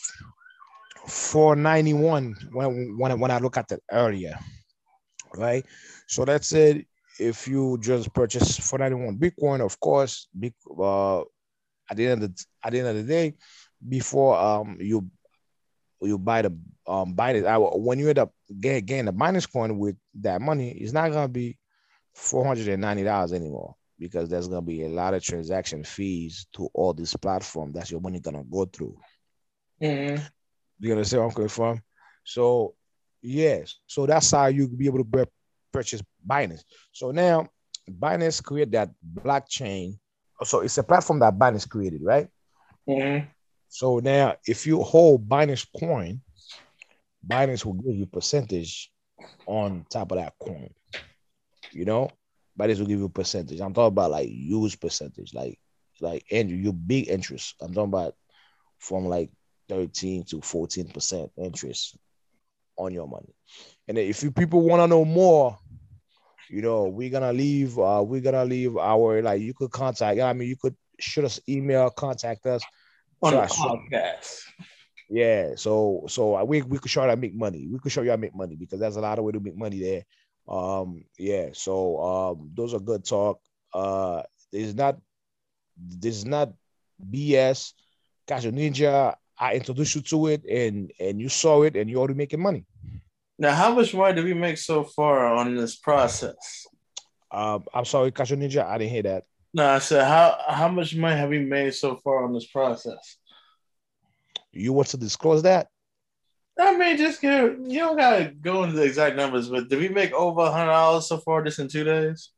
491 1.07 2.35
when 2.53 2.97
when 2.97 3.19
when 3.19 3.31
I 3.31 3.39
look 3.39 3.57
at 3.57 3.67
that 3.69 3.81
earlier, 3.91 4.37
right? 5.35 5.65
So 6.07 6.23
that's 6.25 6.53
it. 6.53 6.85
If 7.19 7.47
you 7.47 7.77
just 7.81 8.13
purchase 8.13 8.57
491 8.57 9.17
Bitcoin, 9.17 9.63
of 9.63 9.79
course, 9.79 10.27
big 10.37 10.53
uh, 10.79 11.21
at 11.89 11.97
the 11.97 12.07
end 12.07 12.23
of 12.23 12.35
the, 12.35 12.45
at 12.63 12.71
the 12.71 12.79
end 12.79 12.87
of 12.87 12.95
the 12.95 13.03
day, 13.03 13.33
before 13.87 14.37
um 14.37 14.77
you 14.79 15.09
you 16.03 16.17
buy 16.17 16.41
the 16.41 16.57
um 16.87 17.13
buy 17.13 17.31
it. 17.31 17.45
when 17.75 17.99
you 17.99 18.09
end 18.09 18.19
up 18.19 18.31
getting, 18.59 18.85
getting 18.85 19.05
the 19.05 19.13
Binance 19.13 19.51
coin 19.51 19.77
with 19.77 19.95
that 20.21 20.41
money, 20.41 20.71
it's 20.71 20.93
not 20.93 21.11
gonna 21.11 21.27
be 21.27 21.57
four 22.13 22.45
hundred 22.45 22.67
and 22.67 22.81
ninety 22.81 23.03
dollars 23.03 23.33
anymore 23.33 23.75
because 23.99 24.29
there's 24.29 24.47
gonna 24.47 24.61
be 24.61 24.83
a 24.83 24.89
lot 24.89 25.13
of 25.13 25.23
transaction 25.23 25.83
fees 25.83 26.47
to 26.53 26.69
all 26.73 26.93
this 26.93 27.15
platform 27.15 27.71
that's 27.71 27.91
your 27.91 28.01
money 28.01 28.19
gonna 28.19 28.43
go 28.43 28.65
through. 28.65 28.97
Mm-hmm. 29.81 30.23
You 30.79 30.91
understand 30.91 31.21
where 31.21 31.29
I'm 31.29 31.33
coming 31.33 31.49
from? 31.49 31.81
So 32.23 32.75
yes, 33.21 33.75
so 33.87 34.05
that's 34.05 34.31
how 34.31 34.47
you 34.47 34.67
be 34.67 34.87
able 34.87 35.03
to 35.03 35.27
purchase 35.71 36.01
Binance. 36.27 36.63
So 36.91 37.11
now 37.11 37.47
Binance 37.89 38.43
create 38.43 38.71
that 38.71 38.89
blockchain. 39.15 39.97
So 40.43 40.59
it's 40.59 40.77
a 40.77 40.83
platform 40.83 41.19
that 41.19 41.37
Binance 41.37 41.67
created, 41.67 42.01
right? 42.03 42.27
Mm-hmm. 42.87 43.27
So 43.73 43.97
now, 43.97 44.35
if 44.45 44.67
you 44.67 44.83
hold 44.83 45.27
Binance 45.27 45.65
coin, 45.79 46.21
Binance 47.27 47.65
will 47.65 47.73
give 47.73 47.95
you 47.95 48.05
percentage 48.05 48.91
on 49.47 49.83
top 49.89 50.11
of 50.11 50.19
that 50.19 50.33
coin. 50.39 50.69
You 51.71 51.85
know, 51.85 52.11
Binance 52.57 52.77
will 52.77 52.85
give 52.85 52.99
you 52.99 53.09
percentage. 53.09 53.59
I'm 53.59 53.73
talking 53.73 53.87
about 53.87 54.11
like 54.11 54.29
use 54.29 54.75
percentage, 54.75 55.33
like 55.33 55.57
like 56.01 56.23
and 56.29 56.51
your 56.51 56.71
big 56.71 57.09
interest. 57.09 57.55
I'm 57.61 57.73
talking 57.73 57.89
about 57.89 58.13
from 58.77 59.07
like 59.07 59.31
13 59.69 60.25
to 60.25 60.41
14 60.41 60.89
percent 60.89 61.31
interest 61.35 61.97
on 62.77 62.93
your 62.93 63.07
money. 63.07 63.33
And 63.87 63.97
if 63.97 64.21
you 64.21 64.29
people 64.29 64.61
want 64.61 64.83
to 64.83 64.87
know 64.87 65.03
more, 65.03 65.57
you 66.47 66.61
know, 66.61 66.83
we're 66.89 67.09
gonna 67.09 67.33
leave. 67.33 67.79
Uh, 67.79 68.03
we're 68.05 68.21
gonna 68.21 68.45
leave 68.45 68.77
our 68.77 69.23
like 69.23 69.41
you 69.41 69.55
could 69.55 69.71
contact. 69.71 70.19
I 70.19 70.31
mean, 70.33 70.47
you 70.47 70.57
could 70.57 70.75
shoot 70.99 71.25
us 71.25 71.39
email, 71.49 71.89
contact 71.89 72.45
us 72.45 72.61
on 73.23 73.33
the 73.33 73.39
podcast. 73.41 74.41
Yeah, 75.09 75.55
so 75.55 76.05
so 76.07 76.43
we 76.43 76.61
we 76.61 76.79
could 76.79 76.89
show 76.89 77.01
you 77.01 77.09
how 77.09 77.15
to 77.15 77.21
make 77.21 77.35
money. 77.35 77.67
We 77.71 77.79
could 77.79 77.91
show 77.91 78.01
you 78.01 78.09
how 78.09 78.15
to 78.15 78.21
make 78.21 78.35
money 78.35 78.55
because 78.55 78.79
there's 78.79 78.95
a 78.95 79.01
lot 79.01 79.19
of 79.19 79.25
way 79.25 79.31
to 79.31 79.39
make 79.39 79.57
money 79.57 79.79
there. 79.79 80.03
Um, 80.47 81.05
yeah, 81.17 81.49
so 81.53 82.01
um, 82.01 82.51
those 82.53 82.73
are 82.73 82.79
good 82.79 83.05
talk. 83.05 83.39
Uh, 83.73 84.23
there's 84.51 84.75
not 84.75 84.97
there's 85.77 86.25
not 86.25 86.53
BS. 86.99 87.73
Casual 88.25 88.53
Ninja, 88.53 89.15
I 89.37 89.55
introduced 89.55 89.95
you 89.95 90.01
to 90.01 90.27
it 90.27 90.45
and 90.45 90.91
and 90.99 91.19
you 91.19 91.29
saw 91.29 91.63
it 91.63 91.75
and 91.75 91.89
you're 91.89 91.99
already 91.99 92.13
making 92.13 92.41
money. 92.41 92.65
Now, 93.37 93.53
how 93.53 93.73
much 93.75 93.93
money 93.93 94.15
did 94.15 94.25
we 94.25 94.33
make 94.33 94.57
so 94.57 94.83
far 94.83 95.33
on 95.33 95.55
this 95.55 95.75
process? 95.75 96.67
Um, 97.31 97.65
I'm 97.73 97.85
sorry, 97.85 98.11
Casual 98.11 98.37
Ninja, 98.37 98.63
I 98.65 98.77
didn't 98.77 98.91
hear 98.91 99.03
that. 99.03 99.23
No, 99.53 99.67
I 99.67 99.79
said 99.79 100.05
how 100.05 100.37
how 100.47 100.67
much 100.67 100.95
money 100.95 101.15
have 101.15 101.29
we 101.29 101.39
made 101.39 101.73
so 101.73 101.95
far 101.97 102.23
on 102.23 102.33
this 102.33 102.47
process? 102.47 103.17
You 104.51 104.73
want 104.73 104.89
to 104.89 104.97
disclose 104.97 105.43
that? 105.43 105.67
I 106.59 106.77
mean, 106.77 106.97
just 106.97 107.21
give 107.21 107.59
you 107.65 107.79
don't 107.79 107.97
gotta 107.97 108.31
go 108.41 108.63
into 108.63 108.75
the 108.75 108.83
exact 108.83 109.15
numbers, 109.15 109.49
but 109.49 109.69
did 109.69 109.79
we 109.79 109.89
make 109.89 110.13
over 110.13 110.41
a 110.41 110.51
hundred 110.51 110.71
dollars 110.71 111.07
so 111.07 111.17
far 111.17 111.43
just 111.43 111.59
in 111.59 111.67
two 111.67 111.83
days? 111.83 112.29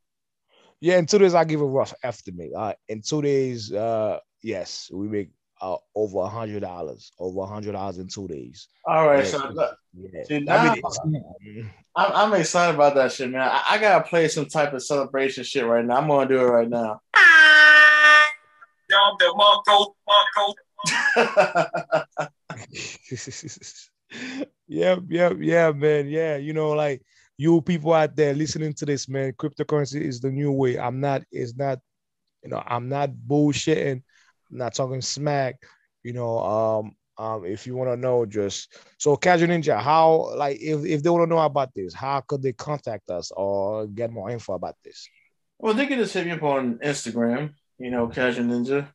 Yeah, 0.79 0.97
in 0.97 1.05
two 1.05 1.19
days 1.19 1.35
I 1.35 1.43
give 1.45 1.61
a 1.61 1.65
rough 1.65 1.93
estimate. 2.03 2.51
Uh, 2.55 2.73
in 2.87 3.01
two 3.01 3.21
days, 3.21 3.71
uh, 3.71 4.19
yes, 4.41 4.89
we 4.93 5.07
make 5.07 5.29
uh, 5.61 5.77
over 5.95 6.19
a 6.19 6.27
hundred 6.27 6.61
dollars, 6.61 7.11
over 7.19 7.41
a 7.41 7.45
hundred 7.45 7.73
dollars 7.73 7.97
in 7.97 8.07
two 8.07 8.27
days. 8.27 8.67
All 8.85 9.07
right, 9.07 9.23
yeah. 9.23 9.31
so 9.31 9.75
yeah. 10.29 10.39
Now, 10.39 10.73
I 10.73 10.75
mean, 11.07 11.71
I'm, 11.95 12.11
I'm, 12.11 12.33
excited 12.39 12.75
about 12.75 12.95
that 12.95 13.11
shit, 13.11 13.31
man. 13.31 13.41
I, 13.41 13.63
I, 13.71 13.77
gotta 13.77 14.07
play 14.07 14.27
some 14.27 14.45
type 14.45 14.73
of 14.73 14.83
celebration 14.83 15.43
shit 15.43 15.65
right 15.65 15.83
now. 15.83 15.97
I'm 15.97 16.07
gonna 16.07 16.27
do 16.27 16.39
it 16.39 16.43
right 16.43 16.69
now. 16.69 17.01
Yeah, 24.67 24.95
yeah, 25.09 25.33
yeah, 25.39 25.71
man. 25.71 26.07
Yeah, 26.07 26.37
you 26.37 26.53
know, 26.53 26.71
like 26.71 27.01
you 27.37 27.61
people 27.61 27.93
out 27.93 28.15
there 28.15 28.33
listening 28.33 28.73
to 28.73 28.85
this, 28.85 29.09
man. 29.09 29.33
Cryptocurrency 29.33 30.01
is 30.01 30.19
the 30.19 30.31
new 30.31 30.51
way. 30.51 30.77
I'm 30.79 30.99
not. 30.99 31.23
It's 31.31 31.55
not. 31.55 31.79
You 32.43 32.51
know, 32.51 32.63
I'm 32.65 32.89
not 32.89 33.09
bullshitting 33.27 34.03
I'm 34.51 34.57
not 34.57 34.73
talking 34.73 35.01
smack. 35.01 35.55
You 36.03 36.13
know, 36.13 36.39
um, 36.39 36.95
um, 37.17 37.45
if 37.45 37.65
you 37.65 37.75
want 37.75 37.89
to 37.89 37.97
know, 37.97 38.25
just 38.25 38.77
so 38.97 39.15
Casual 39.15 39.49
Ninja, 39.49 39.81
how 39.81 40.35
like 40.35 40.57
if, 40.59 40.85
if 40.85 41.03
they 41.03 41.09
want 41.09 41.23
to 41.23 41.35
know 41.35 41.41
about 41.41 41.73
this, 41.73 41.93
how 41.93 42.21
could 42.21 42.41
they 42.41 42.53
contact 42.53 43.09
us 43.09 43.31
or 43.35 43.87
get 43.87 44.11
more 44.11 44.29
info 44.29 44.53
about 44.53 44.75
this? 44.83 45.07
Well, 45.57 45.73
they 45.73 45.87
can 45.87 45.99
just 45.99 46.13
hit 46.13 46.25
me 46.25 46.33
up 46.33 46.43
on 46.43 46.75
Instagram, 46.79 47.53
you 47.77 47.91
know, 47.91 48.07
Casual 48.07 48.45
Ninja. 48.45 48.87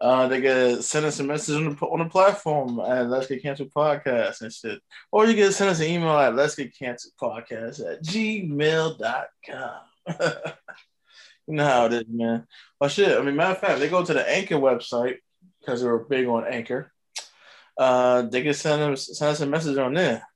Uh, 0.00 0.28
they 0.28 0.40
can 0.40 0.82
send 0.82 1.06
us 1.06 1.20
a 1.20 1.24
message 1.24 1.56
on 1.56 1.74
the, 1.74 1.86
on 1.86 2.00
the 2.00 2.04
platform 2.06 2.80
at 2.80 3.08
Let's 3.08 3.26
Get 3.26 3.42
Canceled 3.42 3.72
Podcast 3.72 4.42
and 4.42 4.52
shit. 4.52 4.82
Or 5.10 5.26
you 5.26 5.34
can 5.34 5.52
send 5.52 5.70
us 5.70 5.80
an 5.80 5.86
email 5.86 6.18
at 6.18 6.34
Let's 6.34 6.56
Get 6.56 6.76
Canceled 6.76 7.14
Podcast 7.20 7.80
at 7.80 8.02
gmail.com. 8.02 9.80
You 11.46 11.54
know 11.54 11.64
how 11.64 11.86
it 11.86 11.92
is, 11.92 12.04
man. 12.08 12.46
Well, 12.80 12.88
shit. 12.88 13.18
I 13.18 13.22
mean, 13.22 13.36
matter 13.36 13.52
of 13.52 13.58
fact, 13.58 13.78
they 13.78 13.88
go 13.88 14.04
to 14.04 14.14
the 14.14 14.28
Anchor 14.28 14.56
website 14.56 15.16
because 15.60 15.82
they 15.82 15.86
were 15.86 16.04
big 16.04 16.26
on 16.26 16.46
Anchor. 16.46 16.90
Uh, 17.76 18.22
they 18.22 18.42
can 18.42 18.54
send 18.54 18.80
them 18.80 18.96
send 18.96 19.30
us 19.30 19.40
a 19.40 19.46
message 19.46 19.76
on 19.76 19.94
there. 19.94 20.26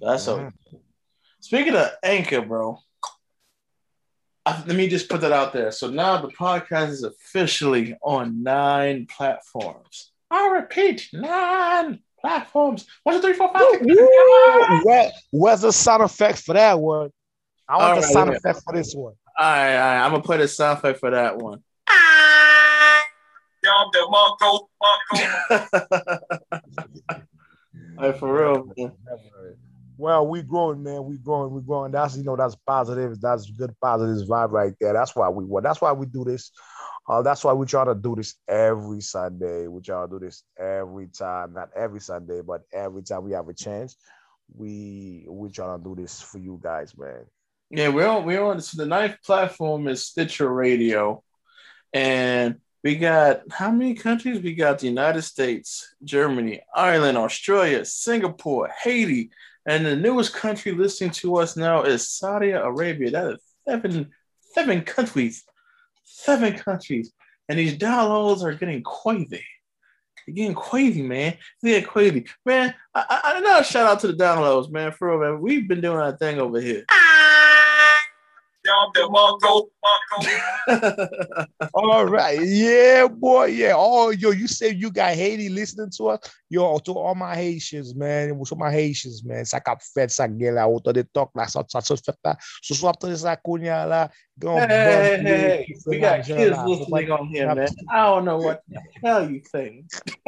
That's 0.00 0.26
mm-hmm. 0.26 0.46
okay. 0.46 0.82
Speaking 1.40 1.76
of 1.76 1.90
Anchor, 2.02 2.42
bro, 2.42 2.80
Uh, 4.46 4.62
let 4.64 4.76
me 4.76 4.86
just 4.86 5.08
put 5.08 5.20
that 5.22 5.32
out 5.32 5.52
there. 5.52 5.72
So 5.72 5.90
now 5.90 6.18
the 6.22 6.28
podcast 6.28 6.90
is 6.90 7.02
officially 7.02 7.96
on 8.00 8.44
nine 8.44 9.06
platforms. 9.06 10.12
I 10.30 10.46
repeat, 10.50 11.08
nine 11.12 11.98
platforms. 12.20 12.86
One, 13.02 13.16
two, 13.16 13.22
three, 13.22 13.32
four, 13.32 13.52
five. 13.52 13.66
Six, 13.72 14.84
Where, 14.84 15.10
where's 15.32 15.62
the 15.62 15.72
sound 15.72 16.04
effect 16.04 16.38
for 16.44 16.54
that 16.54 16.78
one? 16.78 17.10
I 17.68 17.76
want 17.76 17.82
All 17.82 17.94
the 17.96 18.00
right, 18.02 18.12
sound 18.12 18.30
yeah. 18.30 18.36
effect 18.36 18.62
for 18.62 18.72
this 18.72 18.94
one. 18.94 19.14
All 19.36 19.46
right, 19.46 19.74
all 19.74 19.80
right. 19.80 20.04
I'm 20.04 20.10
gonna 20.12 20.22
play 20.22 20.36
the 20.36 20.46
sound 20.46 20.78
effect 20.78 21.00
for 21.00 21.10
that 21.10 21.38
one. 21.38 21.64
Like 27.98 28.18
for 28.20 28.32
real. 28.32 28.72
Man. 28.76 28.92
Well, 29.98 30.26
we 30.26 30.42
growing, 30.42 30.82
man. 30.82 31.04
We 31.04 31.16
growing. 31.16 31.52
We 31.52 31.62
growing. 31.62 31.92
That's 31.92 32.16
you 32.16 32.24
know 32.24 32.36
that's 32.36 32.56
positive. 32.66 33.20
That's 33.20 33.50
good 33.50 33.74
positive 33.80 34.28
vibe 34.28 34.52
right 34.52 34.74
there. 34.80 34.92
That's 34.92 35.16
why 35.16 35.28
we 35.28 35.44
well, 35.44 35.62
That's 35.62 35.80
why 35.80 35.92
we 35.92 36.06
do 36.06 36.24
this. 36.24 36.52
Uh, 37.08 37.22
that's 37.22 37.44
why 37.44 37.52
we 37.52 37.66
try 37.66 37.84
to 37.84 37.94
do 37.94 38.16
this 38.16 38.34
every 38.48 39.00
Sunday. 39.00 39.68
We 39.68 39.80
try 39.80 40.02
to 40.02 40.10
do 40.10 40.18
this 40.18 40.42
every 40.58 41.06
time, 41.06 41.54
not 41.54 41.70
every 41.76 42.00
Sunday, 42.00 42.42
but 42.42 42.62
every 42.72 43.02
time 43.02 43.24
we 43.24 43.32
have 43.32 43.48
a 43.48 43.54
chance. 43.54 43.96
We 44.54 45.26
we 45.28 45.50
try 45.50 45.76
to 45.76 45.82
do 45.82 45.94
this 45.94 46.20
for 46.20 46.38
you 46.38 46.60
guys, 46.62 46.96
man. 46.96 47.24
Yeah, 47.70 47.88
we're 47.88 48.06
on. 48.06 48.24
We're 48.24 48.44
on. 48.44 48.60
So 48.60 48.82
the 48.82 48.88
ninth 48.88 49.16
platform 49.24 49.88
is 49.88 50.06
Stitcher 50.06 50.52
Radio, 50.52 51.22
and 51.92 52.56
we 52.84 52.96
got 52.96 53.42
how 53.50 53.70
many 53.70 53.94
countries? 53.94 54.40
We 54.40 54.54
got 54.54 54.80
the 54.80 54.88
United 54.88 55.22
States, 55.22 55.94
Germany, 56.04 56.60
Ireland, 56.74 57.18
Australia, 57.18 57.84
Singapore, 57.84 58.68
Haiti, 58.82 59.30
and 59.66 59.84
the 59.84 59.96
newest 59.96 60.32
country 60.32 60.72
listening 60.72 61.10
to 61.10 61.36
us 61.36 61.56
now 61.56 61.82
is 61.82 62.08
Saudi 62.08 62.50
Arabia. 62.50 63.10
That 63.10 63.32
is 63.32 63.40
seven, 63.68 64.10
seven 64.54 64.82
countries, 64.82 65.44
seven 66.04 66.54
countries, 66.54 67.12
and 67.48 67.58
these 67.58 67.76
downloads 67.76 68.42
are 68.42 68.54
getting 68.54 68.82
crazy. 68.82 69.44
They're 70.26 70.34
getting 70.34 70.54
crazy, 70.54 71.02
man. 71.02 71.36
They're 71.62 71.80
getting 71.80 71.88
crazy, 71.88 72.26
man. 72.44 72.74
I, 72.94 73.20
I, 73.24 73.40
know. 73.40 73.62
Shout 73.62 73.86
out 73.86 74.00
to 74.00 74.08
the 74.08 74.14
downloads, 74.14 74.70
man. 74.70 74.90
For 74.90 75.18
real, 75.18 75.32
man. 75.32 75.40
We've 75.40 75.68
been 75.68 75.80
doing 75.80 75.98
our 75.98 76.16
thing 76.16 76.40
over 76.40 76.60
here. 76.60 76.84
Ah, 76.90 77.05
All 81.74 82.06
right. 82.06 82.40
Yeah, 82.42 83.08
boy. 83.08 83.46
Yeah. 83.46 83.74
Oh, 83.76 84.10
yo, 84.10 84.30
you 84.30 84.48
say 84.48 84.70
you 84.70 84.90
got 84.90 85.14
Haiti 85.14 85.48
listening 85.48 85.90
to 85.96 86.08
us? 86.08 86.20
Yo, 86.48 86.78
to 86.78 86.92
all 86.92 87.14
my 87.14 87.34
Haitians, 87.34 87.94
man. 87.94 88.42
To 88.44 88.56
my 88.56 88.70
Haitians, 88.70 89.24
man. 89.24 89.44
Sa 89.44 89.58
kap 89.58 89.82
fet 89.82 90.10
sa 90.10 90.26
gen 90.26 90.54
la, 90.54 90.66
auto 90.66 90.92
de 90.92 91.04
tok 91.04 91.30
la, 91.34 91.46
sa 91.46 91.64
sa 91.68 91.80
sa 91.80 91.96
fet 91.96 92.16
la. 92.24 92.34
So 92.62 92.74
so 92.74 92.88
ap 92.88 93.00
tene 93.00 93.16
sa 93.16 93.36
konya 93.36 93.88
la. 93.88 94.08
Hey, 94.38 94.66
hey, 94.68 95.22
hey, 95.24 95.66
we 95.86 95.98
got 95.98 96.22
kids 96.22 96.58
listening 96.66 97.10
on 97.10 97.28
here, 97.28 97.54
man. 97.54 97.68
I 97.90 98.04
don't 98.04 98.26
know 98.26 98.36
what 98.36 98.62
the 98.68 98.82
hell 99.02 99.30
you 99.30 99.40
think. 99.40 99.86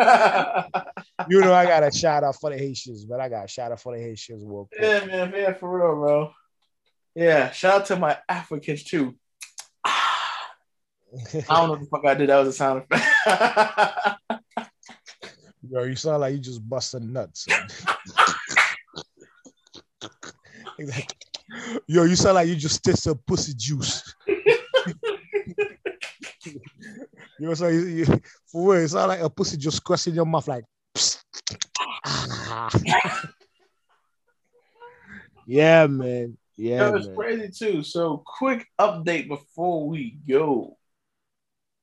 you 1.29 1.43
know, 1.43 1.53
I 1.53 1.67
got 1.67 1.85
a 1.85 1.93
shout 1.93 2.25
out 2.25 2.37
for 2.41 2.51
the 2.51 2.57
Haitians, 2.57 3.05
but 3.05 3.21
I 3.21 3.29
got 3.29 3.45
a 3.45 3.49
shout 3.49 3.71
out 3.71 3.81
for 3.81 3.95
the 3.95 4.03
Haitians. 4.03 4.43
Real 4.47 4.67
quick. 4.73 4.83
Yeah, 4.83 5.05
man, 5.05 5.31
man, 5.31 5.55
for 5.57 5.77
real, 5.77 5.97
bro. 5.97 6.33
Yeah, 7.19 7.51
shout 7.51 7.81
out 7.81 7.87
to 7.87 7.97
my 7.97 8.17
Africans 8.29 8.85
too. 8.85 9.17
Ah, 9.85 10.53
I 11.35 11.41
don't 11.49 11.49
know 11.49 11.71
what 11.71 11.81
the 11.81 11.87
fuck 11.87 12.07
I 12.07 12.15
did. 12.15 12.29
That 12.29 12.39
was 12.39 12.51
a 12.51 12.53
sound 12.53 12.85
effect. 12.89 13.05
Yo, 15.69 15.83
you 15.83 15.97
sound 15.97 16.21
like 16.21 16.35
you 16.35 16.39
just 16.39 16.69
busting 16.69 17.13
nuts. 17.13 17.49
Yo, 21.89 22.05
you 22.05 22.15
sound 22.15 22.37
like 22.37 22.47
you 22.47 22.55
just 22.55 22.85
did 22.85 22.97
some 22.97 23.19
pussy 23.27 23.53
juice. 23.57 24.15
you 24.29 24.37
know, 27.41 27.55
so 27.55 27.67
you, 27.67 27.81
you, 27.81 28.05
for 28.47 28.75
real, 28.75 28.85
it 28.85 28.89
sound 28.91 29.09
like 29.09 29.23
a 29.23 29.29
pussy 29.29 29.57
just 29.57 29.83
crushing 29.83 30.15
your 30.15 30.25
mouth, 30.25 30.47
like. 30.47 30.63
yeah, 35.49 35.89
man. 35.89 36.39
Yeah, 36.59 36.89
it 36.89 36.93
was 36.93 37.09
crazy 37.17 37.51
too. 37.51 37.83
So, 37.85 38.23
quick 38.27 38.67
update 38.81 39.29
before 39.29 39.89
we 39.89 40.19
go. 40.29 40.77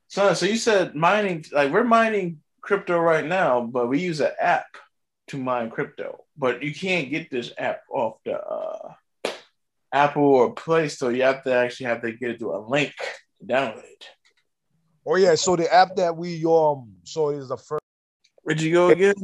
So, 0.10 0.34
so 0.34 0.46
you 0.46 0.58
said 0.58 0.96
mining, 0.96 1.46
like 1.54 1.72
we're 1.72 1.86
mining 1.86 2.42
crypto 2.62 3.00
right 3.00 3.26
now, 3.26 3.62
but 3.62 3.88
we 3.88 4.02
use 4.02 4.20
an 4.20 4.32
app 4.40 4.68
to 5.28 5.38
mine 5.38 5.70
crypto. 5.70 6.26
But 6.38 6.62
you 6.62 6.74
can't 6.74 7.10
get 7.10 7.32
this 7.32 7.54
app 7.58 7.84
off 7.90 8.18
the 8.26 8.38
uh, 8.38 8.94
Apple 9.94 10.24
or 10.24 10.54
Play 10.54 10.90
Store. 10.90 11.14
You 11.14 11.24
have 11.24 11.44
to 11.46 11.54
actually 11.54 11.86
have 11.86 12.02
to 12.02 12.12
get 12.12 12.32
it 12.32 12.40
through 12.40 12.58
a 12.58 12.62
link 12.68 12.94
to 13.40 13.46
download 13.48 13.84
it. 13.84 14.10
Oh 15.08 15.16
yeah, 15.16 15.36
so 15.36 15.56
the 15.56 15.74
app 15.74 15.96
that 15.96 16.18
we 16.18 16.44
um, 16.46 16.92
so 17.04 17.30
is 17.30 17.48
the 17.48 17.58
first. 17.58 17.82
Where'd 18.44 18.60
you 18.60 18.74
go 18.74 18.90
again? 18.90 19.16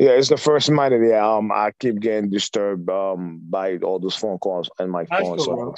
Yeah, 0.00 0.12
it's 0.12 0.30
the 0.30 0.38
first 0.38 0.70
night 0.70 0.94
of 0.94 1.02
the 1.02 1.22
um 1.22 1.52
I 1.52 1.72
keep 1.78 2.00
getting 2.00 2.30
disturbed 2.30 2.88
um 2.88 3.42
by 3.50 3.76
all 3.76 3.98
those 3.98 4.16
phone 4.16 4.38
calls 4.38 4.70
and 4.78 4.90
my 4.90 5.04
phone. 5.04 5.36
Cool, 5.36 5.38
so 5.38 5.76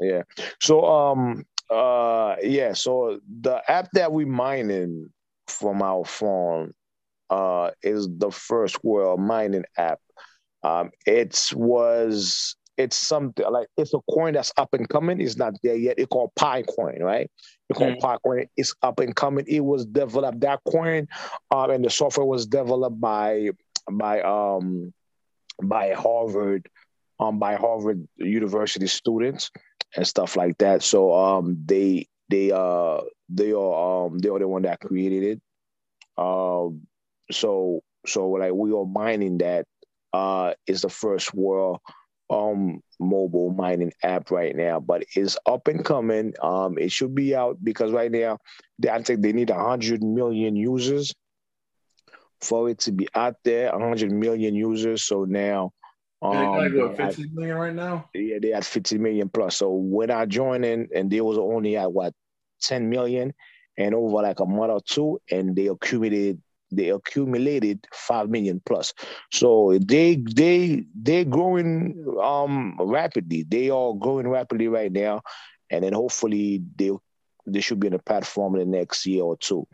yeah. 0.00 0.22
So 0.60 0.84
um 0.84 1.44
uh 1.70 2.34
yeah, 2.42 2.72
so 2.72 3.20
the 3.42 3.62
app 3.70 3.88
that 3.92 4.10
we 4.12 4.24
mining 4.24 5.12
from 5.46 5.82
our 5.82 6.04
phone 6.04 6.72
uh 7.30 7.70
is 7.84 8.08
the 8.18 8.32
first 8.32 8.82
world 8.82 9.20
mining 9.20 9.64
app. 9.78 10.00
Um 10.64 10.90
it 11.06 11.52
was 11.54 12.56
it's 12.76 12.96
something 12.96 13.46
like 13.52 13.68
it's 13.76 13.94
a 13.94 14.00
coin 14.10 14.34
that's 14.34 14.52
up 14.56 14.70
and 14.72 14.88
coming. 14.88 15.20
It's 15.20 15.36
not 15.36 15.54
there 15.62 15.76
yet. 15.76 15.94
It's 15.96 16.08
called 16.08 16.32
Pi 16.34 16.62
Coin, 16.62 16.98
right? 17.00 17.30
It's 17.70 17.78
called 17.78 17.98
mm. 17.98 18.48
It's 18.56 18.74
up 18.82 18.98
and 18.98 19.14
coming. 19.14 19.44
It 19.46 19.60
was 19.60 19.86
developed 19.86 20.40
that 20.40 20.60
coin, 20.66 21.06
um, 21.52 21.70
and 21.70 21.84
the 21.84 21.90
software 21.90 22.26
was 22.26 22.46
developed 22.46 23.00
by 23.00 23.50
by 23.90 24.20
um 24.22 24.92
by 25.62 25.92
Harvard, 25.92 26.68
um 27.20 27.38
by 27.38 27.54
Harvard 27.54 28.06
University 28.16 28.88
students 28.88 29.50
and 29.94 30.06
stuff 30.06 30.36
like 30.36 30.58
that. 30.58 30.82
So 30.82 31.14
um 31.14 31.62
they 31.64 32.08
they 32.28 32.50
uh 32.50 33.02
they 33.28 33.52
are 33.52 34.06
um 34.06 34.18
they 34.18 34.28
are 34.30 34.40
the 34.40 34.48
one 34.48 34.62
that 34.62 34.80
created 34.80 35.22
it. 35.22 35.40
Um 36.18 36.88
so 37.30 37.82
so 38.04 38.30
like 38.30 38.52
we 38.52 38.72
are 38.72 38.84
mining 38.84 39.38
that 39.38 39.64
uh 40.12 40.54
is 40.66 40.82
the 40.82 40.88
first 40.88 41.32
world 41.32 41.78
um 42.30 42.80
mobile 43.00 43.50
mining 43.50 43.92
app 44.02 44.30
right 44.30 44.54
now, 44.54 44.78
but 44.78 45.04
it's 45.16 45.36
up 45.46 45.68
and 45.68 45.84
coming. 45.84 46.32
Um, 46.42 46.78
it 46.78 46.92
should 46.92 47.14
be 47.14 47.34
out 47.34 47.58
because 47.62 47.90
right 47.90 48.10
now 48.10 48.38
they 48.78 48.88
I 48.88 49.02
think 49.02 49.20
they 49.20 49.32
need 49.32 49.50
hundred 49.50 50.02
million 50.02 50.56
users 50.56 51.14
for 52.40 52.70
it 52.70 52.78
to 52.80 52.92
be 52.92 53.08
out 53.14 53.36
there. 53.44 53.70
hundred 53.72 54.12
million 54.12 54.54
users. 54.54 55.04
So 55.04 55.24
now. 55.24 55.72
Um, 56.22 56.70
they 56.70 56.78
got 56.78 56.96
50 56.96 57.30
million 57.32 57.56
right 57.56 57.74
now. 57.74 58.10
Yeah, 58.12 58.38
they 58.42 58.48
had 58.48 58.66
50 58.66 58.98
million 58.98 59.30
plus. 59.30 59.56
So 59.56 59.72
when 59.72 60.10
I 60.10 60.26
joined 60.26 60.66
in, 60.66 60.86
and 60.94 61.10
they 61.10 61.22
was 61.22 61.38
only 61.38 61.78
at 61.78 61.90
what 61.90 62.12
10 62.60 62.90
million, 62.90 63.32
and 63.78 63.94
over 63.94 64.16
like 64.16 64.40
a 64.40 64.44
month 64.44 64.70
or 64.70 64.80
two, 64.82 65.18
and 65.30 65.56
they 65.56 65.68
accumulated 65.68 66.42
they 66.70 66.90
accumulated 66.90 67.86
five 67.92 68.28
million 68.28 68.60
plus. 68.64 68.92
So 69.32 69.78
they 69.84 70.16
they 70.16 70.84
they're 70.94 71.24
growing 71.24 72.04
um 72.22 72.76
rapidly. 72.80 73.44
They 73.48 73.70
are 73.70 73.94
growing 73.94 74.28
rapidly 74.28 74.68
right 74.68 74.92
now, 74.92 75.22
and 75.70 75.84
then 75.84 75.92
hopefully 75.92 76.62
they 76.76 76.90
they 77.46 77.60
should 77.60 77.80
be 77.80 77.88
in 77.88 77.92
the 77.94 77.98
platform 77.98 78.56
in 78.56 78.70
the 78.70 78.78
next 78.78 79.06
year 79.06 79.22
or 79.24 79.36
two. 79.36 79.66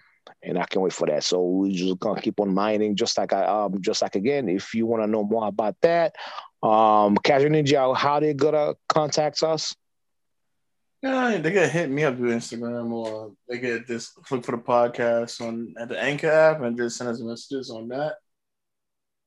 And 0.43 0.59
I 0.59 0.65
can't 0.65 0.83
wait 0.83 0.93
for 0.93 1.07
that. 1.07 1.25
So 1.25 1.43
we 1.45 1.73
just 1.73 1.99
gonna 2.01 2.21
keep 2.21 2.41
on 2.41 2.53
mining, 2.55 2.97
just 2.97 3.17
like 3.19 3.33
I 3.33 3.45
um 3.45 3.81
just 3.81 4.03
like 4.03 4.15
again. 4.17 4.49
If 4.49 4.75
you 4.75 4.87
want 4.87 5.03
to 5.03 5.07
know 5.07 5.25
more 5.25 5.47
about 5.47 5.77
that, 5.83 6.15
um, 6.63 7.17
Casual 7.17 7.51
Ninja, 7.51 7.97
how 7.97 8.21
they 8.21 8.35
gonna 8.35 8.75
contact 8.89 9.43
us? 9.43 9.75
Yeah, 11.03 11.37
they 11.37 11.53
can 11.53 11.71
hit 11.71 11.91
me 11.91 12.05
up 12.05 12.17
through 12.17 12.35
Instagram 12.35 12.91
or 12.91 13.33
they 13.49 13.59
get 13.59 13.87
just 13.87 14.19
look 14.31 14.45
for 14.45 14.53
the 14.53 14.63
podcast 14.63 15.47
on 15.47 15.75
at 15.79 15.89
the 15.89 16.01
Anchor 16.01 16.31
app 16.31 16.63
and 16.63 16.77
just 16.77 16.97
send 16.97 17.11
us 17.11 17.21
messages 17.21 17.71
on 17.71 17.89
that. 17.89 18.15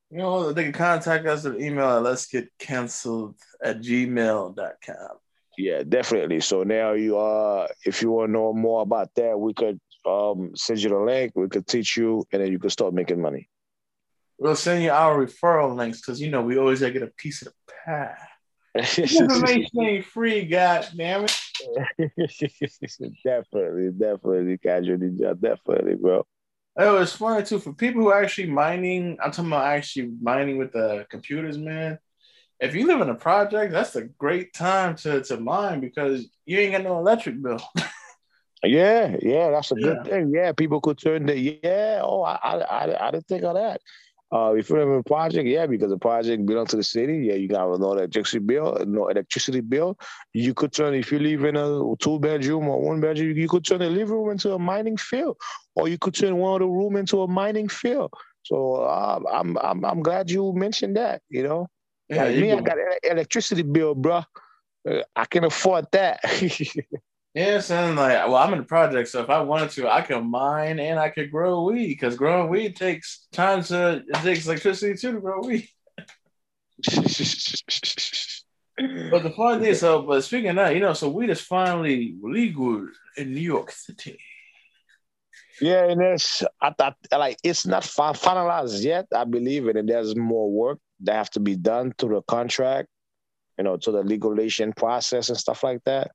You 0.10 0.18
know, 0.18 0.52
they 0.52 0.64
can 0.64 0.74
contact 0.74 1.28
us 1.28 1.46
at 1.46 1.60
email 1.60 1.98
at 1.98 2.04
let's 2.04 2.26
get 2.26 2.50
canceled 2.58 3.36
at 3.64 3.80
gmail.com. 3.80 5.18
Yeah, 5.58 5.84
definitely. 5.88 6.40
So 6.40 6.64
now 6.64 6.94
you 6.94 7.20
uh 7.20 7.68
if 7.86 8.02
you 8.02 8.12
want 8.12 8.30
to 8.30 8.32
know 8.32 8.54
more 8.54 8.82
about 8.82 9.14
that, 9.16 9.40
we 9.40 9.54
could 9.54 9.80
um 10.06 10.52
send 10.56 10.82
you 10.82 10.90
the 10.90 11.00
link, 11.00 11.34
we 11.36 11.50
could 11.50 11.68
teach 11.68 11.98
you, 11.98 12.26
and 12.32 12.42
then 12.42 12.52
you 12.52 12.58
can 12.58 12.72
start 12.72 12.94
making 12.94 13.22
money. 13.22 13.48
We'll 14.40 14.56
send 14.56 14.84
you 14.84 14.92
our 14.92 15.26
referral 15.26 15.76
links 15.76 16.02
because 16.02 16.20
you 16.20 16.32
know 16.32 16.42
we 16.42 16.58
always 16.58 16.80
gotta 16.80 16.94
get 16.94 17.04
a 17.04 17.08
piece 17.08 17.42
of 17.44 17.50
the 17.50 17.74
pie. 17.86 18.16
Information 18.76 19.82
ain't 19.82 20.06
free, 20.14 20.46
god 20.46 20.88
damn 20.96 21.26
it. 21.26 21.38
definitely, 23.24 23.90
definitely, 23.98 24.58
casualty 24.58 25.10
job, 25.12 25.42
definitely, 25.42 25.96
bro. 25.96 26.26
Oh, 26.78 27.02
it's 27.02 27.14
funny 27.14 27.44
too 27.44 27.60
for 27.60 27.74
people 27.74 28.02
who 28.02 28.10
are 28.10 28.24
actually 28.24 28.50
mining. 28.50 29.18
I'm 29.24 29.32
talking 29.32 29.50
about 29.52 29.66
actually 29.66 30.12
mining 30.22 30.58
with 30.58 30.72
the 30.72 31.06
computers, 31.10 31.58
man. 31.58 32.00
If 32.60 32.76
you 32.76 32.88
live 32.88 33.02
in 33.02 33.10
a 33.10 33.16
project, 33.16 33.72
that's 33.72 33.96
a 33.96 34.04
great 34.04 34.54
time 34.54 34.96
to 34.98 35.24
to 35.24 35.38
mine 35.40 35.82
because 35.82 36.30
you 36.46 36.60
ain't 36.60 36.74
got 36.74 36.84
no 36.84 36.98
electric 37.00 37.42
bill. 37.42 37.62
yeah, 38.64 39.16
yeah, 39.22 39.50
that's 39.50 39.72
a 39.72 39.76
yeah. 39.78 39.88
good 39.88 40.06
thing. 40.06 40.32
Yeah, 40.34 40.52
people 40.52 40.80
could 40.80 40.98
turn 40.98 41.26
the 41.26 41.38
yeah. 41.38 42.02
Oh, 42.04 42.22
I, 42.22 42.36
I, 42.36 42.58
I, 42.60 43.08
I 43.08 43.12
didn't 43.12 43.28
think 43.28 43.44
of 43.44 43.56
that. 43.56 43.82
Uh, 44.32 44.54
if 44.54 44.70
you 44.70 44.76
live 44.76 44.88
in 44.90 45.00
a 45.00 45.04
project, 45.04 45.48
yeah, 45.48 45.66
because 45.66 45.90
the 45.90 45.98
project 45.98 46.46
belongs 46.46 46.70
to 46.70 46.76
the 46.76 46.84
city, 46.84 47.26
yeah, 47.28 47.34
you 47.34 47.48
got 47.48 47.80
no 47.80 47.94
electricity 47.94 48.38
bill, 48.38 48.78
no 48.86 49.08
electricity 49.08 49.60
bill. 49.60 49.98
You 50.34 50.54
could 50.54 50.72
turn 50.72 50.94
if 50.94 51.12
you 51.12 51.18
live 51.18 51.46
in 51.46 51.56
a 51.56 51.96
two 52.00 52.20
bedroom 52.20 52.68
or 52.68 52.80
one 52.80 53.02
bedroom, 53.02 53.36
you 53.36 53.50
could 53.50 53.66
turn 53.66 53.80
the 53.80 53.90
living 53.90 54.14
room 54.14 54.30
into 54.30 54.54
a 54.54 54.60
mining 54.60 54.98
field, 54.98 55.38
or 55.76 55.88
you 55.88 55.98
could 55.98 56.14
turn 56.14 56.38
one 56.38 56.54
of 56.54 56.60
the 56.60 56.68
room 56.68 56.96
into 56.96 57.24
a 57.24 57.28
mining 57.28 57.70
field. 57.70 58.14
So 58.44 58.76
uh, 58.76 59.20
I'm 59.32 59.58
I'm 59.58 59.84
I'm 59.84 60.02
glad 60.02 60.30
you 60.30 60.54
mentioned 60.54 60.96
that. 60.98 61.24
You 61.30 61.44
know, 61.44 61.68
Yeah, 62.08 62.26
like 62.26 62.36
me, 62.36 62.54
I 62.54 62.62
got 62.62 62.78
an 62.78 62.98
electricity 63.04 63.64
bill, 63.64 63.96
bro. 63.96 64.24
Uh, 64.88 65.02
I 65.16 65.26
can 65.26 65.44
afford 65.44 65.88
that. 65.92 66.20
Yeah, 67.36 67.60
son. 67.60 67.96
Like, 67.96 68.28
well, 68.28 68.38
I'm 68.38 68.54
in 68.54 68.60
the 68.60 68.66
project, 68.66 69.10
so 69.10 69.22
if 69.22 69.30
I 69.30 69.42
wanted 69.42 69.70
to, 69.72 69.88
I 69.88 70.02
could 70.02 70.22
mine 70.24 70.80
and 70.80 71.00
I 71.00 71.10
could 71.10 71.30
grow 71.30 71.64
weed 71.64 71.88
because 71.88 72.16
growing 72.16 72.50
weed 72.50 72.76
takes 72.76 73.28
time 73.32 73.64
to 73.66 74.04
it 74.08 74.16
takes 74.24 74.48
electricity 74.48 74.96
too 74.96 75.14
to 75.14 75.22
grow 75.22 75.42
weed. 75.42 75.70
But 79.12 79.24
the 79.24 79.32
fun 79.32 79.60
thing, 79.62 79.76
so 79.76 80.04
but 80.04 80.24
speaking 80.24 80.52
of 80.52 80.56
that, 80.56 80.74
you 80.74 80.80
know, 80.80 80.94
so 80.94 81.10
weed 81.10 81.30
is 81.30 81.42
finally 81.42 82.16
legal 82.22 82.88
in 83.18 83.34
New 83.34 83.42
York 83.42 83.72
City. 83.72 84.18
Yeah, 85.60 85.84
and 85.84 86.02
it's 86.02 86.44
I 86.62 86.72
thought 86.72 86.96
like 87.12 87.38
it's 87.44 87.66
not 87.66 87.84
finalized 87.84 88.82
yet. 88.82 89.08
I 89.14 89.26
believe 89.26 89.68
it, 89.68 89.76
and 89.76 89.90
there's 89.90 90.16
more 90.16 90.50
work 90.50 90.80
that 91.02 91.16
have 91.16 91.30
to 91.32 91.42
be 91.42 91.58
done 91.58 91.94
to 91.98 92.08
the 92.08 92.22
contract, 92.22 92.88
you 93.58 93.66
know, 93.66 93.76
to 93.76 93.92
the 93.92 94.02
legalization 94.04 94.72
process 94.72 95.28
and 95.28 95.38
stuff 95.38 95.62
like 95.62 95.84
that. 95.84 96.12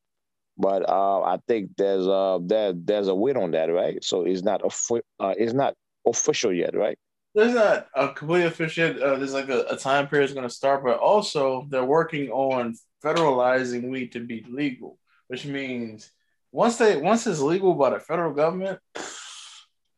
But 0.57 0.89
uh, 0.89 1.23
I 1.23 1.39
think 1.49 1.71
there's 1.77 2.07
uh 2.07 2.39
there 2.43 2.73
there's 2.73 3.09
a 3.09 3.15
wait 3.15 3.37
on 3.37 3.51
that, 3.53 3.67
right? 3.67 4.03
So 4.05 4.25
it's 4.25 4.43
not 4.43 4.63
uh, 4.65 5.35
it's 5.37 5.53
not 5.53 5.75
official 6.07 6.53
yet, 6.53 6.77
right? 6.77 6.99
There's 7.35 7.55
not 7.55 7.89
a 7.95 8.11
complete 8.11 8.45
official. 8.45 9.03
Uh, 9.03 9.17
there's 9.17 9.35
like 9.35 9.49
a, 9.49 9.63
a 9.71 9.77
time 9.77 10.07
period 10.07 10.27
is 10.27 10.35
going 10.35 10.49
to 10.49 10.55
start, 10.55 10.85
but 10.85 10.99
also 10.99 11.67
they're 11.71 11.85
working 11.85 12.31
on 12.31 12.77
federalizing 13.03 13.91
weed 13.91 14.13
to 14.13 14.21
be 14.21 14.47
legal, 14.49 14.99
which 15.27 15.45
means 15.45 16.11
once 16.53 16.77
they 16.77 16.97
once 16.97 17.27
it's 17.27 17.41
legal 17.41 17.75
by 17.75 17.91
the 17.91 17.99
federal 17.99 18.33
government, 18.33 18.79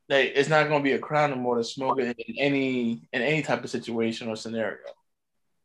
they 0.08 0.28
it's 0.28 0.48
not 0.48 0.68
going 0.68 0.82
to 0.82 0.88
be 0.88 0.94
a 0.94 0.98
crime 0.98 1.32
anymore 1.32 1.58
to 1.58 1.64
smoke 1.64 2.00
it 2.00 2.16
in 2.18 2.38
any 2.38 3.08
in 3.12 3.20
any 3.20 3.42
type 3.42 3.62
of 3.62 3.68
situation 3.68 4.28
or 4.28 4.36
scenario. 4.36 4.78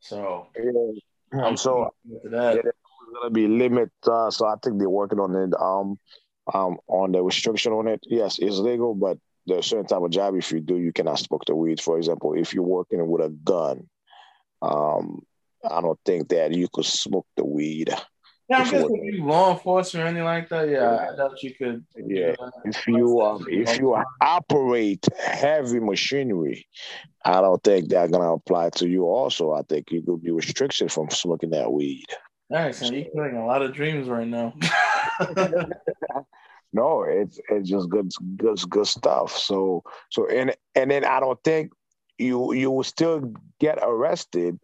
So 0.01 0.47
Um, 1.33 1.55
so 1.55 1.93
that. 2.25 2.55
Yeah, 2.55 2.71
gonna 3.13 3.29
be 3.29 3.47
limit. 3.47 3.91
Uh, 4.05 4.29
so 4.31 4.47
I 4.47 4.55
think 4.63 4.79
they're 4.79 4.89
working 4.89 5.19
on 5.19 5.35
it. 5.35 5.53
Um, 5.59 5.97
um, 6.53 6.77
on 6.87 7.11
the 7.11 7.23
restriction 7.23 7.71
on 7.71 7.87
it. 7.87 8.01
Yes, 8.07 8.39
it's 8.39 8.57
legal, 8.57 8.95
but 8.95 9.17
there's 9.45 9.65
a 9.65 9.69
certain 9.69 9.87
type 9.87 10.01
of 10.01 10.11
job 10.11 10.35
if 10.35 10.51
you 10.51 10.59
do, 10.59 10.77
you 10.77 10.91
cannot 10.91 11.19
smoke 11.19 11.45
the 11.45 11.55
weed. 11.55 11.81
For 11.81 11.97
example, 11.97 12.33
if 12.33 12.53
you're 12.53 12.63
working 12.63 13.05
with 13.07 13.25
a 13.25 13.29
gun, 13.29 13.87
um, 14.61 15.21
I 15.69 15.81
don't 15.81 15.99
think 16.05 16.29
that 16.29 16.53
you 16.53 16.67
could 16.71 16.85
smoke 16.85 17.27
the 17.35 17.45
weed. 17.45 17.93
Yeah, 18.49 18.63
If 18.63 18.73
if 18.73 18.89
you 18.89 19.25
law 19.25 19.53
enforcement 19.53 20.03
or 20.03 20.07
anything 20.07 20.25
like 20.25 20.49
that, 20.49 20.67
yeah, 20.67 21.09
I 21.13 21.15
doubt 21.15 21.41
you 21.41 21.53
could. 21.55 21.85
Yeah. 21.95 22.35
If 22.65 22.85
you 22.85 23.21
um, 23.21 23.45
if 23.47 23.79
you 23.79 23.95
operate 24.19 25.07
heavy 25.17 25.79
machinery, 25.79 26.67
I 27.23 27.39
don't 27.39 27.63
think 27.63 27.87
that's 27.87 28.11
gonna 28.11 28.33
apply 28.33 28.71
to 28.71 28.89
you. 28.89 29.05
Also, 29.05 29.53
I 29.53 29.61
think 29.61 29.89
you 29.91 30.01
could 30.01 30.21
be 30.21 30.31
restricted 30.31 30.91
from 30.91 31.09
smoking 31.09 31.51
that 31.51 31.71
weed. 31.71 32.07
Nice, 32.51 32.81
and 32.81 32.93
you're 32.93 33.05
killing 33.05 33.37
a 33.37 33.45
lot 33.45 33.61
of 33.61 33.73
dreams 33.73 34.09
right 34.09 34.27
now. 34.27 34.53
No, 36.73 37.03
it's 37.03 37.37
it's 37.49 37.69
just 37.69 37.89
good 37.89 38.09
good 38.37 38.57
good 38.69 38.87
stuff. 38.87 39.37
So 39.37 39.83
so 40.09 40.25
and 40.27 40.55
and 40.73 40.89
then 40.89 41.03
I 41.03 41.19
don't 41.19 41.41
think 41.43 41.73
you 42.17 42.53
you 42.53 42.71
will 42.71 42.85
still 42.85 43.33
get 43.59 43.79
arrested 43.81 44.57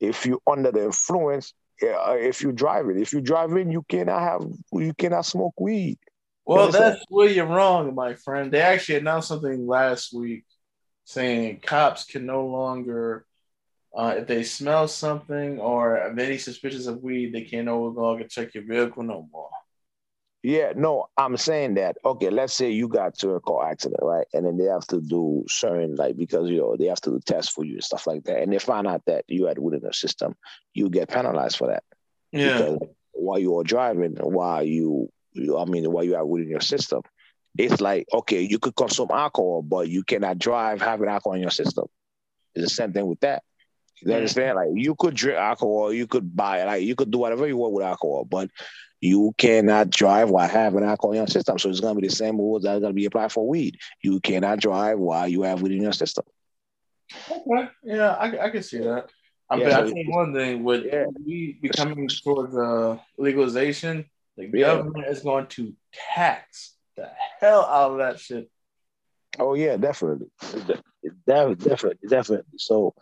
if 0.00 0.26
you 0.26 0.40
under 0.48 0.72
the 0.72 0.86
influence. 0.86 1.54
uh, 1.80 2.16
If 2.18 2.42
you 2.42 2.50
drive 2.50 2.88
it, 2.88 2.96
if 2.96 3.12
you 3.12 3.20
drive 3.20 3.52
in, 3.52 3.70
you 3.70 3.84
cannot 3.88 4.20
have 4.20 4.44
you 4.72 4.92
cannot 4.94 5.26
smoke 5.26 5.54
weed. 5.60 5.98
well, 6.44 6.72
that's 6.72 7.04
where 7.08 7.30
you're 7.30 7.46
wrong, 7.46 7.94
my 7.94 8.14
friend. 8.14 8.50
They 8.50 8.60
actually 8.60 8.96
announced 8.98 9.28
something 9.28 9.64
last 9.64 10.12
week 10.12 10.44
saying 11.04 11.60
cops 11.60 12.04
can 12.04 12.26
no 12.26 12.46
longer, 12.46 13.24
uh, 13.98 14.14
if 14.16 14.28
they 14.28 14.44
smell 14.44 14.86
something 14.86 15.58
or 15.58 15.96
have 15.96 16.16
any 16.16 16.38
suspicions 16.38 16.86
of 16.86 17.02
weed, 17.02 17.32
they 17.32 17.42
can't 17.42 17.66
no 17.66 17.82
longer 17.82 18.22
check 18.28 18.54
your 18.54 18.62
vehicle 18.62 19.02
no 19.02 19.28
more. 19.32 19.50
Yeah, 20.44 20.72
no, 20.76 21.06
I'm 21.16 21.36
saying 21.36 21.74
that. 21.74 21.96
Okay, 22.04 22.30
let's 22.30 22.54
say 22.54 22.70
you 22.70 22.86
got 22.86 23.18
to 23.18 23.30
a 23.30 23.40
car 23.40 23.68
accident, 23.68 23.98
right? 24.00 24.24
And 24.32 24.46
then 24.46 24.56
they 24.56 24.66
have 24.66 24.86
to 24.86 25.00
do 25.00 25.44
certain 25.48 25.96
like 25.96 26.16
because 26.16 26.48
you 26.48 26.58
know 26.58 26.76
they 26.76 26.84
have 26.84 27.00
to 27.00 27.10
do 27.10 27.20
tests 27.26 27.52
for 27.52 27.64
you 27.64 27.74
and 27.74 27.82
stuff 27.84 28.06
like 28.06 28.22
that, 28.24 28.40
and 28.40 28.52
they 28.52 28.60
find 28.60 28.86
out 28.86 29.02
that 29.06 29.24
you 29.26 29.46
had 29.46 29.58
weed 29.58 29.78
in 29.78 29.82
the 29.82 29.92
system, 29.92 30.36
you 30.74 30.88
get 30.90 31.08
penalized 31.08 31.56
for 31.56 31.66
that. 31.66 31.82
Yeah, 32.30 32.52
because 32.52 32.78
while 33.10 33.40
you 33.40 33.58
are 33.58 33.64
driving, 33.64 34.14
while 34.20 34.62
you, 34.62 35.10
you 35.32 35.58
I 35.58 35.64
mean, 35.64 35.90
while 35.90 36.04
you 36.04 36.14
are 36.14 36.24
within 36.24 36.48
your 36.48 36.60
system, 36.60 37.02
it's 37.58 37.80
like 37.80 38.06
okay, 38.12 38.42
you 38.42 38.60
could 38.60 38.76
consume 38.76 39.08
alcohol, 39.10 39.62
but 39.62 39.88
you 39.88 40.04
cannot 40.04 40.38
drive 40.38 40.80
having 40.80 41.08
alcohol 41.08 41.34
in 41.34 41.42
your 41.42 41.50
system. 41.50 41.86
It's 42.54 42.64
the 42.64 42.70
same 42.70 42.92
thing 42.92 43.08
with 43.08 43.18
that. 43.20 43.42
You 44.02 44.14
understand? 44.14 44.56
Like 44.56 44.68
you 44.74 44.94
could 44.94 45.14
drink 45.14 45.38
alcohol, 45.38 45.92
you 45.92 46.06
could 46.06 46.34
buy, 46.36 46.62
it, 46.62 46.66
like 46.66 46.82
you 46.82 46.94
could 46.94 47.10
do 47.10 47.18
whatever 47.18 47.46
you 47.46 47.56
want 47.56 47.72
with 47.72 47.84
alcohol, 47.84 48.24
but 48.24 48.50
you 49.00 49.32
cannot 49.38 49.90
drive 49.90 50.30
while 50.30 50.48
having 50.48 50.84
alcohol 50.84 51.12
in 51.12 51.18
your 51.18 51.26
system. 51.26 51.58
So 51.58 51.68
it's 51.70 51.80
gonna 51.80 52.00
be 52.00 52.06
the 52.08 52.14
same 52.14 52.36
rules 52.38 52.62
that 52.62 52.76
are 52.76 52.80
gonna 52.80 52.92
be 52.92 53.04
applied 53.06 53.32
for 53.32 53.46
weed. 53.46 53.76
You 54.02 54.20
cannot 54.20 54.60
drive 54.60 54.98
while 54.98 55.26
you 55.28 55.42
have 55.42 55.62
weed 55.62 55.72
in 55.72 55.82
your 55.82 55.92
system. 55.92 56.24
okay, 57.30 57.68
yeah, 57.82 58.10
I, 58.14 58.46
I 58.46 58.50
can 58.50 58.62
see 58.62 58.78
that. 58.78 59.10
I 59.50 59.56
Yeah, 59.56 59.64
bet 59.64 59.72
I 59.72 59.86
so- 59.88 59.92
think 59.94 60.14
one 60.14 60.34
thing 60.34 60.62
with 60.64 60.84
Yeah. 60.84 61.06
we 61.24 61.58
becoming 61.62 62.08
towards 62.08 62.56
uh, 62.56 62.98
legalization, 63.16 64.04
the 64.36 64.44
Yeah. 64.52 64.76
government 64.76 65.06
is 65.08 65.20
going 65.22 65.46
to 65.48 65.72
tax 66.14 66.74
the 66.96 67.08
hell 67.40 67.62
out 67.64 67.92
of 67.92 67.98
that 67.98 68.18
shit. 68.20 68.50
Oh 69.38 69.54
yeah, 69.54 69.76
definitely. 69.76 70.26
That 71.26 71.58
definitely, 71.58 72.08
definitely. 72.08 72.58
So, 72.58 72.94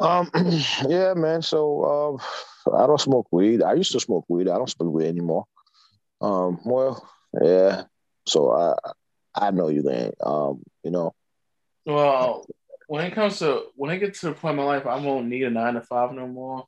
um, 0.00 0.30
yeah, 0.88 1.14
man. 1.14 1.42
So, 1.42 2.20
uh, 2.66 2.72
I 2.76 2.86
don't 2.86 3.00
smoke 3.00 3.28
weed. 3.30 3.62
I 3.62 3.74
used 3.74 3.92
to 3.92 4.00
smoke 4.00 4.26
weed. 4.28 4.48
I 4.48 4.56
don't 4.56 4.70
smoke 4.70 4.92
weed 4.92 5.08
anymore. 5.08 5.44
Um, 6.20 6.60
well, 6.64 7.08
yeah. 7.42 7.84
So 8.26 8.52
I, 8.52 8.74
I 9.34 9.50
know 9.50 9.68
you 9.68 9.88
ain't. 9.90 10.14
Um, 10.20 10.62
you 10.84 10.90
know. 10.90 11.14
Well, 11.86 12.46
when 12.86 13.04
it 13.04 13.14
comes 13.14 13.38
to 13.38 13.64
when 13.76 13.90
I 13.90 13.96
get 13.96 14.14
to 14.14 14.26
the 14.26 14.32
point 14.32 14.52
in 14.52 14.56
my 14.58 14.64
life, 14.64 14.86
I 14.86 14.96
won't 14.96 15.26
need 15.26 15.44
a 15.44 15.50
nine 15.50 15.74
to 15.74 15.80
five 15.80 16.12
no 16.12 16.26
more. 16.26 16.66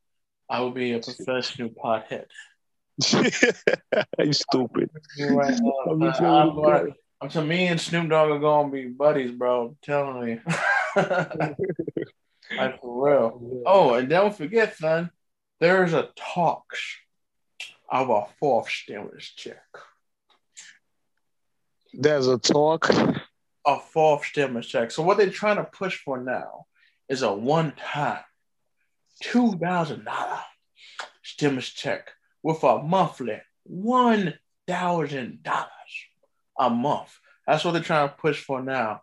I 0.49 0.61
will 0.61 0.71
be 0.71 0.93
a 0.93 1.01
professional 1.01 1.71
pothead. 1.71 2.27
you 4.19 4.33
stupid. 4.33 4.91
Right 5.19 5.55
I'm 5.87 6.03
I'm, 6.03 6.59
I'm, 6.59 6.95
I'm 7.21 7.29
telling 7.29 7.49
me 7.49 7.67
and 7.67 7.81
Snoop 7.81 8.09
Dogg 8.09 8.31
are 8.31 8.39
gonna 8.39 8.71
be 8.71 8.87
buddies, 8.87 9.33
bro. 9.33 9.69
I'm 9.69 9.77
telling 9.83 10.29
you. 10.29 10.41
like 12.57 12.81
for 12.81 13.09
real. 13.09 13.63
Oh, 13.67 13.95
and 13.95 14.09
don't 14.09 14.37
forget, 14.37 14.77
son, 14.77 15.11
there's 15.61 15.93
a 15.93 16.09
talks 16.17 16.97
of 17.89 18.11
a 18.11 18.27
fourth 18.39 18.69
stimulus 18.69 19.33
check. 19.37 19.63
There's 21.93 22.29
a 22.29 22.39
talk. 22.39 22.89
A 23.67 23.79
fourth 23.79 24.25
stimulus 24.25 24.67
check. 24.67 24.91
So 24.91 25.03
what 25.03 25.19
they're 25.19 25.31
trying 25.31 25.57
to 25.57 25.65
push 25.65 25.99
for 25.99 26.23
now 26.23 26.67
is 27.09 27.23
a 27.23 27.33
one-time 27.33 28.21
two 29.23 29.53
thousand 29.59 30.05
dollar 30.05 30.41
stimulus 31.23 31.69
check 31.69 32.11
with 32.43 32.63
a 32.63 32.83
monthly 32.83 33.41
one 33.65 34.35
thousand 34.67 35.43
dollars 35.43 35.69
a 36.59 36.71
month. 36.71 37.19
That's 37.47 37.65
what 37.65 37.73
they're 37.73 37.83
trying 37.83 38.09
to 38.09 38.15
push 38.15 38.43
for 38.43 38.63
now. 38.63 39.03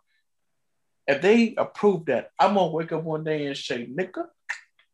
If 1.08 1.22
they 1.22 1.54
approve 1.56 2.04
that, 2.06 2.32
I'm 2.38 2.54
gonna 2.54 2.70
wake 2.70 2.92
up 2.92 3.02
one 3.02 3.24
day 3.24 3.46
and 3.46 3.56
say, 3.56 3.86
"Nigga, 3.86 4.26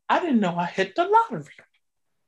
I 0.09 0.21
didn't 0.21 0.39
know 0.39 0.57
I 0.57 0.67
hit 0.67 0.95
the 0.95 1.07
lottery." 1.07 1.53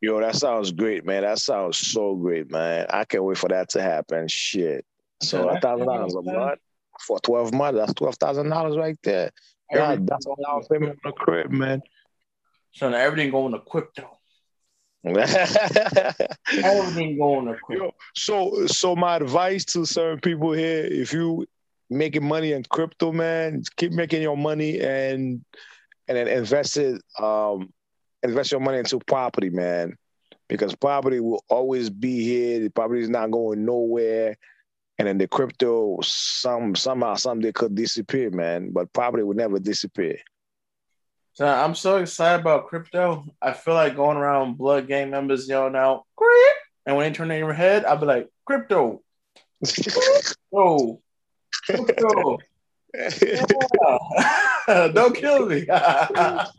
Yo, 0.01 0.21
that 0.21 0.35
sounds 0.35 0.73
great, 0.73 1.07
man. 1.07 1.23
That 1.23 1.39
sounds 1.39 1.79
so 1.79 2.17
great, 2.17 2.51
man. 2.51 2.87
I 2.91 3.05
can't 3.05 3.23
wait 3.23 3.39
for 3.39 3.49
that 3.49 3.69
to 3.71 3.81
happen. 3.81 4.27
Shit. 4.27 4.85
So 5.23 5.49
a 5.49 5.61
thousand 5.61 5.87
dollars 5.87 6.15
a 6.15 6.23
month 6.23 6.59
for 7.01 7.21
twelve 7.21 7.55
months. 7.55 7.79
That's 7.79 7.95
twelve 7.95 8.17
thousand 8.17 8.49
dollars 8.49 8.77
right 8.77 8.99
there. 9.05 9.31
Everything 9.71 10.07
that's 10.07 10.27
a 10.27 10.31
going 10.31 10.43
down 10.45 10.65
payment 10.71 10.99
on 11.05 11.05
the 11.05 11.13
crib, 11.13 11.53
man. 11.53 11.81
So 12.73 12.91
now 12.91 12.99
everything 12.99 13.31
going 13.31 13.53
to 13.53 13.61
crypto. 13.61 14.19
Everything 15.07 17.17
going 17.17 17.47
to 17.47 17.55
crypto. 17.63 17.95
so 18.17 18.67
so 18.67 18.97
my 18.97 19.15
advice 19.17 19.65
to 19.65 19.87
certain 19.87 20.19
people 20.19 20.51
here, 20.53 20.85
if 20.85 21.13
you 21.13 21.47
making 21.91 22.27
money 22.27 22.53
in 22.53 22.65
crypto, 22.65 23.13
man, 23.13 23.63
keep 23.77 23.93
making 23.93 24.23
your 24.23 24.37
money 24.37 24.81
and 24.81 25.45
and 26.09 26.17
then 26.17 26.29
invest 26.29 26.77
it, 26.77 27.03
um, 27.19 27.73
invest 28.23 28.53
your 28.53 28.61
money 28.61 28.79
into 28.79 28.99
property, 29.01 29.51
man. 29.51 29.97
Because 30.49 30.75
property 30.77 31.21
will 31.21 31.45
always 31.49 31.91
be 31.91 32.23
here. 32.25 32.61
The 32.61 32.71
property 32.71 33.01
is 33.03 33.09
not 33.11 33.31
going 33.31 33.65
nowhere. 33.65 34.37
and 34.99 35.09
then 35.09 35.19
the 35.19 35.29
crypto 35.29 35.99
some 36.03 36.75
somehow 36.75 37.15
someday 37.17 37.53
could 37.53 37.75
disappear, 37.75 38.31
man. 38.31 38.71
But 38.73 38.93
property 38.93 39.23
would 39.25 39.37
never 39.37 39.59
disappear. 39.59 40.19
So 41.35 41.47
I'm 41.47 41.75
so 41.75 41.99
excited 41.99 42.41
about 42.41 42.69
crypto. 42.69 43.27
I 43.43 43.53
feel 43.53 43.75
like 43.75 43.95
going 43.97 44.17
around 44.17 44.57
blood 44.57 44.89
gang 44.89 45.11
members 45.11 45.49
yelling 45.49 45.77
out, 45.77 46.05
and 46.87 46.97
when 46.97 47.13
they 47.13 47.17
turn 47.17 47.29
their 47.29 47.53
head, 47.53 47.85
I'll 47.85 47.99
be 47.99 48.07
like, 48.07 48.29
crypto. 48.47 49.03
oh, 49.63 49.63
crypto. 50.55 51.01
Yeah. 51.69 52.37
Don't 54.95 55.15
kill 55.15 55.47
me. 55.47 55.67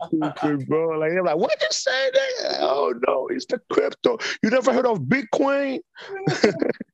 Stupid, 0.06 0.68
bro. 0.68 0.98
Like 0.98 1.10
they're 1.10 1.24
like, 1.24 1.36
what 1.36 1.60
you 1.60 1.66
say 1.70 2.10
that? 2.12 2.58
Oh 2.60 2.94
no, 3.06 3.28
it's 3.28 3.46
the 3.46 3.60
crypto. 3.70 4.18
You 4.42 4.50
never 4.50 4.72
heard 4.72 4.86
of 4.86 5.00
Bitcoin? 5.00 5.80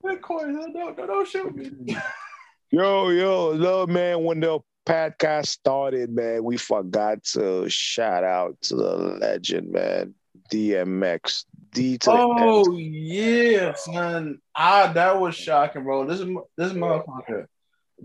Bitcoin, 0.05 0.73
don't, 0.73 0.97
don't 0.97 1.29
shoot 1.29 1.55
me. 1.55 1.97
Yo, 2.71 3.11
yo, 3.11 3.53
no 3.53 3.87
man, 3.87 4.25
when 4.25 4.41
the 4.41 4.59
podcast 4.85 5.47
started, 5.47 6.11
man, 6.11 6.43
we 6.43 6.57
forgot 6.57 7.23
to 7.23 7.69
shout 7.69 8.25
out 8.25 8.61
to 8.63 8.75
the 8.75 8.97
legend, 9.21 9.71
man. 9.71 10.15
DMX. 10.53 11.45
D 11.73 11.99
to 11.99 12.11
oh 12.13 12.77
yeah, 12.77 13.75
son. 13.75 14.39
Ah, 14.57 14.91
that 14.93 15.21
was 15.21 15.37
shocking, 15.37 15.85
bro. 15.85 16.05
This 16.05 16.21
is 16.21 16.29
this 16.57 16.73
motherfucker 16.73 17.47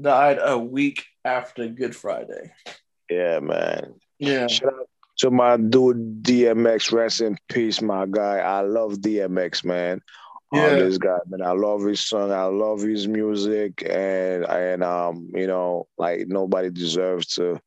died 0.01 0.39
a 0.41 0.57
week 0.57 1.05
after 1.25 1.67
Good 1.67 1.95
Friday. 1.95 2.51
Yeah, 3.09 3.39
man. 3.39 3.95
Yeah. 4.19 4.47
Shout 4.47 4.73
out 4.73 4.89
to 5.17 5.31
my 5.31 5.57
dude 5.57 6.23
DMX. 6.23 6.91
Rest 6.91 7.21
in 7.21 7.37
peace, 7.47 7.81
my 7.81 8.05
guy. 8.05 8.37
I 8.39 8.61
love 8.61 8.93
DMX, 8.95 9.63
man. 9.63 10.01
Yeah. 10.51 10.75
This 10.75 10.97
guy, 10.97 11.17
man. 11.27 11.41
I 11.41 11.51
love 11.51 11.83
his 11.83 12.01
song. 12.01 12.31
I 12.31 12.43
love 12.43 12.81
his 12.81 13.07
music, 13.07 13.83
and 13.87 14.45
and 14.45 14.83
um, 14.83 15.29
you 15.35 15.45
know, 15.45 15.87
like 15.97 16.27
nobody 16.27 16.71
deserves 16.71 17.27
to 17.35 17.59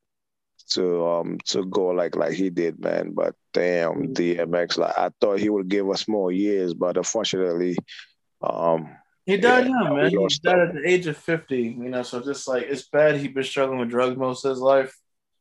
to 0.70 1.06
um 1.06 1.38
to 1.46 1.64
go 1.66 1.88
like 1.88 2.16
like 2.16 2.32
he 2.32 2.50
did, 2.50 2.80
man. 2.80 3.12
But 3.12 3.34
damn, 3.52 4.14
DMX, 4.14 4.78
like 4.78 4.98
I 4.98 5.10
thought 5.20 5.38
he 5.38 5.48
would 5.48 5.68
give 5.68 5.88
us 5.90 6.08
more 6.08 6.32
years, 6.32 6.74
but 6.74 6.96
unfortunately, 6.96 7.76
um, 8.42 8.96
he 9.24 9.36
died 9.36 9.66
yeah, 9.66 9.82
young, 9.82 9.96
man. 9.96 10.10
He 10.10 10.38
died 10.42 10.58
at 10.58 10.74
the 10.74 10.82
age 10.88 11.06
of 11.06 11.16
fifty. 11.16 11.62
You 11.62 11.88
know, 11.88 12.02
so 12.02 12.20
just 12.20 12.48
like 12.48 12.64
it's 12.64 12.88
bad. 12.88 13.16
He 13.16 13.28
been 13.28 13.44
struggling 13.44 13.78
with 13.78 13.90
drugs 13.90 14.16
most 14.16 14.44
of 14.44 14.50
his 14.50 14.60
life. 14.60 14.96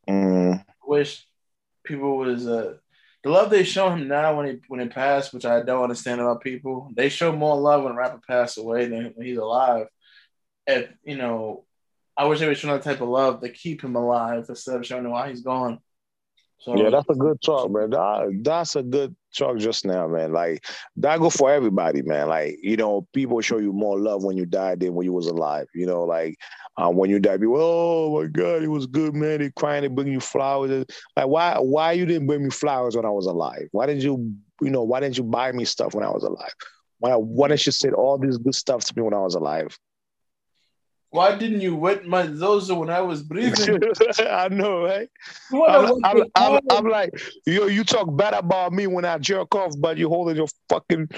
Mm. 0.07 0.63
Wish 0.85 1.25
people 1.83 2.17
was 2.17 2.47
uh 2.47 2.75
the 3.23 3.29
love 3.29 3.49
they 3.49 3.63
show 3.63 3.89
him 3.89 4.07
now 4.07 4.37
when 4.37 4.47
he 4.47 4.59
when 4.67 4.79
he 4.79 4.87
passed, 4.87 5.33
which 5.33 5.45
I 5.45 5.61
don't 5.61 5.83
understand 5.83 6.21
about 6.21 6.41
people. 6.41 6.91
They 6.95 7.09
show 7.09 7.31
more 7.31 7.59
love 7.59 7.83
when 7.83 7.93
a 7.93 7.95
rapper 7.95 8.21
passed 8.27 8.57
away 8.57 8.87
than 8.87 9.13
when 9.15 9.25
he's 9.25 9.37
alive. 9.37 9.87
If 10.65 10.89
you 11.03 11.17
know, 11.17 11.65
I 12.17 12.25
wish 12.25 12.39
they 12.39 12.47
would 12.47 12.57
show 12.57 12.67
that 12.67 12.83
type 12.83 13.01
of 13.01 13.09
love 13.09 13.41
to 13.41 13.49
keep 13.49 13.83
him 13.83 13.95
alive 13.95 14.45
instead 14.49 14.75
of 14.75 14.85
showing 14.85 15.05
him 15.05 15.11
why 15.11 15.29
he's 15.29 15.41
gone. 15.41 15.79
So 16.59 16.75
yeah, 16.75 16.89
that's 16.89 17.09
a 17.09 17.15
good 17.15 17.41
talk, 17.41 17.71
man. 17.71 17.91
That, 17.91 18.41
that's 18.43 18.75
a 18.75 18.83
good 18.83 19.15
talk 19.37 19.57
just 19.57 19.85
now, 19.85 20.07
man. 20.07 20.31
Like 20.33 20.65
that 20.97 21.19
go 21.19 21.29
for 21.29 21.51
everybody, 21.51 22.01
man. 22.01 22.27
Like 22.27 22.57
you 22.61 22.77
know, 22.77 23.07
people 23.13 23.41
show 23.41 23.57
you 23.57 23.73
more 23.73 23.99
love 23.99 24.23
when 24.23 24.37
you 24.37 24.45
died 24.45 24.79
than 24.79 24.93
when 24.93 25.05
you 25.05 25.13
was 25.13 25.27
alive. 25.27 25.67
You 25.73 25.85
know, 25.85 26.03
like 26.03 26.37
um, 26.77 26.95
when 26.95 27.09
you 27.09 27.19
died, 27.19 27.41
people, 27.41 27.57
oh 27.59 28.21
my 28.21 28.27
god, 28.27 28.63
it 28.63 28.67
was 28.67 28.87
good, 28.87 29.13
man. 29.13 29.39
They 29.39 29.51
crying, 29.51 29.81
they 29.81 29.87
bring 29.87 30.07
you 30.07 30.19
flowers. 30.19 30.85
Like 31.15 31.27
why, 31.27 31.57
why 31.59 31.91
you 31.93 32.05
didn't 32.05 32.27
bring 32.27 32.43
me 32.43 32.49
flowers 32.49 32.95
when 32.95 33.05
I 33.05 33.09
was 33.09 33.25
alive? 33.25 33.67
Why 33.71 33.85
didn't 33.85 34.03
you, 34.03 34.33
you 34.61 34.69
know, 34.69 34.83
why 34.83 34.99
didn't 34.99 35.17
you 35.17 35.23
buy 35.23 35.51
me 35.51 35.65
stuff 35.65 35.93
when 35.93 36.03
I 36.03 36.09
was 36.09 36.23
alive? 36.23 36.53
Why, 36.99 37.15
why 37.15 37.49
didn't 37.49 37.65
you 37.65 37.71
say 37.71 37.89
all 37.89 38.17
this 38.17 38.37
good 38.37 38.55
stuff 38.55 38.85
to 38.85 38.93
me 38.95 39.03
when 39.03 39.13
I 39.13 39.19
was 39.19 39.35
alive? 39.35 39.77
Why 41.11 41.35
didn't 41.35 41.59
you 41.59 41.75
wet 41.75 42.05
my 42.05 42.33
zozo 42.33 42.79
when 42.79 42.89
I 42.89 43.01
was 43.01 43.21
breathing? 43.21 43.81
I 44.19 44.47
know, 44.47 44.85
right? 44.85 45.09
I'm, 45.53 46.01
I'm, 46.05 46.23
I'm, 46.35 46.59
I'm, 46.71 46.87
like, 46.87 47.11
yo, 47.45 47.67
you 47.67 47.83
talk 47.83 48.15
bad 48.15 48.33
about 48.33 48.71
me 48.71 48.87
when 48.87 49.03
I 49.03 49.17
jerk 49.17 49.53
off, 49.53 49.73
but 49.77 49.97
you 49.97 50.07
holding 50.07 50.37
your 50.37 50.47
fucking 50.69 51.09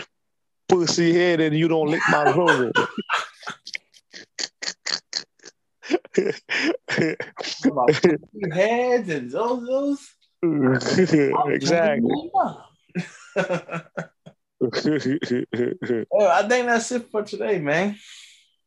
pussy 0.68 1.14
head 1.14 1.42
and 1.42 1.56
you 1.56 1.68
don't 1.68 1.90
lick 1.90 2.02
my 2.10 2.26
zozo. 2.34 2.72
heads 8.52 9.10
and 9.10 9.32
zozos. 9.32 10.00
exactly. 11.52 12.32
well, 16.12 16.32
I 16.32 16.48
think 16.48 16.66
that's 16.66 16.92
it 16.92 17.12
for 17.12 17.22
today, 17.22 17.60
man. 17.60 17.96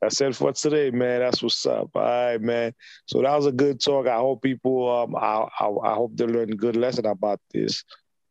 That's 0.01 0.21
it 0.21 0.37
for 0.37 0.53
today, 0.53 0.91
man. 0.91 1.21
That's 1.21 1.43
what's 1.43 1.65
up. 1.65 1.91
All 1.95 2.03
right, 2.03 2.41
man. 2.41 2.75
So 3.07 3.23
that 3.23 3.35
was 3.35 3.47
a 3.47 3.53
good 3.53 3.81
talk. 3.81 4.07
I 4.07 4.17
hope 4.17 4.43
people, 4.43 4.95
um, 4.95 5.17
I, 5.17 5.47
I, 5.59 5.91
I 5.91 5.95
hope 5.95 6.17
they 6.17 6.27
learned 6.27 6.53
a 6.53 6.57
good 6.57 6.77
lesson 6.77 7.07
about 7.07 7.41
this. 7.53 7.83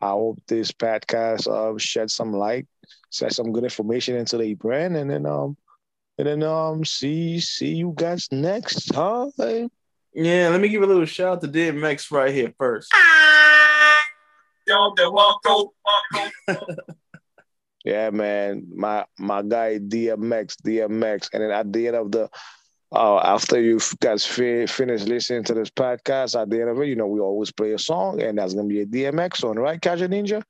I 0.02 0.10
hope 0.10 0.40
this 0.48 0.72
podcast 0.72 1.48
uh, 1.48 1.78
shed 1.78 2.12
some 2.12 2.34
light, 2.34 2.68
shed 3.12 3.34
some 3.34 3.52
good 3.52 3.64
information 3.64 4.16
into 4.16 4.38
the 4.38 4.54
brand, 4.54 4.96
and 4.98 5.10
then 5.10 5.26
um, 5.26 5.58
and 6.18 6.28
then 6.28 6.44
um, 6.44 6.86
see 6.86 7.40
see 7.40 7.76
you 7.76 7.94
guys 7.96 8.28
next, 8.32 8.94
huh? 8.94 9.32
Yeah, 10.14 10.50
let 10.50 10.62
me 10.62 10.70
give 10.70 10.84
a 10.84 10.86
little 10.86 11.06
shout 11.06 11.38
out 11.38 11.42
to 11.42 11.48
DMX 11.48 12.12
right 12.12 12.34
here 12.34 12.54
first. 12.58 12.94
Yeah, 17.86 18.10
man. 18.10 18.66
My 18.76 19.06
my 19.20 19.44
guy 19.44 19.78
DMX, 19.78 20.56
DMX, 20.66 21.30
and 21.32 21.44
then 21.44 21.52
at 21.52 21.72
the 21.72 21.88
end 21.88 21.96
of 21.96 22.12
the 22.12 22.30
uh, 22.92 23.18
after 23.18 23.62
you 23.62 23.80
guys 24.00 24.26
fi- 24.26 24.66
finish 24.66 25.04
listening 25.04 25.44
to 25.44 25.54
this 25.54 25.70
podcast, 25.70 26.40
at 26.40 26.50
the 26.50 26.62
end 26.62 26.70
of 26.70 26.82
it, 26.82 26.88
you 26.88 26.96
know, 26.96 27.08
we 27.08 27.20
always 27.20 27.52
play 27.52 27.74
a 27.74 27.80
song, 27.80 28.22
and 28.22 28.40
that's 28.40 28.56
gonna 28.56 28.68
be 28.68 28.82
a 28.82 28.86
DMX 28.86 29.38
song, 29.38 29.56
right, 29.58 29.80
Casual 29.80 30.10
Ninja? 30.10 30.42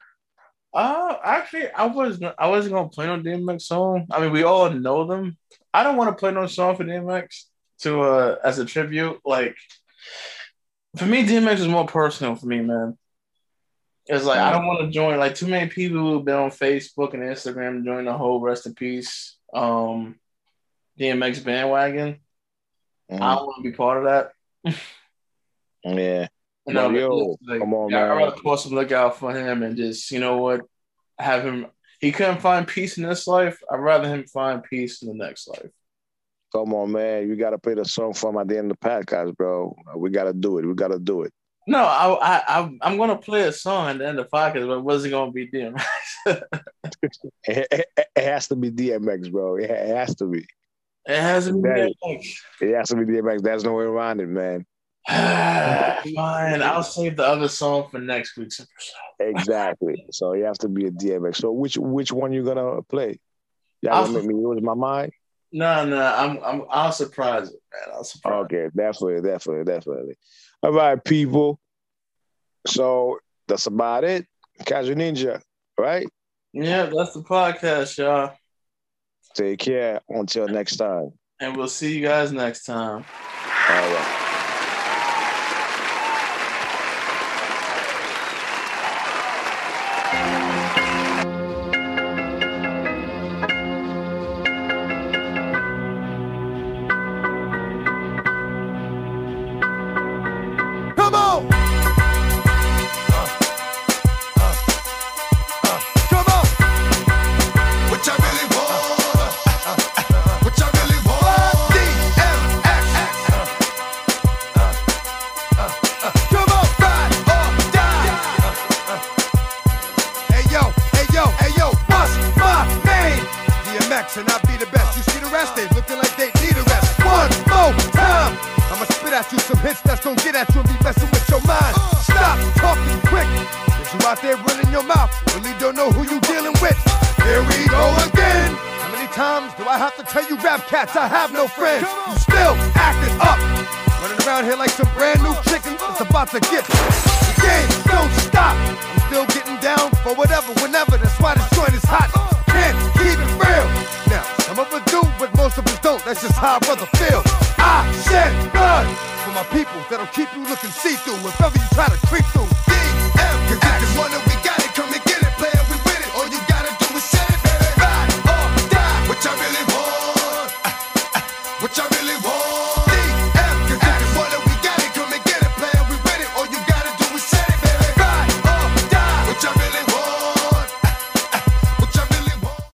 Uh, 0.73 1.17
actually, 1.23 1.69
I 1.71 1.85
was 1.87 2.21
I 2.37 2.47
wasn't 2.47 2.75
gonna 2.75 2.89
play 2.89 3.07
no 3.07 3.19
DMX 3.19 3.63
song. 3.63 4.05
I 4.11 4.21
mean, 4.21 4.31
we 4.31 4.43
all 4.43 4.69
know 4.69 5.05
them. 5.05 5.37
I 5.73 5.83
don't 5.83 5.97
want 5.97 6.09
to 6.09 6.19
play 6.19 6.31
no 6.31 6.47
song 6.47 6.77
for 6.77 6.85
DMX 6.85 7.45
to 7.79 8.01
uh 8.01 8.35
as 8.45 8.59
a 8.59 8.65
tribute. 8.65 9.19
Like, 9.25 9.55
for 10.97 11.05
me, 11.05 11.25
DMX 11.25 11.59
is 11.59 11.67
more 11.67 11.85
personal 11.85 12.35
for 12.35 12.45
me, 12.45 12.61
man. 12.61 12.97
It's 14.07 14.25
like 14.25 14.39
I 14.39 14.51
don't 14.51 14.67
want 14.67 14.81
to 14.81 14.91
join 14.91 15.17
like 15.17 15.35
too 15.35 15.47
many 15.47 15.69
people 15.69 15.97
who've 15.97 16.25
been 16.25 16.35
on 16.35 16.51
Facebook 16.51 17.13
and 17.13 17.23
Instagram 17.23 17.83
join 17.83 18.05
the 18.05 18.13
whole 18.13 18.39
rest 18.39 18.67
in 18.67 18.75
peace 18.75 19.37
um 19.53 20.15
DMX 20.99 21.43
bandwagon. 21.43 22.19
Mm. 23.11 23.21
I 23.21 23.35
don't 23.35 23.45
want 23.45 23.63
to 23.63 23.71
be 23.71 23.75
part 23.75 23.97
of 23.97 24.03
that. 24.05 24.31
yeah. 25.83 26.27
You 26.67 26.73
know, 26.73 26.89
yo, 26.89 27.37
like, 27.45 27.59
come 27.59 27.73
on, 27.73 27.91
man. 27.91 28.11
I'd 28.11 28.15
rather 28.15 28.57
some 28.57 28.73
look 28.73 28.91
out 28.91 29.17
for 29.17 29.31
him 29.31 29.61
and 29.61 29.77
just, 29.77 30.09
you 30.09 30.19
know 30.19 30.37
what, 30.37 30.61
have 31.19 31.43
him 31.43 31.67
he 31.99 32.11
couldn't 32.11 32.41
find 32.41 32.67
peace 32.67 32.97
in 32.97 33.03
this 33.03 33.27
life. 33.27 33.61
I'd 33.71 33.77
rather 33.77 34.07
him 34.07 34.25
find 34.25 34.63
peace 34.63 35.01
in 35.01 35.07
the 35.07 35.25
next 35.25 35.47
life. 35.47 35.71
Come 36.51 36.73
on, 36.73 36.91
man. 36.91 37.27
You 37.27 37.35
gotta 37.35 37.57
play 37.57 37.73
the 37.73 37.85
song 37.85 38.13
for 38.13 38.29
him 38.29 38.37
at 38.37 38.47
the 38.47 38.57
end 38.57 38.71
of 38.71 38.77
the 38.79 38.87
podcast, 38.87 39.35
bro. 39.35 39.75
We 39.95 40.09
gotta 40.09 40.33
do 40.33 40.57
it. 40.57 40.65
We 40.65 40.73
gotta 40.73 40.99
do 40.99 41.23
it. 41.23 41.33
No, 41.67 41.79
I, 41.79 42.43
I, 42.47 42.77
I'm 42.81 42.97
going 42.97 43.09
to 43.09 43.17
play 43.17 43.43
a 43.43 43.51
song 43.51 43.89
at 43.89 43.97
the 43.97 44.07
end 44.07 44.19
of 44.19 44.29
the 44.29 44.37
podcast, 44.37 44.67
but 44.67 44.83
was 44.83 45.03
it 45.03 45.09
going 45.09 45.29
to 45.29 45.33
be 45.33 45.47
DMX? 45.47 45.83
it, 47.43 47.67
it, 47.71 47.87
it, 48.15 48.23
has 48.23 48.47
to 48.49 48.55
be 48.55 48.69
DMX, 48.69 49.31
bro. 49.31 49.55
It, 49.55 49.69
has 49.69 50.15
to 50.15 50.25
be. 50.25 50.45
It 51.07 51.19
has 51.19 51.47
to 51.47 51.53
be 51.53 51.59
DMX. 51.59 52.35
It 52.61 52.75
has 52.75 52.89
to 52.89 52.95
be 52.95 53.05
DMX. 53.05 53.41
There's 53.41 53.63
no 53.63 53.73
way 53.73 53.85
around 53.85 54.21
it, 54.21 54.27
man. 54.27 54.65
Fine, 55.07 56.63
I'll 56.63 56.83
save 56.83 57.17
the 57.17 57.25
other 57.25 57.47
song 57.47 57.89
for 57.89 57.99
next 57.99 58.37
week's 58.37 58.59
episode. 58.59 59.37
exactly. 59.37 60.05
So 60.11 60.33
you 60.33 60.45
have 60.45 60.57
to 60.59 60.67
be 60.67 60.85
a 60.85 60.91
DMX. 60.91 61.37
So 61.37 61.51
which 61.51 61.77
which 61.77 62.11
one 62.11 62.33
you 62.33 62.43
gonna 62.43 62.81
play? 62.83 63.19
Y'all 63.81 64.05
gonna 64.05 64.17
make 64.17 64.27
me 64.27 64.33
lose 64.33 64.63
my 64.63 64.73
mind? 64.73 65.11
No, 65.51 65.85
no, 65.85 66.01
I'm 66.01 66.39
I'm 66.43 66.63
I'll 66.71 66.91
surprise 66.91 67.49
it, 67.49 67.61
man. 67.71 67.95
I'll 67.95 68.03
surprise. 68.03 68.45
Okay, 68.45 68.69
definitely, 68.75 69.21
definitely, 69.21 69.63
definitely. 69.63 70.15
All 70.65 70.71
right, 70.71 71.03
people. 71.03 71.59
So 72.65 73.19
that's 73.47 73.67
about 73.67 74.03
it. 74.03 74.25
Casual 74.65 74.95
Ninja, 74.95 75.39
right? 75.77 76.07
Yeah, 76.53 76.89
that's 76.91 77.13
the 77.13 77.21
podcast, 77.21 77.99
y'all. 77.99 78.35
Take 79.35 79.59
care. 79.59 80.01
Until 80.09 80.47
next 80.47 80.77
time. 80.77 81.11
And 81.39 81.55
we'll 81.55 81.67
see 81.67 81.95
you 81.95 82.01
guys 82.01 82.31
next 82.31 82.63
time. 82.63 83.05
All 83.69 83.93
right. 83.93 84.24